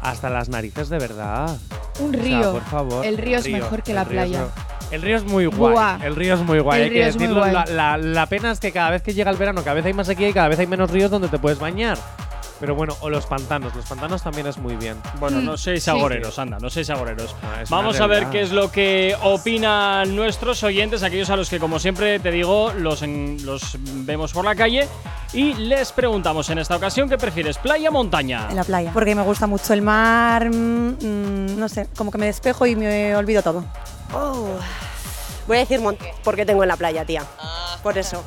hasta 0.02 0.28
las 0.30 0.48
narices 0.48 0.88
de 0.90 0.98
verdad. 0.98 1.56
Un 2.00 2.10
O 2.10 2.12
sea, 2.12 2.22
río. 2.22 2.52
por 2.52 2.64
favor. 2.64 3.04
El 3.06 3.16
río 3.18 3.38
es 3.38 3.48
mejor 3.48 3.82
que 3.82 3.94
la 3.94 4.02
el 4.02 4.06
río 4.08 4.20
es 4.22 4.28
playa. 4.28 4.46
El 4.90 5.02
río 5.02 5.16
es 5.16 5.24
muy 5.24 5.46
guay. 5.46 5.72
Buah. 5.74 5.98
El 6.06 6.14
río 6.16 6.34
es 6.34 6.40
muy 6.40 6.60
guay. 6.60 6.80
El 6.80 6.84
hay 6.84 6.90
río 6.90 7.02
que 7.02 7.08
es 7.08 7.16
muy 7.16 7.26
decirlo. 7.26 7.40
guay. 7.42 7.52
La, 7.52 7.64
la- 7.66 7.98
la 7.98 8.26
pena 8.26 8.50
es 8.52 8.60
que 8.60 8.70
cada 8.72 8.90
vez 8.90 9.02
que 9.02 9.12
llega 9.14 9.30
el 9.30 9.36
verano, 9.36 9.62
cada 9.62 9.74
vez 9.74 9.84
hay 9.86 9.92
más 9.94 10.06
sequía 10.06 10.28
y 10.28 10.32
cada 10.32 10.48
vez 10.48 10.58
hay 10.58 10.66
menos 10.66 10.90
ríos 10.90 11.10
donde 11.10 11.28
te 11.28 11.38
puedes 11.38 11.58
bañar. 11.58 11.98
Pero 12.60 12.74
bueno, 12.74 12.96
o 13.00 13.08
los 13.10 13.24
pantanos. 13.26 13.74
Los 13.76 13.84
pantanos 13.86 14.22
también 14.22 14.46
es 14.48 14.58
muy 14.58 14.74
bien. 14.76 14.96
Bueno, 15.20 15.38
Mm, 15.40 15.44
no 15.44 15.56
seis 15.56 15.84
sí. 15.84 15.90
agoreros, 15.90 16.38
anda, 16.40 16.58
no 16.60 16.68
seis 16.70 16.90
agoreros. 16.90 17.36
Ah, 17.42 17.62
Vamos 17.70 18.00
a 18.00 18.06
ver 18.08 18.26
qué 18.30 18.40
es 18.42 18.50
lo 18.50 18.72
que 18.72 19.14
opinan 19.22 20.16
nuestros 20.16 20.62
oyentes, 20.64 21.02
aquellos 21.04 21.30
a 21.30 21.36
los 21.36 21.48
que, 21.50 21.58
como 21.60 21.78
siempre 21.78 22.18
te 22.18 22.30
digo, 22.32 22.72
los, 22.76 23.02
en- 23.02 23.38
los 23.46 23.76
vemos 23.80 24.32
por 24.32 24.44
la 24.44 24.56
calle 24.56 24.88
y 25.32 25.54
les 25.54 25.92
preguntamos 25.92 26.50
en 26.50 26.58
esta 26.58 26.74
ocasión 26.74 27.08
qué 27.08 27.16
prefieres, 27.16 27.58
playa 27.58 27.90
o 27.90 27.92
montaña. 27.92 28.48
En 28.50 28.56
la 28.56 28.64
playa. 28.64 28.90
Porque 28.92 29.14
me 29.14 29.22
gusta 29.22 29.46
mucho 29.46 29.72
el 29.72 29.82
mar, 29.82 30.50
mm, 30.50 30.96
mm, 31.00 31.58
no 31.58 31.68
sé, 31.68 31.88
como 31.96 32.10
que 32.10 32.18
me 32.18 32.26
despejo 32.26 32.66
y 32.66 32.74
me 32.74 33.14
olvido 33.14 33.42
todo. 33.42 33.64
Oh. 34.12 34.56
Voy 35.48 35.56
a 35.56 35.60
decir 35.60 35.80
monte, 35.80 36.12
porque 36.22 36.44
tengo 36.44 36.62
en 36.62 36.68
la 36.68 36.76
playa, 36.76 37.06
tía. 37.06 37.24
Por 37.82 37.96
eso. 37.96 38.22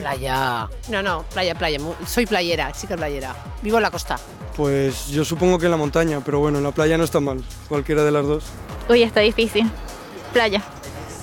Playa. 0.00 0.68
No, 0.88 1.04
no, 1.04 1.22
playa, 1.32 1.54
playa. 1.54 1.78
Soy 2.04 2.26
playera, 2.26 2.72
chica 2.72 2.96
playera. 2.96 3.32
Vivo 3.62 3.76
en 3.76 3.84
la 3.84 3.92
costa. 3.92 4.18
Pues 4.56 5.06
yo 5.06 5.24
supongo 5.24 5.56
que 5.60 5.66
en 5.66 5.70
la 5.70 5.76
montaña, 5.76 6.20
pero 6.24 6.40
bueno, 6.40 6.58
en 6.58 6.64
la 6.64 6.72
playa 6.72 6.98
no 6.98 7.04
está 7.04 7.20
mal. 7.20 7.44
Cualquiera 7.68 8.02
de 8.02 8.10
las 8.10 8.26
dos. 8.26 8.44
Uy, 8.88 9.04
está 9.04 9.20
difícil. 9.20 9.70
Playa. 10.32 10.62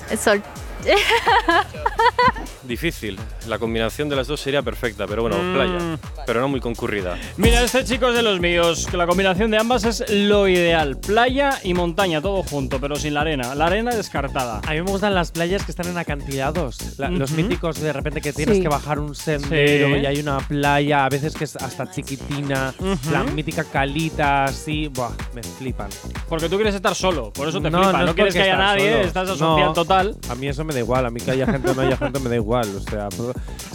El 0.09 0.17
sol. 0.17 0.41
Difícil. 2.63 3.19
La 3.47 3.57
combinación 3.59 4.07
de 4.07 4.15
las 4.15 4.27
dos 4.27 4.39
sería 4.39 4.61
perfecta, 4.61 5.07
pero 5.07 5.23
bueno, 5.23 5.37
Mm. 5.41 5.53
playa. 5.53 5.97
Pero 6.25 6.41
no 6.41 6.47
muy 6.47 6.59
concurrida. 6.59 7.17
Mira, 7.37 7.61
este 7.63 7.83
chico 7.83 8.07
es 8.09 8.15
de 8.15 8.21
los 8.21 8.39
míos, 8.39 8.87
que 8.89 8.97
la 8.97 9.07
combinación 9.07 9.49
de 9.51 9.57
ambas 9.57 9.83
es 9.83 10.03
lo 10.09 10.47
ideal. 10.47 10.97
Playa 10.97 11.57
y 11.63 11.73
montaña, 11.73 12.21
todo 12.21 12.43
junto, 12.43 12.79
pero 12.79 12.95
sin 12.95 13.15
la 13.15 13.21
arena. 13.21 13.55
La 13.55 13.65
arena 13.65 13.93
descartada. 13.95 14.61
A 14.65 14.71
mí 14.73 14.81
me 14.81 14.91
gustan 14.91 15.15
las 15.15 15.31
playas 15.31 15.65
que 15.65 15.71
están 15.71 15.87
en 15.87 15.97
acantilados. 15.97 16.97
La- 16.99 17.09
Los 17.09 17.31
Ujú. 17.31 17.41
míticos 17.41 17.79
de 17.81 17.91
repente 17.93 18.21
que 18.21 18.31
tienes 18.31 18.57
Sí. 18.57 18.61
que 18.61 18.69
bajar 18.69 18.99
un 18.99 19.15
sendero 19.15 19.87
Sí. 19.87 20.01
y 20.01 20.05
hay 20.05 20.19
una 20.19 20.37
playa, 20.39 21.05
a 21.05 21.09
veces 21.09 21.33
que 21.35 21.43
es 21.45 21.55
hasta 21.55 21.89
chiquitina, 21.91 22.73
Ujú. 22.79 23.11
la 23.11 23.23
mítica 23.23 23.63
calita, 23.63 24.45
así, 24.45 24.87
buah, 24.87 25.11
me 25.33 25.41
flipan. 25.43 25.89
Porque 26.29 26.47
tú 26.47 26.55
quieres 26.55 26.75
estar 26.75 26.95
solo, 26.95 27.33
por 27.33 27.49
eso 27.49 27.59
te 27.59 27.69
No, 27.69 27.79
flipa. 27.79 27.91
no 27.93 28.03
No, 28.05 28.09
es 28.09 28.13
quieres 28.15 28.33
que 28.33 28.41
haya 28.43 28.55
nadie, 28.57 28.91
solo. 28.93 29.03
estás 29.05 29.27
No. 29.27 29.33
asociado 29.33 29.73
total. 29.73 30.15
A 30.29 30.35
mí 30.35 30.47
eso 30.47 30.63
me 30.63 30.70
da 30.73 30.79
igual, 30.79 31.05
a 31.05 31.09
mí 31.09 31.19
que 31.19 31.31
haya 31.31 31.45
gente 31.45 31.71
o 31.71 31.73
no 31.73 31.81
haya 31.81 31.97
gente 31.97 32.19
me 32.19 32.29
da 32.29 32.35
igual. 32.35 32.67
O 32.75 32.81
sea, 32.81 33.09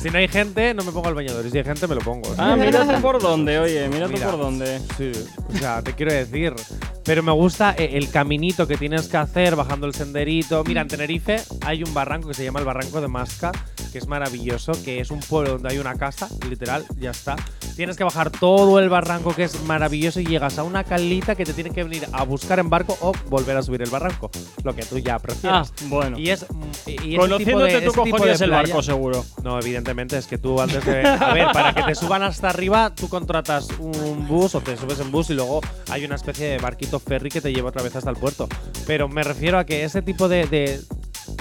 si 0.01 0.11
no 0.11 0.19
hay 0.19 0.29
gente, 0.29 0.75
no 0.75 0.85
me 0.85 0.93
pongo 0.93 1.09
el 1.09 1.15
bañador. 1.15 1.47
Y 1.47 1.51
si 1.51 1.59
hay 1.59 1.65
gente, 1.65 1.87
me 1.87 1.95
lo 1.95 2.01
pongo. 2.01 2.35
Ah, 2.39 2.57
mira 2.57 2.87
tú 2.87 3.01
por 3.01 3.21
dónde, 3.21 3.59
oye, 3.59 3.89
mira, 3.89 4.09
Mira. 4.09 4.27
tú 4.27 4.33
por 4.33 4.41
dónde. 4.41 4.81
Sí, 4.97 5.13
o 5.49 5.59
sea, 5.59 5.83
te 5.83 5.93
quiero 5.95 6.13
decir. 6.13 6.55
Pero 7.05 7.23
me 7.23 7.33
gusta 7.33 7.75
eh, 7.79 7.91
el 7.95 8.11
caminito 8.11 8.67
que 8.67 8.77
tienes 8.77 9.09
que 9.09 9.17
hacer 9.17 9.55
bajando 9.57 9.87
el 9.87 9.95
senderito. 9.95 10.65
Mira, 10.65 10.81
en 10.83 10.89
Tenerife 10.89 11.41
hay 11.65 11.83
un 11.83 11.95
barranco 11.95 12.29
que 12.29 12.35
se 12.35 12.45
llama 12.45 12.59
el 12.59 12.65
Barranco 12.67 13.01
de 13.01 13.09
Masca, 13.09 13.53
que 13.93 13.99
es 13.99 14.07
maravilloso, 14.09 14.73
que 14.85 15.01
es 15.01 15.11
un 15.11 15.21
pueblo 15.21 15.53
donde 15.53 15.69
hay 15.71 15.79
una 15.79 15.95
casa, 15.97 16.29
literal, 16.49 16.85
ya 16.99 17.11
está. 17.13 17.37
Tienes 17.77 17.97
que 17.99 18.05
bajar 18.05 18.31
todo 18.31 18.79
el 18.79 18.89
barranco, 18.89 19.35
que 19.35 19.45
es 19.45 19.63
maravilloso, 19.65 20.19
y 20.21 20.25
llegas 20.27 20.59
a 20.59 20.63
una 20.63 20.83
calita 20.83 21.35
que 21.35 21.45
te 21.45 21.53
tiene 21.53 21.71
que 21.71 21.85
venir 21.85 22.07
a 22.13 22.25
buscar 22.25 22.59
en 22.59 22.71
barco 22.71 22.97
o 23.03 23.13
volver 23.29 23.55
a 23.57 23.63
subir 23.63 23.83
el 23.83 23.91
barranco, 23.91 24.31
lo 24.65 24.75
que 24.75 24.83
tú 24.83 24.99
ya 24.99 25.19
prefieras. 25.19 25.73
Ah, 25.79 25.85
bueno. 25.89 26.19
Y 26.19 26.31
es. 26.31 26.47
y 26.87 27.17
Conociéndote, 27.17 27.83
tú 27.83 27.93
cogerías 27.93 28.41
el 28.41 28.49
playa- 28.49 28.63
barco, 28.69 28.83
seguro. 28.83 29.25
no, 29.45 29.59
evidentemente 29.61 30.17
es 30.17 30.27
que 30.27 30.39
tú 30.39 30.61
antes 30.61 30.85
de. 30.87 31.07
A 31.07 31.35
ver, 31.35 31.49
para 31.53 31.75
que 31.75 31.83
te 31.83 31.95
suban 31.95 32.23
hasta 32.23 32.49
arriba, 32.49 32.95
tú 32.95 33.09
contratas 33.09 33.69
un 33.79 34.27
bus 34.27 34.55
o 34.55 34.61
te 34.63 34.77
subes 34.77 34.99
en 35.01 35.11
bus 35.13 35.29
y 35.31 35.35
luego 35.35 35.61
hay 35.91 36.05
una 36.05 36.15
especie 36.17 36.47
de 36.49 36.59
barquito 36.59 36.99
ferry 36.99 37.29
que 37.31 37.41
te 37.43 37.53
lleva 37.53 37.69
otra 37.69 37.83
vez 37.83 37.95
hasta 37.95 38.09
el 38.11 38.17
puerto. 38.17 38.49
Pero 38.87 39.09
me 39.09 39.23
refiero 39.23 39.59
a 39.59 39.65
que 39.67 39.85
ese 39.85 40.01
tipo 40.01 40.29
de, 40.29 40.47
de, 40.47 40.81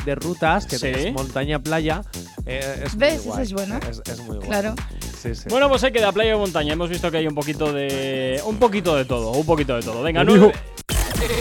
de 0.03 0.15
rutas, 0.15 0.65
que 0.65 0.77
Sí. 0.79 0.87
es 0.87 1.13
montaña-playa, 1.13 2.01
eh, 2.45 2.83
es 2.85 2.95
¿Ves? 2.97 3.13
muy 3.13 3.19
Esa 3.21 3.29
guay. 3.33 3.43
es 3.43 3.53
buena. 3.53 3.79
Es, 3.89 4.01
es 4.05 4.19
muy 4.19 4.37
guay. 4.37 4.49
Claro. 4.49 4.75
Sí, 5.21 5.33
sí. 5.35 5.43
Bueno, 5.49 5.67
pues 5.69 5.83
hay 5.83 5.91
que 5.91 6.01
de 6.01 6.11
playa 6.13 6.35
o 6.35 6.39
montaña. 6.39 6.73
Hemos 6.73 6.89
visto 6.89 7.09
que 7.09 7.17
hay 7.17 7.27
un 7.27 7.35
poquito 7.35 7.71
de. 7.73 8.41
Un 8.45 8.57
poquito 8.57 8.95
de 8.95 9.05
todo, 9.05 9.31
un 9.31 9.45
poquito 9.45 9.75
de 9.75 9.81
todo. 9.81 10.01
Venga, 10.03 10.23
nueve. 10.23 10.53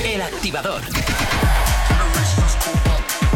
El 0.04 0.22
activador. 0.22 0.80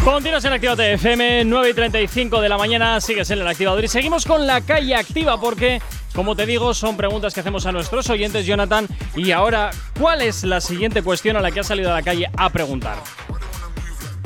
Continuas 0.05 0.43
en 0.47 0.53
Actívate 0.55 0.95
FM, 0.95 1.45
9 1.45 1.71
y 1.71 1.75
35 1.75 2.41
de 2.41 2.49
la 2.49 2.57
mañana, 2.57 2.99
sigues 3.01 3.31
en 3.31 3.41
el 3.41 3.47
activador 3.47 3.85
y 3.85 3.89
seguimos 3.89 4.25
con 4.25 4.47
la 4.47 4.63
calle 4.63 4.95
activa 4.95 5.39
porque, 5.39 5.83
como 6.15 6.35
te 6.35 6.47
digo, 6.47 6.73
son 6.73 6.97
preguntas 6.97 7.35
que 7.35 7.41
hacemos 7.41 7.67
a 7.67 7.73
nuestros 7.73 8.09
oyentes, 8.09 8.47
Jonathan. 8.47 8.87
Y 9.17 9.33
ahora, 9.33 9.71
¿cuál 10.01 10.23
es 10.23 10.45
la 10.45 10.63
siguiente 10.63 11.03
cuestión 11.03 11.37
a 11.37 11.41
la 11.41 11.51
que 11.51 11.61
has 11.61 11.67
salido 11.67 11.91
a 11.91 11.95
la 11.95 12.03
calle 12.03 12.31
a 12.35 12.49
preguntar? 12.49 12.97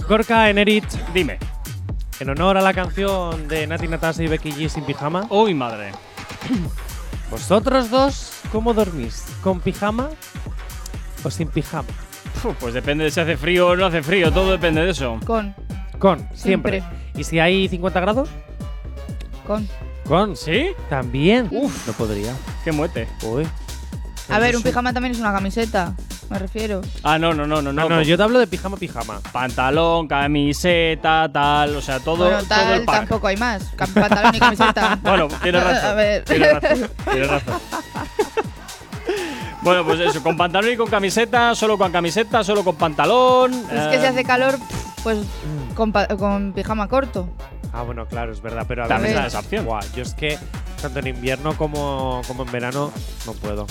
Gorka 0.08 0.48
Enerit, 0.50 0.84
Dime. 1.12 1.38
En 2.22 2.30
honor 2.30 2.56
a 2.56 2.60
la 2.60 2.72
canción 2.72 3.48
de 3.48 3.66
Nati 3.66 3.88
Natasha 3.88 4.22
y 4.22 4.28
Becky 4.28 4.52
G 4.52 4.68
sin 4.68 4.84
pijama, 4.84 5.26
Uy, 5.28 5.54
madre. 5.54 5.90
¿vosotros 7.30 7.90
dos 7.90 8.40
cómo 8.52 8.72
dormís? 8.74 9.26
¿Con 9.42 9.58
pijama 9.60 10.08
o 11.24 11.30
sin 11.30 11.48
pijama? 11.48 11.88
Pues 12.60 12.74
depende 12.74 13.04
de 13.04 13.10
si 13.10 13.18
hace 13.18 13.36
frío 13.36 13.68
o 13.68 13.76
no 13.76 13.86
hace 13.86 14.04
frío, 14.04 14.32
todo 14.32 14.52
depende 14.52 14.82
de 14.82 14.90
eso. 14.90 15.18
Con. 15.26 15.54
Con, 15.98 16.20
siempre. 16.32 16.80
Siempre. 16.80 16.82
¿Y 17.16 17.24
si 17.24 17.40
hay 17.40 17.68
50 17.68 18.00
grados? 18.00 18.28
Con. 19.44 19.68
Con. 20.06 20.36
¿Sí? 20.36 20.68
También. 20.88 21.48
Uf. 21.50 21.88
No 21.88 21.92
podría. 21.92 22.34
Qué 22.62 22.70
muete. 22.70 23.08
Uy. 23.24 23.48
A 24.28 24.38
ver, 24.38 24.56
un 24.56 24.62
pijama 24.62 24.92
también 24.92 25.12
es 25.12 25.20
una 25.20 25.32
camiseta, 25.32 25.96
me 26.32 26.38
refiero. 26.38 26.80
Ah, 27.02 27.18
no, 27.18 27.32
no, 27.34 27.46
no, 27.46 27.62
no. 27.62 27.72
No, 27.72 27.88
no, 27.88 28.02
yo 28.02 28.16
te 28.16 28.22
hablo 28.22 28.38
de 28.38 28.46
pijama, 28.46 28.76
pijama. 28.76 29.20
Pantalón, 29.32 30.08
camiseta, 30.08 31.28
tal, 31.32 31.76
o 31.76 31.80
sea, 31.80 32.00
todo, 32.00 32.16
bueno, 32.24 32.38
todo 32.38 32.48
tal, 32.48 32.72
el 32.74 32.84
pack. 32.84 32.96
tampoco 32.96 33.26
hay 33.28 33.36
más. 33.36 33.62
Pantalón 33.76 34.34
y 34.34 34.38
camiseta. 34.38 34.98
Bueno, 35.02 35.28
tienes 35.42 35.62
razón. 35.64 35.90
A 35.90 35.94
ver. 35.94 36.24
Tienes 36.24 36.52
razón. 36.62 36.90
Tienes 37.10 37.28
razón. 37.30 37.54
Bueno, 39.62 39.84
pues 39.84 40.00
eso, 40.00 40.20
con 40.24 40.36
pantalón 40.36 40.72
y 40.72 40.76
con 40.76 40.88
camiseta, 40.88 41.54
solo 41.54 41.78
con 41.78 41.92
camiseta, 41.92 42.42
solo 42.42 42.64
con 42.64 42.74
pantalón. 42.74 43.52
Es 43.70 43.86
que 43.88 43.94
eh, 43.96 44.00
si 44.00 44.06
hace 44.06 44.24
calor, 44.24 44.58
pues 45.04 45.18
con, 45.76 45.92
pa- 45.92 46.08
con 46.08 46.52
pijama 46.52 46.88
corto. 46.88 47.28
Ah, 47.72 47.82
bueno, 47.82 48.06
claro, 48.06 48.32
es 48.32 48.42
verdad, 48.42 48.64
pero 48.66 48.84
a 48.84 48.88
También 48.88 49.14
ver, 49.14 49.26
está 49.26 49.38
esa 49.38 49.46
opción. 49.46 49.66
Yo 49.94 50.02
es 50.02 50.14
que 50.14 50.36
tanto 50.80 50.98
en 50.98 51.06
invierno 51.06 51.56
como, 51.56 52.22
como 52.26 52.42
en 52.42 52.50
verano 52.50 52.90
no 53.24 53.32
puedo. 53.34 53.66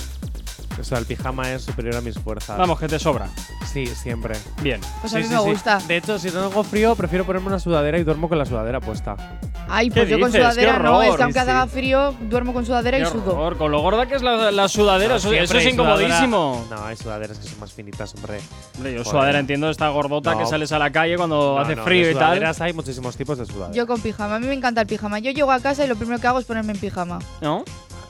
O 0.80 0.84
sea, 0.84 0.98
el 0.98 1.04
pijama 1.06 1.50
es 1.52 1.62
superior 1.62 1.96
a 1.96 2.00
mis 2.00 2.18
fuerzas. 2.18 2.56
Vamos, 2.58 2.78
que 2.80 2.88
te 2.88 2.98
sobra. 2.98 3.28
Sí, 3.72 3.86
siempre. 3.86 4.34
Bien. 4.62 4.80
Pues 5.00 5.14
a 5.14 5.18
mí 5.18 5.24
me 5.28 5.38
gusta. 5.38 5.78
De 5.86 5.96
hecho, 5.98 6.18
si 6.18 6.30
tengo 6.30 6.64
frío, 6.64 6.94
prefiero 6.96 7.24
ponerme 7.24 7.48
una 7.48 7.58
sudadera 7.58 7.98
y 7.98 8.04
duermo 8.04 8.28
con 8.28 8.38
la 8.38 8.46
sudadera 8.46 8.80
puesta. 8.80 9.16
Ay, 9.68 9.88
¿Qué 9.88 10.00
pues 10.00 10.08
yo 10.08 10.18
con 10.20 10.28
dices? 10.30 10.42
sudadera 10.42 10.72
¡Qué 10.76 10.82
no, 10.82 10.90
horror! 10.98 11.04
es 11.10 11.16
que 11.16 11.22
aunque 11.22 11.40
Sí, 11.40 11.48
haga 11.48 11.64
sí. 11.64 11.70
frío, 11.70 12.14
duermo 12.22 12.52
con 12.52 12.66
sudadera 12.66 12.98
y 12.98 13.02
Qué 13.04 13.08
sudo. 13.10 13.32
horror, 13.32 13.56
con 13.58 13.70
lo 13.70 13.80
gorda 13.80 14.06
que 14.06 14.16
es 14.16 14.22
la, 14.22 14.50
la 14.50 14.68
sudadera, 14.68 15.10
No, 15.10 15.16
eso, 15.16 15.28
siempre 15.30 15.44
eso 15.44 15.58
es 15.58 15.66
hay 15.66 15.72
sudadera- 15.72 16.04
incomodísimo. 16.08 16.66
No, 16.70 16.84
hay 16.84 16.96
sudaderas 16.96 17.38
que 17.38 17.48
son 17.48 17.60
más 17.60 17.72
finitas, 17.72 18.14
hombre. 18.14 18.40
Hombre, 18.76 18.92
yo 18.92 18.98
Joder. 18.98 19.10
sudadera 19.10 19.38
entiendo 19.38 19.70
esta 19.70 19.88
gordota 19.88 20.32
No. 20.32 20.38
que 20.40 20.46
sales 20.46 20.72
a 20.72 20.78
la 20.78 20.90
calle 20.90 21.16
cuando 21.16 21.54
No, 21.56 21.58
hace 21.60 21.76
no, 21.76 21.84
frío 21.84 22.06
de 22.06 22.12
y 22.12 22.14
tal. 22.14 22.24
sudaderas 22.24 22.60
hay 22.60 22.72
muchísimos 22.72 23.16
tipos 23.16 23.38
de 23.38 23.46
sudaderas. 23.46 23.76
Yo 23.76 23.86
con 23.86 24.00
pijama. 24.00 24.36
A 24.36 24.38
mí 24.40 24.46
me 24.46 24.54
encanta 24.54 24.80
el 24.82 24.86
pijama. 24.86 25.18
Yo 25.20 25.30
llego 25.30 25.52
a 25.52 25.60
casa 25.60 25.84
y 25.84 25.88
lo 25.88 25.96
primero 25.96 26.18
que 26.20 26.26
hago 26.26 26.38
es 26.38 26.44
ponerme 26.44 26.72
en 26.72 26.78
pijama. 26.78 27.18
¿No? 27.40 27.58
O 27.58 27.64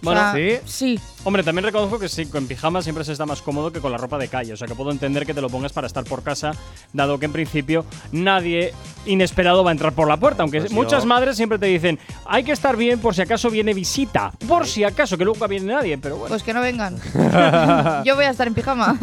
Bueno, 0.05 0.21
sea, 0.21 0.33
¿sí? 0.35 0.59
Sí. 0.65 1.01
Hombre, 1.25 1.45
también 1.45 1.65
reconozco 1.65 1.99
que 2.01 2.09
sí, 2.09 2.27
con 2.27 2.47
pijama 2.49 2.83
siempre 2.83 3.05
se 3.05 3.13
está 3.13 3.27
más 3.27 3.43
cómodo 3.43 3.71
que 3.73 3.81
con 3.81 3.93
la 3.93 3.99
ropa 3.99 4.19
de 4.19 4.27
calle. 4.29 4.53
O 4.53 4.57
sea 4.57 4.67
que 4.67 4.75
puedo 4.75 4.91
entender 4.91 5.25
que 5.25 5.33
te 5.35 5.41
lo 5.41 5.49
pongas 5.49 5.73
para 5.73 5.87
estar 5.87 6.03
por 6.05 6.23
casa, 6.25 6.53
dado 6.93 7.19
que 7.21 7.27
en 7.27 7.33
principio 7.33 7.85
nadie 8.11 8.75
inesperado 9.07 9.63
va 9.63 9.71
a 9.71 9.73
entrar 9.73 9.93
por 9.93 10.09
la 10.09 10.17
puerta. 10.17 10.43
Aunque 10.43 10.59
Pues 10.61 10.73
muchas 10.73 11.03
yo- 11.05 11.09
madres 11.09 11.37
siempre 11.37 11.59
te 11.59 11.67
dicen, 11.67 11.99
hay 12.27 12.43
que 12.43 12.51
estar 12.53 12.77
bien 12.77 12.99
por 12.99 13.15
si 13.15 13.23
acaso 13.23 13.51
viene 13.51 13.73
visita. 13.73 14.33
Por 14.49 14.67
si 14.67 14.83
acaso, 14.83 15.17
que 15.17 15.25
nunca 15.25 15.47
viene 15.47 15.73
nadie, 15.73 15.97
pero 15.97 16.17
bueno. 16.17 16.29
Pues 16.31 16.43
que 16.43 16.53
no 16.53 16.61
vengan. 16.61 16.97
yo 18.05 18.17
voy 18.17 18.25
a 18.25 18.31
estar 18.31 18.47
en 18.49 18.55
pijama. 18.55 18.97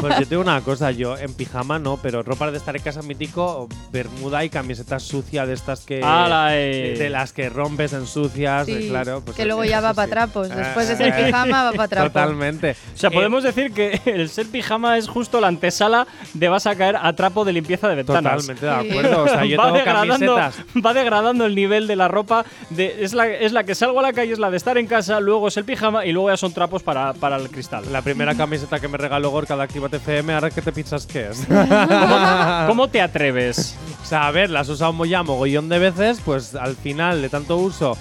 Pues 0.00 0.18
yo 0.18 0.26
tengo 0.26 0.42
una 0.42 0.60
cosa, 0.62 0.90
yo 0.90 1.16
en 1.18 1.32
pijama 1.34 1.78
no, 1.78 1.98
pero 1.98 2.22
ropa 2.24 2.50
de 2.50 2.58
estar 2.58 2.74
en 2.76 2.82
casa 2.82 3.02
mítico, 3.02 3.68
bermuda 3.92 4.44
y 4.44 4.50
camiseta 4.50 4.98
sucia 4.98 5.46
de 5.46 5.54
estas 5.54 5.80
que. 5.80 6.00
Eh. 6.02 6.96
de, 6.98 7.10
las 7.10 7.32
que 7.32 7.48
rompes 7.48 7.92
en 7.92 8.06
sucias, 8.06 8.66
Sí, 8.66 8.72
eh, 8.72 8.88
claro. 8.88 9.22
Pues 9.24 9.36
que 9.36 9.44
luego 9.44 9.64
ya 9.64 9.80
va 9.80 9.94
para 9.94 10.08
trapos. 10.10 10.48
Después 10.48 10.88
de 10.88 10.94
Eh, 10.94 10.96
ser 10.96 11.26
pijama, 11.26 11.59
pijama 11.60 11.70
va 11.70 11.72
para 11.72 11.84
atrás. 11.84 12.04
Totalmente. 12.04 12.76
O 12.94 12.98
sea, 12.98 13.10
Eh, 13.10 13.12
podemos 13.12 13.42
decir 13.42 13.72
que 13.72 14.00
el 14.06 14.28
ser 14.28 14.46
pijama 14.46 14.98
es 14.98 15.08
justo 15.08 15.40
la 15.40 15.48
antesala 15.48 16.06
de 16.34 16.48
vas 16.48 16.66
a 16.66 16.74
caer 16.76 16.96
a 17.00 17.12
trapo 17.14 17.44
de 17.44 17.52
limpieza 17.52 17.88
de 17.88 17.96
ventanas. 17.96 18.46
Totalmente 18.46 18.66
de 18.66 18.72
acuerdo. 18.72 19.22
O 19.24 19.28
sea, 19.28 19.44
yo 19.44 19.58
va, 19.58 19.64
tengo 19.64 19.78
degradando, 19.78 20.36
camisetas. 20.36 20.84
va 20.84 20.94
degradando 20.94 21.46
el 21.46 21.54
nivel 21.54 21.86
de 21.86 21.96
la 21.96 22.08
ropa. 22.08 22.44
De, 22.70 23.04
es, 23.04 23.14
la, 23.14 23.28
es 23.28 23.52
la 23.52 23.64
que 23.64 23.74
salgo 23.74 24.00
a 24.00 24.02
la 24.02 24.12
calle, 24.12 24.32
es 24.32 24.38
la 24.38 24.50
de 24.50 24.56
estar 24.56 24.78
en 24.78 24.86
casa, 24.86 25.20
luego 25.20 25.48
es 25.48 25.56
el 25.56 25.64
pijama 25.64 26.04
y 26.06 26.12
luego 26.12 26.30
ya 26.30 26.36
son 26.36 26.52
trapos 26.52 26.82
para, 26.82 27.12
para 27.14 27.36
el 27.36 27.50
cristal. 27.50 27.84
La 27.92 28.02
primera 28.02 28.34
camiseta 28.34 28.80
que 28.80 28.88
me 28.88 28.98
regaló 28.98 29.30
Gorka 29.30 29.56
de 29.56 29.62
Activate 29.62 29.96
FM, 29.96 30.34
ahora 30.34 30.50
que 30.50 30.62
te 30.62 30.72
piensas 30.72 31.06
que 31.06 31.28
es. 31.28 31.46
¿Cómo, 32.66 32.88
te 32.88 33.00
atreves? 33.00 33.76
O 34.02 34.04
sea, 34.04 34.26
a 34.26 34.30
ver, 34.30 34.50
la 34.50 34.60
has 34.60 34.68
usado 34.68 35.04
ya 35.04 35.22
mogollón 35.22 35.68
de 35.68 35.78
veces, 35.78 36.20
pues 36.24 36.54
al 36.54 36.76
final 36.76 37.22
de 37.22 37.28
tanto 37.28 37.56
uso 37.56 37.96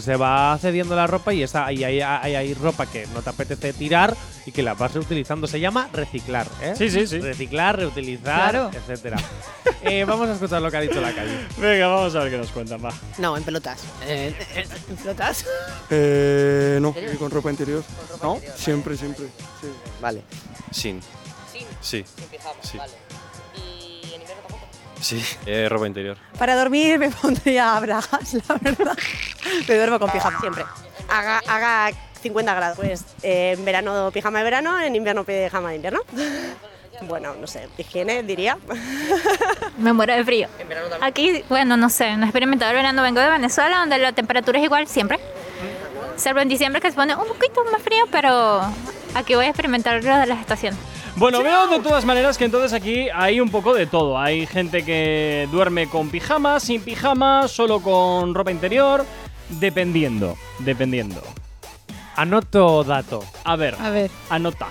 se 0.00 0.16
va 0.16 0.58
cediendo 0.60 0.96
la 0.96 1.06
ropa 1.06 1.32
y, 1.32 1.42
esa, 1.42 1.70
y 1.72 1.84
hay, 1.84 2.00
hay, 2.00 2.34
hay 2.34 2.54
ropa 2.54 2.86
que 2.86 3.06
no 3.14 3.22
te 3.22 3.30
apetece 3.30 3.72
tirar 3.72 4.16
y 4.46 4.52
que 4.52 4.62
la 4.62 4.74
vas 4.74 4.92
reutilizando. 4.94 5.46
Se 5.46 5.60
llama 5.60 5.88
reciclar, 5.92 6.46
¿eh? 6.62 6.74
Sí, 6.76 6.90
sí, 6.90 7.06
sí. 7.06 7.18
Reciclar, 7.20 7.76
reutilizar, 7.78 8.50
Claro. 8.50 8.70
etcétera. 8.72 9.16
Eh, 9.82 10.04
vamos 10.04 10.28
a 10.28 10.32
escuchar 10.34 10.60
lo 10.60 10.70
que 10.70 10.76
ha 10.76 10.80
dicho 10.80 11.00
la 11.00 11.12
calle. 11.14 11.46
Venga, 11.58 11.86
vamos 11.88 12.14
a 12.14 12.20
ver 12.20 12.30
qué 12.32 12.38
nos 12.38 12.50
cuentan, 12.50 12.84
va. 12.84 12.92
No, 13.18 13.36
en 13.36 13.42
pelotas. 13.44 13.80
Eh, 14.04 14.34
eh, 14.54 14.66
¿En 14.90 14.96
pelotas? 14.96 15.44
Eh, 15.90 16.78
no, 16.80 16.94
y 17.12 17.16
con 17.16 17.30
ropa 17.30 17.50
interior. 17.50 17.82
¿No? 18.22 18.38
Siempre, 18.56 18.96
siempre. 18.96 19.26
Sí. 19.60 19.68
Vale. 20.00 20.22
Sin. 20.70 21.00
Sin. 21.52 21.66
Sí. 21.80 22.04
Sin 22.16 22.26
pijama, 22.28 22.54
Sí. 22.62 22.78
vale. 22.78 22.92
Sí. 25.00 25.22
Eh, 25.46 25.68
ropa 25.68 25.86
interior. 25.86 26.16
Para 26.38 26.54
dormir 26.56 26.98
me 26.98 27.10
pondría 27.10 27.78
bragas, 27.80 28.34
la 28.48 28.54
verdad. 28.60 28.96
Me 29.68 29.74
duermo 29.74 29.98
con 29.98 30.10
pijama. 30.10 30.40
Siempre. 30.40 30.64
Haga, 31.08 31.40
haga 31.46 31.96
50 32.22 32.54
grados. 32.54 32.76
Pues 32.76 33.04
eh, 33.22 33.54
en 33.56 33.64
verano 33.64 34.10
pijama 34.12 34.38
de 34.38 34.44
verano, 34.44 34.80
en 34.80 34.94
invierno 34.94 35.24
pijama 35.24 35.70
de 35.70 35.76
invierno. 35.76 36.00
Bueno, 37.02 37.34
no 37.34 37.46
sé, 37.46 37.66
higiene 37.78 38.22
diría. 38.22 38.58
Me 39.78 39.92
muero 39.94 40.14
de 40.14 40.22
frío. 40.22 40.48
En 40.58 40.68
verano 40.68 40.88
también. 40.88 41.08
Aquí, 41.08 41.44
bueno, 41.48 41.78
no 41.78 41.88
sé, 41.88 42.14
no 42.16 42.24
he 42.24 42.26
experimentado 42.26 42.72
el 42.72 42.76
verano. 42.76 43.02
Vengo 43.02 43.20
de 43.20 43.30
Venezuela, 43.30 43.78
donde 43.78 43.96
la 43.96 44.12
temperatura 44.12 44.58
es 44.58 44.64
igual 44.64 44.86
siempre. 44.86 45.18
Salvo 46.16 46.40
en 46.40 46.50
diciembre 46.50 46.82
que 46.82 46.90
se 46.90 46.96
pone 46.96 47.14
un 47.16 47.26
poquito 47.26 47.64
más 47.72 47.80
frío, 47.80 48.04
pero 48.12 48.60
aquí 49.14 49.34
voy 49.34 49.46
a 49.46 49.48
experimentar 49.48 50.02
lo 50.02 50.16
de 50.18 50.26
las 50.26 50.40
estaciones. 50.40 50.78
Bueno, 51.16 51.42
veo 51.42 51.66
de 51.66 51.80
todas 51.80 52.04
maneras 52.04 52.38
que 52.38 52.44
entonces 52.44 52.72
aquí 52.72 53.08
hay 53.12 53.40
un 53.40 53.50
poco 53.50 53.74
de 53.74 53.86
todo. 53.86 54.18
Hay 54.18 54.46
gente 54.46 54.84
que 54.84 55.48
duerme 55.50 55.88
con 55.88 56.08
pijama, 56.08 56.60
sin 56.60 56.80
pijama, 56.82 57.48
solo 57.48 57.80
con 57.80 58.32
ropa 58.34 58.50
interior, 58.52 59.04
dependiendo, 59.48 60.36
dependiendo. 60.60 61.20
Anoto 62.16 62.84
dato. 62.84 63.24
A 63.44 63.56
ver, 63.56 63.76
A 63.80 63.90
ver, 63.90 64.10
anota. 64.28 64.68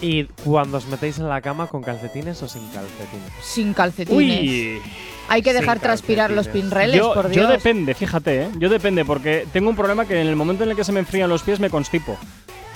¿Y 0.00 0.24
cuando 0.24 0.78
os 0.78 0.86
metéis 0.86 1.18
en 1.18 1.28
la 1.28 1.40
cama 1.40 1.66
con 1.68 1.82
calcetines 1.82 2.42
o 2.42 2.48
sin 2.48 2.66
calcetines? 2.68 3.32
sin 3.42 3.72
calcetines. 3.72 4.40
Uy. 4.40 4.82
Hay 5.28 5.40
que 5.40 5.52
Sin 5.52 5.60
dejar 5.60 5.80
transpirar 5.80 6.30
los 6.30 6.46
calcetines. 6.46 6.70
pinreles, 6.70 6.96
Yo, 6.98 7.14
por 7.14 7.26
yo 7.30 7.40
Dios. 7.46 7.48
depende, 7.48 7.94
fíjate, 7.94 8.42
¿eh? 8.42 8.48
Yo 8.58 8.68
depende 8.68 9.04
porque 9.06 9.46
tengo 9.52 9.70
un 9.70 9.76
problema 9.76 10.04
que 10.04 10.20
en 10.20 10.26
el 10.26 10.36
momento 10.36 10.64
en 10.64 10.70
el 10.70 10.76
que 10.76 10.84
se 10.84 10.92
me 10.92 11.00
enfrían 11.00 11.30
los 11.30 11.42
pies 11.42 11.58
me 11.60 11.70
constipo. 11.70 12.18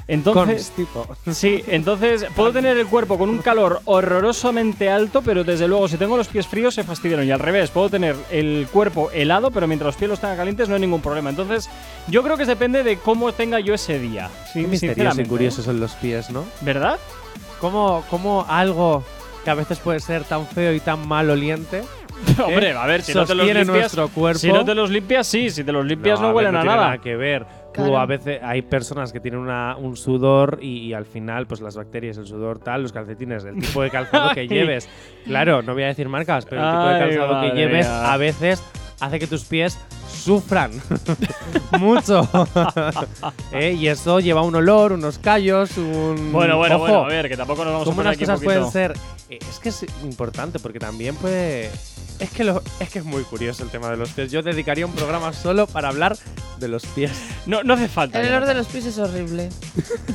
Entonces, 0.09 0.73
sí, 1.33 1.63
entonces 1.67 2.27
puedo 2.35 2.51
tener 2.51 2.79
el 2.79 2.87
cuerpo 2.87 3.19
con 3.19 3.29
un 3.29 3.39
calor 3.39 3.83
horrorosamente 3.85 4.89
alto, 4.89 5.21
pero 5.23 5.45
desde 5.45 5.69
luego 5.69 5.87
si 5.87 5.99
tengo 5.99 6.17
los 6.17 6.29
pies 6.29 6.47
fríos 6.47 6.75
se 6.75 6.83
fastidiaron. 6.83 7.27
Y 7.27 7.31
al 7.31 7.41
revés, 7.41 7.71
puedo 7.71 7.91
tener 7.91 8.17
el 8.31 8.67
cuerpo 8.73 9.11
helado, 9.13 9.51
pero 9.51 9.67
mientras 9.67 9.89
los 9.89 9.97
pies 9.97 10.09
los 10.09 10.19
tenga 10.21 10.37
calientes 10.37 10.69
no 10.69 10.77
hay 10.77 10.81
ningún 10.81 11.03
problema. 11.03 11.29
Entonces, 11.29 11.69
yo 12.09 12.23
creo 12.23 12.39
que 12.39 12.47
depende 12.47 12.83
de 12.83 12.97
cómo 12.97 13.33
tenga 13.33 13.61
yo 13.61 13.75
ese 13.75 13.99
día. 13.99 14.31
Sí, 14.53 14.63
Qué 14.63 14.67
misterioso 14.67 15.21
y 15.21 15.27
curioso 15.27 15.63
son 15.63 15.79
los 15.79 15.93
pies, 15.93 16.31
¿no? 16.31 16.45
¿Verdad? 16.63 16.99
¿Cómo, 17.61 18.03
cómo 18.09 18.47
algo 18.49 19.05
que 19.45 19.51
a 19.51 19.55
veces 19.55 19.79
puede 19.79 20.01
ser 20.01 20.25
tan 20.25 20.47
feo 20.47 20.73
y 20.73 20.81
tan 20.81 21.07
mal 21.07 21.29
oliente 21.29 21.83
Hombre, 22.45 22.73
a 22.73 22.87
ver, 22.87 23.03
si 23.03 23.15
no 23.15 23.25
te 23.25 23.35
los 23.35 23.47
limpias, 23.47 23.67
nuestro 23.67 24.09
cuerpo. 24.09 24.39
si 24.39 24.53
no 24.53 24.65
te 24.65 24.75
los 24.75 24.91
limpias, 24.91 25.27
sí, 25.27 25.51
si 25.51 25.65
te 25.65 25.73
los 25.73 25.85
limpias 25.85 26.21
no, 26.21 26.29
ver, 26.29 26.37
huelen 26.37 26.57
a 26.57 26.61
tiene 26.61 26.77
nada. 26.77 26.99
que 26.99 27.17
ver. 27.17 27.47
Tú 27.75 27.83
Claro. 27.85 27.99
a 27.99 28.07
veces 28.07 28.41
hay 28.43 28.63
personas 28.63 29.13
que 29.13 29.21
tienen 29.21 29.39
una- 29.41 29.77
un 29.77 29.97
sudor 29.97 30.59
y, 30.61 30.79
y 30.89 30.95
al 30.95 31.05
final, 31.05 31.47
pues 31.47 31.61
las 31.61 31.77
bacterias, 31.77 32.17
el 32.17 32.27
sudor 32.27 32.59
tal, 32.59 32.83
los 32.83 32.93
calcetines, 32.93 33.45
el 33.45 33.59
tipo 33.61 33.83
de 33.83 33.91
calzado 33.91 34.31
que 34.35 34.41
Ay. 34.41 34.49
lleves. 34.49 34.89
Claro, 35.25 35.63
no 35.63 35.75
voy 35.75 35.85
a 35.85 35.87
decir 35.89 36.09
marcas, 36.09 36.45
pero 36.47 36.63
el 36.63 36.71
tipo 36.71 36.83
de 36.89 36.95
Ay, 36.95 37.01
calzado 37.01 37.29
que 37.29 37.35
madre 37.49 37.55
lleves 37.55 37.87
mía. 37.87 38.13
a 38.13 38.17
veces 38.17 38.63
hace 39.01 39.19
que 39.21 39.27
tus 39.29 39.45
pies 39.45 39.79
sufran 40.11 40.73
mucho. 41.79 42.27
¿Eh? 43.53 43.73
Y 43.79 43.89
eso 43.89 44.19
lleva 44.21 44.43
un 44.43 44.55
olor, 44.55 44.93
unos 44.93 45.19
callos, 45.19 45.77
un. 45.77 46.33
Bueno, 46.33 46.57
bueno, 46.57 46.77
Ojo, 46.77 46.85
bueno, 46.85 47.05
a 47.05 47.09
ver, 47.09 47.29
que 47.29 47.37
tampoco 47.37 47.65
nos 47.65 47.73
vamos 47.75 47.89
a 47.89 47.91
poner 47.93 48.07
unas 48.07 48.15
aquí 48.17 48.25
un 48.25 48.31
cosas 48.31 48.45
pueden 48.45 48.61
poquito- 48.63 48.73
ser. 48.73 48.95
eh, 49.31 49.39
es 49.41 49.59
que 49.61 49.69
es 49.69 49.87
importante 50.03 50.59
porque 50.59 50.79
también 50.81 51.15
puede. 51.17 51.71
Es 52.19 52.31
que, 52.33 52.43
lo, 52.43 52.61
es 52.81 52.91
que 52.91 52.99
es 52.99 53.05
muy 53.05 53.23
curioso 53.23 53.63
el 53.63 53.71
tema 53.71 53.89
de 53.91 53.97
los 53.97 54.11
pies. 54.11 54.33
Yo 54.33 54.43
dedicaría 54.43 54.85
un 54.85 54.93
programa 54.93 55.33
solo 55.33 55.69
para 55.69 55.89
hablar 55.89 56.17
de 56.59 56.69
los 56.69 56.85
pies. 56.87 57.13
No, 57.47 57.63
no 57.63 57.75
hace 57.75 57.89
falta. 57.89 58.21
El 58.21 58.29
olor 58.29 58.47
de 58.47 58.55
los 58.55 58.67
pies 58.67 58.87
es 58.87 58.99
horrible. 58.99 59.49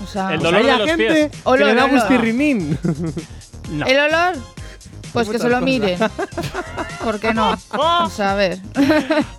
O 0.04 0.08
sea, 0.08 0.34
El 0.34 0.40
dolor 0.42 0.60
Hay 0.60 0.66
de 0.66 0.72
a 0.72 0.78
los 0.78 0.88
gente 0.88 1.06
pies. 1.08 1.32
que 1.32 1.38
Olor, 1.44 1.68
le 1.68 1.76
da 1.76 1.86
olor. 1.86 1.96
gustirrinín. 2.00 2.78
No. 3.70 3.86
¿El 3.86 4.00
olor? 4.00 4.36
Pues 5.14 5.30
que 5.30 5.38
se 5.38 5.48
lo 5.48 5.62
miren. 5.62 6.00
¿Por 7.04 7.20
qué 7.20 7.34
no? 7.36 7.56
O 7.78 8.10
sea, 8.10 8.32
a 8.32 8.36
ver. 8.36 8.58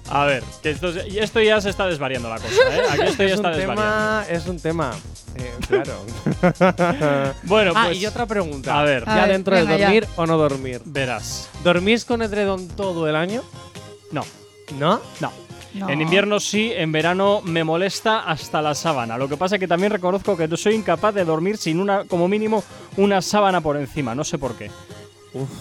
A 0.09 0.25
ver, 0.25 0.45
que 0.63 0.71
esto, 0.71 0.93
y 1.09 1.19
esto 1.19 1.41
ya 1.41 1.61
se 1.61 1.71
está 1.71 1.87
desvariando 1.87 2.29
la 2.29 2.37
cosa, 2.37 2.55
¿eh? 2.71 2.83
Aquí 2.93 3.03
esto 3.03 3.23
ya 3.25 3.29
es, 3.29 3.33
está 3.35 3.49
un 3.49 3.57
desvariando. 3.57 3.83
tema, 3.83 4.25
es 4.31 4.47
un 4.47 4.61
tema. 4.61 4.91
Eh, 5.37 5.53
claro. 5.67 6.05
Bueno, 7.45 7.73
ah, 7.75 7.87
pues. 7.87 7.99
y 7.99 8.07
otra 8.07 8.25
pregunta. 8.27 8.79
A 8.79 8.85
ver, 8.85 9.03
A 9.09 9.17
¿Ya 9.17 9.23
ver, 9.23 9.33
dentro 9.33 9.57
venga, 9.57 9.73
de 9.73 9.79
ya. 9.79 9.87
dormir 9.87 10.07
o 10.17 10.27
no 10.27 10.37
dormir? 10.39 10.81
verás. 10.85 11.49
¿Dormís 11.65 12.05
con 12.05 12.23
edredón 12.23 12.69
todo 12.69 13.09
el 13.09 13.17
año? 13.17 13.43
No, 14.13 14.25
¿No? 14.79 15.01
no. 15.21 15.33
En 15.75 16.01
invierno 16.01 16.39
sí, 16.39 16.73
en 16.75 16.93
verano 16.93 17.41
me 17.45 17.65
molesta 17.65 18.21
hasta 18.21 18.63
la 18.63 18.75
sábana. 18.75 19.19
Lo 19.19 19.29
que 19.29 19.37
pasa 19.37 19.57
es 19.57 19.61
que 19.61 19.69
también 19.69 19.93
reconozco 19.93 20.37
que 20.37 20.49
soy 20.57 20.75
incapaz 20.75 21.15
de 21.15 21.25
dormir 21.25 21.57
sin 21.57 21.81
una, 21.81 22.05
como 22.05 22.29
mínimo, 22.29 22.63
una 22.97 23.21
sábana 23.21 23.61
por 23.61 23.77
encima. 23.77 24.15
No 24.15 24.23
sé 24.23 24.39
por 24.39 24.55
qué. 24.57 24.71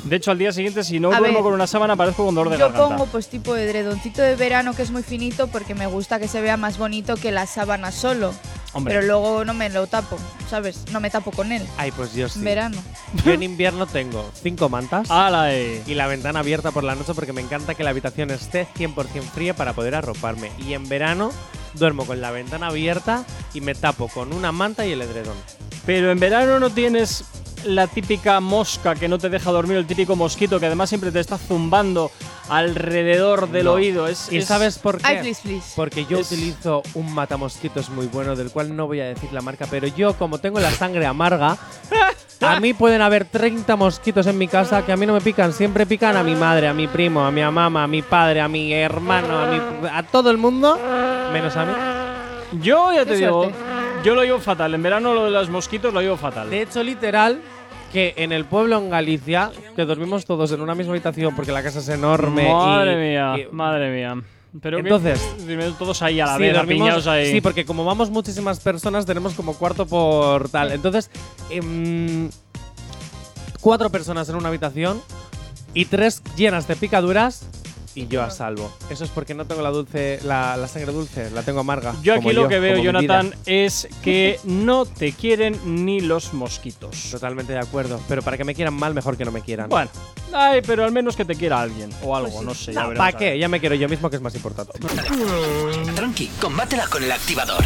De 0.03 0.15
hecho, 0.15 0.31
al 0.31 0.37
día 0.37 0.51
siguiente, 0.51 0.83
si 0.83 0.99
no 0.99 1.11
A 1.11 1.17
duermo 1.17 1.37
ver, 1.37 1.43
con 1.43 1.53
una 1.53 1.67
sábana, 1.67 1.95
parezco 1.95 2.25
con 2.25 2.35
dolor 2.35 2.51
de 2.51 2.59
Yo 2.59 2.69
garganta. 2.69 2.95
pongo 2.95 3.05
pues 3.11 3.27
tipo 3.27 3.53
de 3.55 3.65
edredoncito 3.65 4.21
de 4.21 4.35
verano 4.35 4.73
que 4.75 4.83
es 4.83 4.91
muy 4.91 5.01
finito 5.03 5.47
porque 5.47 5.73
me 5.75 5.87
gusta 5.87 6.19
que 6.19 6.27
se 6.27 6.41
vea 6.41 6.57
más 6.57 6.77
bonito 6.77 7.15
que 7.15 7.31
la 7.31 7.47
sábana 7.47 7.91
solo. 7.91 8.33
Hombre, 8.75 8.95
Pero 8.95 9.05
luego 9.07 9.45
no 9.45 9.53
me 9.53 9.69
lo 9.69 9.85
tapo, 9.85 10.17
¿sabes? 10.49 10.83
No 10.91 10.99
me 10.99 11.09
tapo 11.11 11.31
con 11.31 11.51
él. 11.51 11.63
Ay, 11.77 11.91
pues 11.91 12.13
yo 12.13 12.27
sí. 12.27 12.39
En 12.39 12.45
verano. 12.45 12.77
Yo 13.23 13.31
en 13.33 13.43
invierno 13.43 13.85
tengo 13.85 14.27
cinco 14.41 14.67
mantas 14.67 15.11
¡Hala! 15.11 15.53
eh! 15.53 15.83
y 15.85 15.93
la 15.93 16.07
ventana 16.07 16.39
abierta 16.39 16.71
por 16.71 16.83
la 16.83 16.95
noche 16.95 17.13
porque 17.13 17.33
me 17.33 17.41
encanta 17.41 17.75
que 17.75 17.83
la 17.83 17.91
habitación 17.91 18.31
esté 18.31 18.67
100% 18.75 19.21
fría 19.33 19.55
para 19.55 19.73
poder 19.73 19.93
arroparme. 19.93 20.51
Y 20.57 20.73
en 20.73 20.89
verano 20.89 21.31
duermo 21.75 22.05
con 22.05 22.19
la 22.21 22.31
ventana 22.31 22.67
abierta 22.67 23.25
y 23.53 23.61
me 23.61 23.75
tapo 23.75 24.07
con 24.07 24.33
una 24.33 24.51
manta 24.51 24.85
y 24.87 24.91
el 24.93 25.01
edredón. 25.03 25.37
Pero 25.85 26.11
en 26.11 26.19
verano 26.19 26.59
no 26.59 26.69
tienes 26.71 27.25
la 27.65 27.87
típica 27.87 28.39
mosca 28.39 28.95
que 28.95 29.07
no 29.07 29.17
te 29.17 29.29
deja 29.29 29.51
dormir, 29.51 29.77
el 29.77 29.85
típico 29.87 30.15
mosquito 30.15 30.59
que 30.59 30.65
además 30.67 30.89
siempre 30.89 31.11
te 31.11 31.19
está 31.19 31.37
zumbando 31.37 32.11
alrededor 32.49 33.49
del 33.49 33.65
No. 33.65 33.73
oído. 33.73 34.07
Es, 34.07 34.31
¿Y 34.31 34.37
es- 34.37 34.45
sabes 34.45 34.77
por 34.79 34.97
qué? 34.97 35.05
Ay, 35.07 35.17
please, 35.21 35.41
please. 35.41 35.73
Porque 35.75 36.05
yo 36.05 36.19
Es- 36.19 36.31
utilizo 36.31 36.83
un 36.93 37.13
matamosquitos 37.13 37.89
muy 37.89 38.07
bueno, 38.07 38.35
del 38.35 38.51
cual 38.51 38.75
no 38.75 38.87
voy 38.87 38.99
a 39.01 39.05
decir 39.05 39.31
la 39.33 39.41
marca, 39.41 39.65
pero 39.69 39.87
yo, 39.87 40.13
como 40.15 40.37
tengo 40.39 40.59
la 40.59 40.71
sangre 40.71 41.05
amarga, 41.05 41.57
a 42.41 42.59
mí 42.59 42.73
pueden 42.73 43.01
haber 43.01 43.25
30 43.25 43.75
mosquitos 43.75 44.27
en 44.27 44.37
mi 44.37 44.47
casa 44.47 44.85
que 44.85 44.91
a 44.91 44.97
mí 44.97 45.05
no 45.05 45.13
me 45.13 45.21
pican. 45.21 45.53
Siempre 45.53 45.85
pican 45.85 46.17
a 46.17 46.23
mi 46.23 46.35
madre, 46.35 46.67
a 46.67 46.73
mi 46.73 46.87
primo, 46.87 47.25
a 47.25 47.31
mi 47.31 47.41
mamá, 47.41 47.83
a 47.83 47.87
mi 47.87 48.01
padre, 48.01 48.41
a 48.41 48.47
mi 48.47 48.73
hermano, 48.73 49.39
a, 49.39 49.47
mi- 49.47 49.87
a 49.91 50.03
todo 50.03 50.29
el 50.31 50.37
mundo, 50.37 50.77
menos 51.31 51.55
a 51.55 51.65
mí. 51.65 51.73
Yo 52.61 52.93
ya 52.93 53.03
te 53.05 53.15
digo, 53.15 53.51
yo 54.03 54.13
lo 54.13 54.23
llevo 54.23 54.39
fatal. 54.39 54.73
En 54.75 54.83
verano 54.83 55.13
lo 55.15 55.25
de 55.25 55.31
los 55.31 55.49
mosquitos 55.49 55.91
lo 55.93 56.01
llevo 56.01 56.17
fatal. 56.17 56.49
De 56.51 56.61
hecho, 56.61 56.83
literal, 56.83 57.41
que 57.93 58.13
en 58.17 58.31
el 58.33 58.43
pueblo 58.45 58.77
en 58.79 58.89
Galicia, 58.89 59.51
que 59.75 59.85
dormimos 59.85 60.25
todos 60.25 60.51
en 60.51 60.59
una 60.61 60.73
misma 60.75 60.93
habitación 60.93 61.35
porque 61.35 61.51
la 61.51 61.61
casa 61.63 61.79
es 61.79 61.87
enorme. 61.89 62.51
Madre 62.51 62.93
y- 62.93 63.11
mía, 63.11 63.35
y- 63.37 63.53
madre 63.55 63.91
mía. 63.95 64.21
Pero 64.61 64.77
que- 64.77 64.83
Entonces- 64.83 65.21
todos 65.77 66.01
ahí 66.01 66.19
a 66.19 66.25
la 66.25 66.35
Sí, 66.37 66.41
vez, 66.41 66.53
dormimos- 66.53 67.07
ahí. 67.07 67.31
Sí, 67.31 67.41
porque 67.41 67.65
como 67.65 67.85
vamos 67.85 68.09
muchísimas 68.09 68.59
personas, 68.59 69.05
tenemos 69.05 69.33
como 69.35 69.53
cuarto 69.55 69.85
por 69.85 70.49
tal. 70.49 70.71
Entonces, 70.71 71.09
em, 71.49 72.29
cuatro 73.61 73.89
personas 73.89 74.27
en 74.29 74.35
una 74.35 74.49
habitación 74.49 75.01
y 75.73 75.85
tres 75.85 76.21
llenas 76.35 76.67
de 76.67 76.75
picaduras 76.75 77.47
y 77.95 78.07
yo 78.07 78.23
a 78.23 78.29
salvo. 78.29 78.71
Eso 78.89 79.03
es 79.03 79.09
porque 79.09 79.33
no 79.33 79.45
tengo 79.45 79.61
la 79.61 79.69
dulce, 79.69 80.19
la, 80.23 80.57
la 80.57 80.67
sangre 80.67 80.91
dulce, 80.91 81.29
la 81.31 81.43
tengo 81.43 81.59
amarga. 81.59 81.95
Yo 82.01 82.15
aquí 82.15 82.31
lo 82.33 82.47
que 82.47 82.59
veo, 82.59 82.77
Jonathan, 82.81 83.33
es 83.45 83.87
que 84.03 84.39
no 84.43 84.85
te 84.85 85.11
quieren 85.13 85.59
ni 85.65 86.01
los 86.01 86.33
mosquitos. 86.33 87.09
Totalmente 87.11 87.53
de 87.53 87.59
acuerdo. 87.59 87.99
Pero 88.07 88.21
para 88.21 88.37
que 88.37 88.43
me 88.43 88.55
quieran 88.55 88.73
mal, 88.73 88.93
mejor 88.93 89.17
que 89.17 89.25
no 89.25 89.31
me 89.31 89.41
quieran. 89.41 89.69
Bueno, 89.69 89.89
ay, 90.33 90.61
pero 90.65 90.83
al 90.83 90.91
menos 90.91 91.15
que 91.15 91.25
te 91.25 91.35
quiera 91.35 91.61
alguien 91.61 91.89
o 92.03 92.15
algo, 92.15 92.41
no 92.41 92.53
sé. 92.53 92.73
ya 92.73 92.87
No, 92.87 92.93
¿Para 92.93 93.17
qué? 93.17 93.37
Ya 93.37 93.47
me 93.47 93.59
quiero 93.59 93.75
yo 93.75 93.87
mismo, 93.89 94.09
que 94.09 94.17
es 94.17 94.21
más 94.21 94.35
importante. 94.35 94.73
Tranqui, 95.95 96.27
combátela 96.39 96.87
con 96.87 97.03
el 97.03 97.11
activador. 97.11 97.63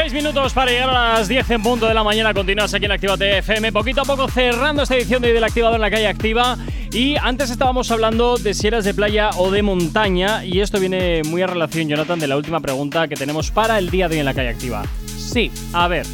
Seis 0.00 0.12
minutos 0.12 0.52
para 0.52 0.70
llegar 0.70 0.90
a 0.90 1.14
las 1.14 1.26
10 1.26 1.50
en 1.50 1.60
punto 1.60 1.88
de 1.88 1.92
la 1.92 2.04
mañana. 2.04 2.32
Continúas 2.32 2.72
aquí 2.72 2.84
en 2.84 2.92
Actívate 2.92 3.38
FM. 3.38 3.72
Poquito 3.72 4.02
a 4.02 4.04
poco 4.04 4.28
cerrando 4.28 4.84
esta 4.84 4.94
edición 4.94 5.20
de 5.20 5.28
Hoy 5.28 5.34
del 5.34 5.42
Activador 5.42 5.74
en 5.74 5.80
la 5.80 5.90
calle 5.90 6.06
Activa. 6.06 6.56
Y 6.92 7.16
antes 7.16 7.50
estábamos 7.50 7.90
hablando 7.90 8.36
de 8.36 8.54
si 8.54 8.68
eras 8.68 8.84
de 8.84 8.94
playa 8.94 9.30
o 9.38 9.50
de 9.50 9.60
montaña. 9.62 10.44
Y 10.44 10.60
esto 10.60 10.78
viene 10.78 11.22
muy 11.24 11.42
a 11.42 11.48
relación, 11.48 11.88
Jonathan, 11.88 12.20
de 12.20 12.28
la 12.28 12.36
última 12.36 12.60
pregunta 12.60 13.08
que 13.08 13.16
tenemos 13.16 13.50
para 13.50 13.76
el 13.76 13.90
día 13.90 14.08
de 14.08 14.14
hoy 14.14 14.20
en 14.20 14.26
la 14.26 14.34
calle 14.34 14.50
Activa. 14.50 14.84
Sí. 15.16 15.50
A 15.72 15.88
ver. 15.88 16.06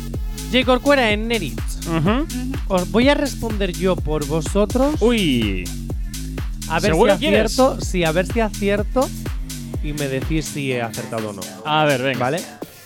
J. 0.51 0.65
Corcuera 0.65 1.11
en 1.11 1.29
Nerit. 1.29 1.61
Os 2.69 2.91
voy 2.91 3.11
a 3.11 3.15
responder 3.15 3.71
yo 3.75 3.97
por 3.97 4.27
vosotros. 4.27 4.95
Uy. 5.01 5.69
A 6.71 6.81
ver 6.81 6.93
¿Seguro 6.93 7.13
si 7.13 7.19
quieres? 7.19 7.53
acierto. 7.53 7.85
Sí, 7.85 8.03
a 8.03 8.13
ver 8.13 8.27
si 8.33 8.41
acierto. 8.41 9.11
Y 9.83 9.93
me 9.93 10.09
decís 10.09 10.47
si 10.47 10.73
he 10.73 10.81
acertado 10.81 11.29
o 11.29 11.33
no. 11.35 11.43
A 11.67 11.85
ver, 11.85 12.01
venga. 12.01 12.19
¿Vale? 12.19 12.41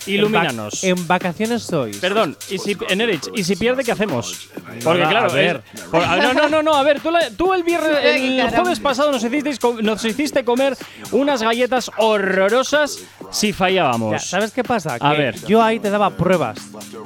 Ilumínanos. 0.05 0.83
En, 0.83 0.95
vac- 0.95 1.01
en 1.01 1.07
vacaciones 1.07 1.63
sois. 1.63 1.97
Perdón, 1.97 2.37
y 2.49 2.57
si, 2.57 2.77
Enerich, 2.89 3.29
¿y 3.35 3.43
si 3.43 3.55
pierde 3.55 3.83
qué 3.83 3.91
hacemos? 3.91 4.49
Porque 4.83 5.03
claro, 5.03 5.29
a 5.29 5.33
ver. 5.33 5.61
por- 5.91 6.03
ah, 6.03 6.17
no, 6.17 6.33
no, 6.33 6.49
no, 6.49 6.63
no, 6.63 6.73
a 6.75 6.83
ver, 6.83 6.99
tú, 7.01 7.11
la- 7.11 7.29
tú 7.31 7.53
el 7.53 7.63
viernes, 7.63 7.89
el 8.03 8.49
jueves 8.51 8.79
pasado 8.79 9.11
nos 9.11 9.23
hicisteis, 9.23 9.59
nos 9.81 10.03
hiciste 10.05 10.43
comer 10.43 10.77
unas 11.11 11.41
galletas 11.41 11.91
horrorosas 11.97 12.99
si 13.31 13.53
fallábamos. 13.53 14.11
Ya, 14.13 14.19
¿Sabes 14.19 14.51
qué 14.51 14.63
pasa? 14.63 14.95
A 14.99 15.11
Que 15.11 15.17
ver. 15.17 15.45
yo 15.45 15.61
ahí 15.61 15.79
te 15.79 15.89
daba 15.89 16.09
pruebas, 16.11 16.57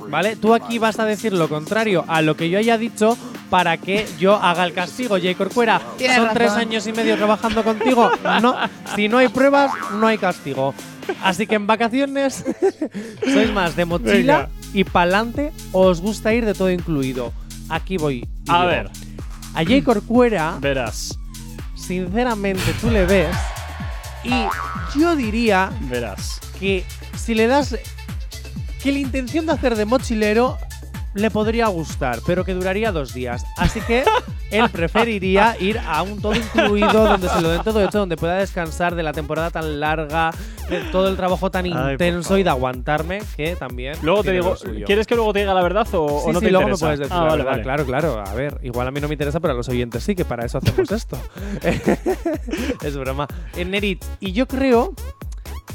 ¿vale? 0.09 0.35
Tú 0.35 0.53
aquí 0.53 0.77
vas 0.79 0.99
a 0.99 1.05
decir 1.05 1.33
lo 1.33 1.49
contrario 1.49 2.05
a 2.07 2.21
lo 2.21 2.35
que 2.35 2.49
yo 2.49 2.57
haya 2.59 2.77
dicho 2.77 3.17
para 3.49 3.77
que 3.77 4.05
yo 4.19 4.35
haga 4.35 4.63
el 4.65 4.73
castigo. 4.73 5.15
J. 5.17 5.35
Corcuera, 5.35 5.81
Tienes 5.97 6.15
son 6.17 6.25
razón. 6.27 6.37
tres 6.37 6.51
años 6.53 6.87
y 6.87 6.93
medio 6.93 7.15
trabajando 7.17 7.63
contigo. 7.63 8.11
No, 8.41 8.55
si 8.95 9.07
no 9.07 9.17
hay 9.19 9.27
pruebas, 9.27 9.71
no 9.93 10.07
hay 10.07 10.17
castigo. 10.17 10.73
Así 11.23 11.47
que 11.47 11.55
en 11.55 11.67
vacaciones 11.67 12.43
sois 13.23 13.51
más 13.51 13.75
de 13.75 13.85
mochila 13.85 14.13
Venga. 14.13 14.49
y 14.73 14.83
pa'lante 14.83 15.51
o 15.71 15.87
os 15.87 16.01
gusta 16.01 16.33
ir 16.33 16.45
de 16.45 16.53
todo 16.53 16.69
incluido. 16.71 17.31
Aquí 17.69 17.97
voy. 17.97 18.27
A 18.47 18.65
ver. 18.65 18.89
A 19.55 19.63
J. 19.63 19.83
Corcuera, 19.83 20.57
Verás, 20.59 21.17
sinceramente, 21.75 22.73
tú 22.81 22.89
le 22.89 23.05
ves 23.05 23.35
y 24.23 24.33
yo 24.99 25.15
diría 25.15 25.71
verás. 25.81 26.39
que 26.59 26.83
si 27.17 27.35
le 27.35 27.47
das 27.47 27.75
que 28.81 28.91
la 28.91 28.97
intención 28.99 29.45
de 29.45 29.51
hacer 29.53 29.75
de 29.75 29.85
mochilero 29.85 30.57
le 31.13 31.29
podría 31.31 31.67
gustar, 31.67 32.19
pero 32.25 32.43
que 32.43 32.53
duraría 32.53 32.91
dos 32.91 33.13
días. 33.13 33.45
Así 33.57 33.81
que 33.81 34.03
él 34.51 34.69
preferiría 34.69 35.55
ir 35.59 35.79
a 35.79 36.01
un 36.03 36.21
todo 36.21 36.35
incluido 36.35 37.05
donde 37.05 37.29
se 37.29 37.41
lo 37.41 37.49
den 37.49 37.63
todo 37.63 37.83
hecho, 37.83 37.99
donde 37.99 38.17
pueda 38.17 38.35
descansar 38.35 38.95
de 38.95 39.03
la 39.03 39.13
temporada 39.13 39.49
tan 39.49 39.79
larga, 39.79 40.31
de 40.69 40.81
todo 40.91 41.07
el 41.07 41.15
trabajo 41.15 41.51
tan 41.51 41.65
intenso 41.65 42.37
y 42.37 42.43
de 42.43 42.49
aguantarme, 42.49 43.21
que 43.35 43.55
también. 43.55 43.95
Luego 44.01 44.23
te 44.23 44.31
digo. 44.31 44.55
¿quieres 44.85 45.07
que 45.07 45.15
luego 45.15 45.33
te 45.33 45.39
diga 45.39 45.53
la 45.53 45.63
verdad 45.63 45.87
o, 45.93 46.05
o 46.05 46.21
Sí, 46.21 46.31
no 46.31 46.39
sí, 46.39 46.45
te 46.45 46.51
luego 46.51 46.67
me 46.67 46.73
interesa? 46.73 46.85
puedes 46.85 46.99
decir 46.99 47.13
ah, 47.13 47.19
la 47.21 47.23
vale, 47.29 47.37
verdad, 47.43 47.51
vale. 47.51 47.63
Claro, 47.63 47.85
claro. 47.85 48.23
A 48.25 48.33
ver, 48.33 48.59
igual 48.63 48.87
a 48.87 48.91
mí 48.91 48.99
no 49.01 49.07
me 49.07 49.13
interesa, 49.13 49.39
pero 49.39 49.53
a 49.53 49.57
los 49.57 49.69
oyentes 49.69 50.03
sí, 50.03 50.15
que 50.15 50.25
para 50.25 50.45
eso 50.45 50.57
hacemos 50.59 50.91
esto. 50.91 51.17
es 52.83 52.97
broma. 52.97 53.27
En 53.55 53.71
Nerit, 53.71 54.03
y 54.19 54.33
yo 54.33 54.47
creo 54.47 54.93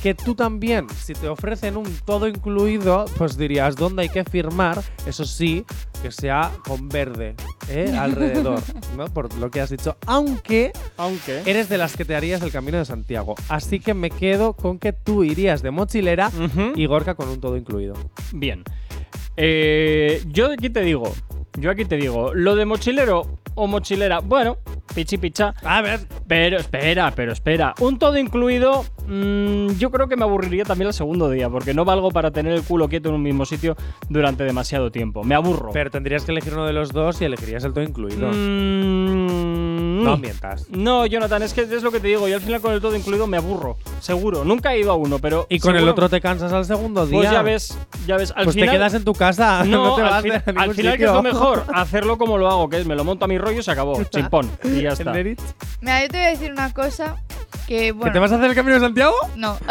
que 0.02 0.14
tú 0.14 0.34
también, 0.34 0.86
si 0.90 1.12
te 1.12 1.28
ofrecen 1.28 1.76
un 1.76 1.86
todo 2.04 2.28
incluido, 2.28 3.06
pues 3.16 3.36
dirías 3.36 3.76
dónde 3.76 4.02
hay 4.02 4.08
que 4.08 4.24
firmar, 4.24 4.82
eso 5.06 5.24
sí, 5.24 5.64
que 6.02 6.12
sea 6.12 6.52
con 6.66 6.88
verde, 6.88 7.34
¿eh? 7.68 7.94
alrededor, 7.98 8.60
¿no? 8.96 9.06
Por 9.06 9.34
lo 9.34 9.50
que 9.50 9.60
has 9.60 9.70
dicho. 9.70 9.96
Aunque 10.06 10.72
Aunque. 10.96 11.42
eres 11.46 11.68
de 11.68 11.78
las 11.78 11.96
que 11.96 12.04
te 12.04 12.14
harías 12.14 12.42
el 12.42 12.52
camino 12.52 12.78
de 12.78 12.84
Santiago. 12.84 13.34
Así 13.48 13.80
que 13.80 13.94
me 13.94 14.10
quedo 14.10 14.52
con 14.52 14.78
que 14.78 14.92
tú 14.92 15.24
irías 15.24 15.62
de 15.62 15.70
mochilera 15.70 16.30
y 16.76 16.86
Gorka 16.86 17.14
con 17.14 17.28
un 17.28 17.40
todo 17.40 17.56
incluido. 17.56 17.94
Bien. 18.32 18.62
Eh, 19.36 20.22
yo 20.26 20.52
aquí 20.52 20.70
te 20.70 20.80
digo, 20.80 21.12
yo 21.58 21.70
aquí 21.70 21.84
te 21.84 21.96
digo, 21.96 22.34
lo 22.34 22.56
de 22.56 22.64
mochilero 22.64 23.38
o 23.54 23.66
mochilera, 23.66 24.20
bueno, 24.20 24.58
pichi 24.94 25.18
picha. 25.18 25.54
A 25.64 25.80
ver. 25.82 26.00
Pero 26.26 26.58
espera, 26.58 27.12
pero 27.14 27.32
espera. 27.32 27.74
Un 27.80 27.98
todo 27.98 28.18
incluido, 28.18 28.84
mm, 29.06 29.68
yo 29.78 29.90
creo 29.90 30.08
que 30.08 30.16
me 30.16 30.24
aburriría 30.24 30.64
también 30.64 30.88
el 30.88 30.94
segundo 30.94 31.30
día, 31.30 31.48
porque 31.48 31.74
no 31.74 31.84
valgo 31.84 32.10
para 32.10 32.30
tener 32.30 32.52
el 32.52 32.62
culo 32.62 32.88
quieto 32.88 33.08
en 33.08 33.14
un 33.16 33.22
mismo 33.22 33.44
sitio 33.46 33.76
durante 34.08 34.44
demasiado 34.44 34.90
tiempo. 34.90 35.24
Me 35.24 35.34
aburro. 35.34 35.70
Pero 35.72 35.90
tendrías 35.90 36.24
que 36.24 36.32
elegir 36.32 36.52
uno 36.54 36.66
de 36.66 36.72
los 36.72 36.92
dos 36.92 37.20
y 37.20 37.24
elegirías 37.24 37.64
el 37.64 37.72
todo 37.72 37.84
incluido. 37.84 38.28
Mm, 38.32 40.04
No 40.04 40.16
mientas. 40.16 40.66
No, 40.70 41.06
Jonathan, 41.06 41.42
es 41.42 41.52
que 41.52 41.62
es 41.62 41.82
lo 41.82 41.90
que 41.90 42.00
te 42.00 42.08
digo. 42.08 42.28
Y 42.28 42.32
al 42.32 42.40
final 42.40 42.60
con 42.60 42.72
el 42.72 42.80
todo 42.80 42.96
incluido 42.96 43.26
me 43.26 43.36
aburro. 43.36 43.76
Seguro. 44.00 44.44
Nunca 44.44 44.72
he 44.74 44.80
ido 44.80 44.92
a 44.92 44.94
uno, 44.94 45.18
pero. 45.18 45.46
Y 45.50 45.58
con 45.58 45.76
el 45.76 45.88
otro 45.88 46.08
te 46.08 46.20
cansas 46.20 46.52
al 46.52 46.64
segundo 46.64 47.06
día. 47.06 47.18
Pues 47.18 47.30
ya 47.30 47.42
ves, 47.42 47.78
ya 48.06 48.16
ves. 48.16 48.32
Al 48.36 48.44
pues 48.44 48.54
final, 48.54 48.68
te 48.70 48.74
quedas 48.76 48.94
en 48.94 49.04
tu 49.04 49.12
casa. 49.12 49.64
No, 49.68 49.88
No, 49.88 49.96
te 49.96 50.02
al, 50.02 50.10
vas 50.10 50.22
final- 50.22 50.42
de 50.46 50.52
al 50.60 50.74
final 50.74 50.96
que 50.96 51.04
es 51.04 51.12
lo 51.12 51.22
mejor, 51.22 51.64
hacerlo 51.74 52.16
como 52.16 52.38
lo 52.38 52.48
hago, 52.48 52.68
que 52.68 52.78
es 52.78 52.86
me 52.86 52.94
lo 52.94 53.04
monto 53.04 53.24
a 53.24 53.28
mi 53.28 53.38
rollo 53.38 53.58
y 53.60 53.62
se 53.62 53.70
acabó. 53.70 54.02
Chimpón. 54.10 54.50
Y 54.78 54.82
ya 54.82 54.90
está. 54.92 55.12
Mira, 55.12 56.02
yo 56.02 56.08
te 56.08 56.16
voy 56.18 56.26
a 56.26 56.30
decir 56.30 56.52
una 56.52 56.72
cosa 56.72 57.16
que, 57.66 57.92
bueno. 57.92 58.06
¿Que 58.06 58.10
te 58.12 58.18
vas 58.18 58.32
a 58.32 58.36
hacer 58.36 58.50
el 58.50 58.56
camino 58.56 58.74
de 58.74 58.80
Santiago? 58.80 59.14
No. 59.36 59.58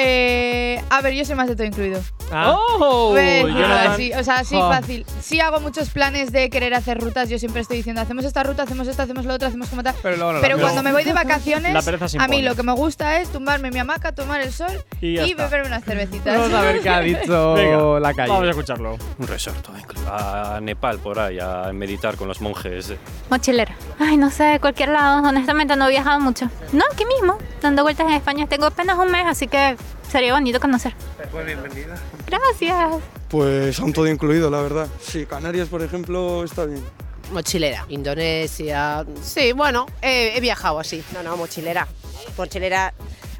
Eh, 0.00 0.80
a 0.90 1.00
ver, 1.00 1.12
yo 1.14 1.24
soy 1.24 1.34
más 1.34 1.48
de 1.48 1.56
todo 1.56 1.66
incluido. 1.66 2.00
Ah. 2.30 2.54
¡Oh! 2.56 3.16
Jonathan. 3.16 3.90
así, 3.92 4.12
o 4.12 4.22
sea, 4.22 4.44
sí, 4.44 4.54
Jo. 4.54 4.68
fácil. 4.68 5.04
Sí 5.20 5.40
hago 5.40 5.58
muchos 5.58 5.88
planes 5.90 6.30
de 6.30 6.50
querer 6.50 6.72
hacer 6.74 7.00
rutas. 7.00 7.28
Yo 7.28 7.36
siempre 7.40 7.62
estoy 7.62 7.78
diciendo, 7.78 8.00
hacemos 8.00 8.24
esta 8.24 8.44
ruta, 8.44 8.62
hacemos 8.62 8.86
esto, 8.86 9.02
hacemos 9.02 9.24
lo 9.24 9.34
otro, 9.34 9.48
hacemos 9.48 9.68
como 9.68 9.82
tal. 9.82 9.96
Pero 10.00 10.16
no 10.16 10.32
lo 10.32 10.40
Pero 10.40 10.54
hacemos. 10.54 10.60
cuando 10.70 10.82
me 10.84 10.92
voy 10.92 11.02
de 11.02 11.12
vacaciones, 11.14 11.74
a 12.18 12.28
mí 12.28 12.42
lo 12.42 12.54
que 12.54 12.62
me 12.62 12.72
gusta 12.74 13.20
es 13.20 13.28
tumbarme 13.30 13.68
en 13.68 13.74
mi 13.74 13.80
hamaca, 13.80 14.12
tomar 14.12 14.40
el 14.40 14.52
sol 14.52 14.70
Y 15.00 15.08
y, 15.08 15.14
ya 15.16 15.24
está. 15.24 15.48
beber 15.48 15.66
unas 15.66 15.82
cervecitas. 15.84 16.38
Vamos 16.38 16.52
a 16.54 16.60
ver 16.60 16.80
qué 16.80 16.88
ha 16.90 17.00
dicho 17.00 17.54
Venga, 17.54 17.98
la 18.00 18.14
calle. 18.14 18.28
Vamos 18.30 18.46
a 18.46 18.50
escucharlo. 18.50 18.96
Un 19.18 19.26
resort, 19.26 19.66
a 20.06 20.60
Nepal 20.62 20.98
por 21.00 21.18
ahí, 21.18 21.38
a 21.40 21.72
meditar 21.72 22.16
con 22.16 22.28
los 22.28 22.40
monjes. 22.40 22.94
Mochilera. 23.30 23.74
Ay, 23.98 24.16
no 24.16 24.30
sé, 24.30 24.44
de 24.44 24.60
cualquier 24.60 24.90
lado. 24.90 25.26
Honestamente 25.28 25.74
no 25.74 25.86
he 25.86 25.90
viajado 25.90 26.20
mucho. 26.20 26.48
No, 26.72 26.84
aquí 26.92 27.04
mismo, 27.04 27.36
dando 27.60 27.82
vueltas 27.82 28.06
en 28.06 28.12
España. 28.12 28.46
Tengo 28.46 28.66
apenas 28.66 28.96
un 28.98 29.10
mes, 29.10 29.24
así 29.26 29.48
que 29.48 29.76
sería 30.10 30.32
bonito 30.32 30.60
conocer. 30.60 30.94
Pues 31.30 31.46
bienvenida. 31.46 31.96
Gracias. 32.26 33.02
Pues 33.28 33.78
a 33.78 33.84
un 33.84 33.92
todo 33.92 34.06
incluido, 34.06 34.50
la 34.50 34.60
verdad. 34.60 34.88
Sí, 35.00 35.26
Canarias, 35.26 35.68
por 35.68 35.82
ejemplo, 35.82 36.44
está 36.44 36.64
bien. 36.64 36.82
Mochilera. 37.32 37.84
Indonesia. 37.88 39.04
Sí, 39.22 39.52
bueno, 39.52 39.86
eh, 40.00 40.32
he 40.34 40.40
viajado 40.40 40.78
así. 40.80 41.02
No, 41.12 41.22
no, 41.22 41.36
mochilera. 41.36 41.86
Mochilera 42.36 42.94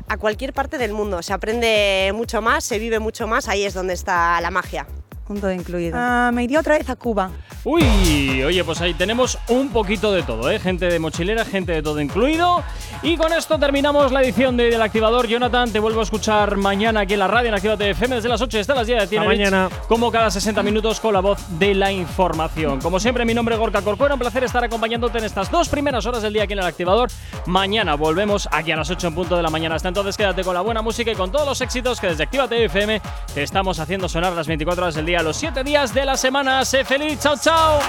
a 0.09 0.17
cualquier 0.17 0.53
parte 0.53 0.79
del 0.79 0.93
mundo. 0.93 1.23
Se 1.23 1.33
aprende 1.33 2.13
mucho 2.15 2.43
más, 2.43 2.65
se 2.65 2.79
vive 2.79 2.99
mucho 2.99 3.27
más, 3.27 3.49
ahí 3.49 3.65
es 3.65 3.75
donde 3.75 3.95
está 3.95 4.41
la 4.41 4.51
magia. 4.51 4.87
Un 5.29 5.41
todo 5.41 5.53
incluido. 5.53 5.97
Ah, 5.99 6.31
me 6.33 6.45
iría 6.45 6.61
otra 6.61 6.79
vez 6.79 6.89
a 6.89 6.97
Cuba. 6.97 7.31
Uy, 7.65 8.43
oye, 8.45 8.65
pues 8.65 8.81
ahí 8.81 8.95
tenemos 8.95 9.39
un 9.49 9.69
poquito 9.71 10.11
de 10.13 10.23
todo, 10.23 10.51
¿eh? 10.51 10.59
Gente 10.59 10.87
de 10.87 10.99
mochilera, 10.99 11.45
gente 11.45 11.73
de 11.73 11.83
todo 11.83 12.01
incluido. 12.01 12.63
Y 13.03 13.17
con 13.17 13.33
esto 13.33 13.59
terminamos 13.59 14.11
la 14.11 14.23
edición 14.23 14.57
de 14.57 14.71
Del 14.71 14.81
Activador. 14.81 15.27
Jonathan, 15.27 15.71
te 15.71 15.79
vuelvo 15.79 16.01
a 16.01 16.05
escuchar 16.05 16.57
mañana 16.57 17.01
aquí 17.01 17.13
en 17.13 17.19
la 17.19 17.29
radio, 17.29 17.49
en 17.49 17.55
Actívate 17.55 17.91
FM, 17.91 18.17
desde 18.17 18.29
las 18.29 18.41
8 18.41 18.59
hasta 18.61 18.75
las 18.75 18.87
10. 18.87 19.09
Tiene 19.11 19.27
mañana. 19.27 19.69
Como 19.87 20.11
cada 20.11 20.31
60 20.31 20.63
minutos 20.63 20.99
con 20.99 21.13
la 21.13 21.21
voz 21.21 21.39
de 21.59 21.75
la 21.75 21.93
información. 21.93 22.81
Como 22.81 22.99
siempre, 22.99 23.25
mi 23.25 23.35
nombre 23.35 23.55
es 23.55 23.61
Gorka 23.61 23.83
Corcuera. 23.83 24.15
Un 24.15 24.21
placer 24.21 24.45
estar 24.45 24.65
acompañándote 24.65 25.19
en 25.19 25.25
estas 25.25 25.51
dos 25.51 25.69
primeras 25.69 26.07
horas 26.07 26.23
del 26.23 26.33
día 26.33 26.45
aquí 26.45 26.55
en 26.55 26.61
el 26.61 26.65
Activador. 26.65 27.11
Mañana 27.47 27.97
volvemos 27.97 28.49
aquí 28.51 28.73
a 28.73 28.77
las 28.77 28.89
8 28.89 29.09
en 29.09 29.15
punto 29.15 29.37
de 29.37 29.43
la 29.43 29.51
mañana. 29.51 29.75
Hasta 29.75 29.89
entonces, 29.89 30.17
quédate 30.17 30.43
con 30.43 30.55
la 30.55 30.61
buena 30.61 30.81
música 30.81 31.11
y 31.11 31.15
con 31.15 31.31
todos 31.31 31.47
los 31.47 31.61
éxitos 31.61 32.01
que 32.01 32.07
desde 32.07 32.23
Actívate 32.23 32.65
FM 32.65 33.03
te 33.35 33.43
estamos 33.43 33.79
haciendo 33.79 34.09
sonar 34.09 34.33
las 34.33 34.47
24 34.47 34.85
horas 34.85 34.95
del 34.95 35.07
día, 35.07 35.18
los 35.23 35.37
7 35.37 35.65
días 35.65 35.95
de 35.95 36.05
la 36.05 36.17
semana. 36.17 36.65
Sé 36.65 36.85
feliz, 36.85 37.19
chao, 37.21 37.37
chao. 37.41 37.81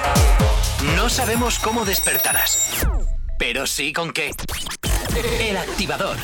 No 0.96 1.10
sabemos 1.10 1.60
cómo 1.60 1.86
despertarás, 1.86 2.88
pero 3.38 3.68
sí 3.68 3.94
con 3.94 4.12
qué. 4.12 4.32
El 5.40 5.58
activador. 5.58 6.18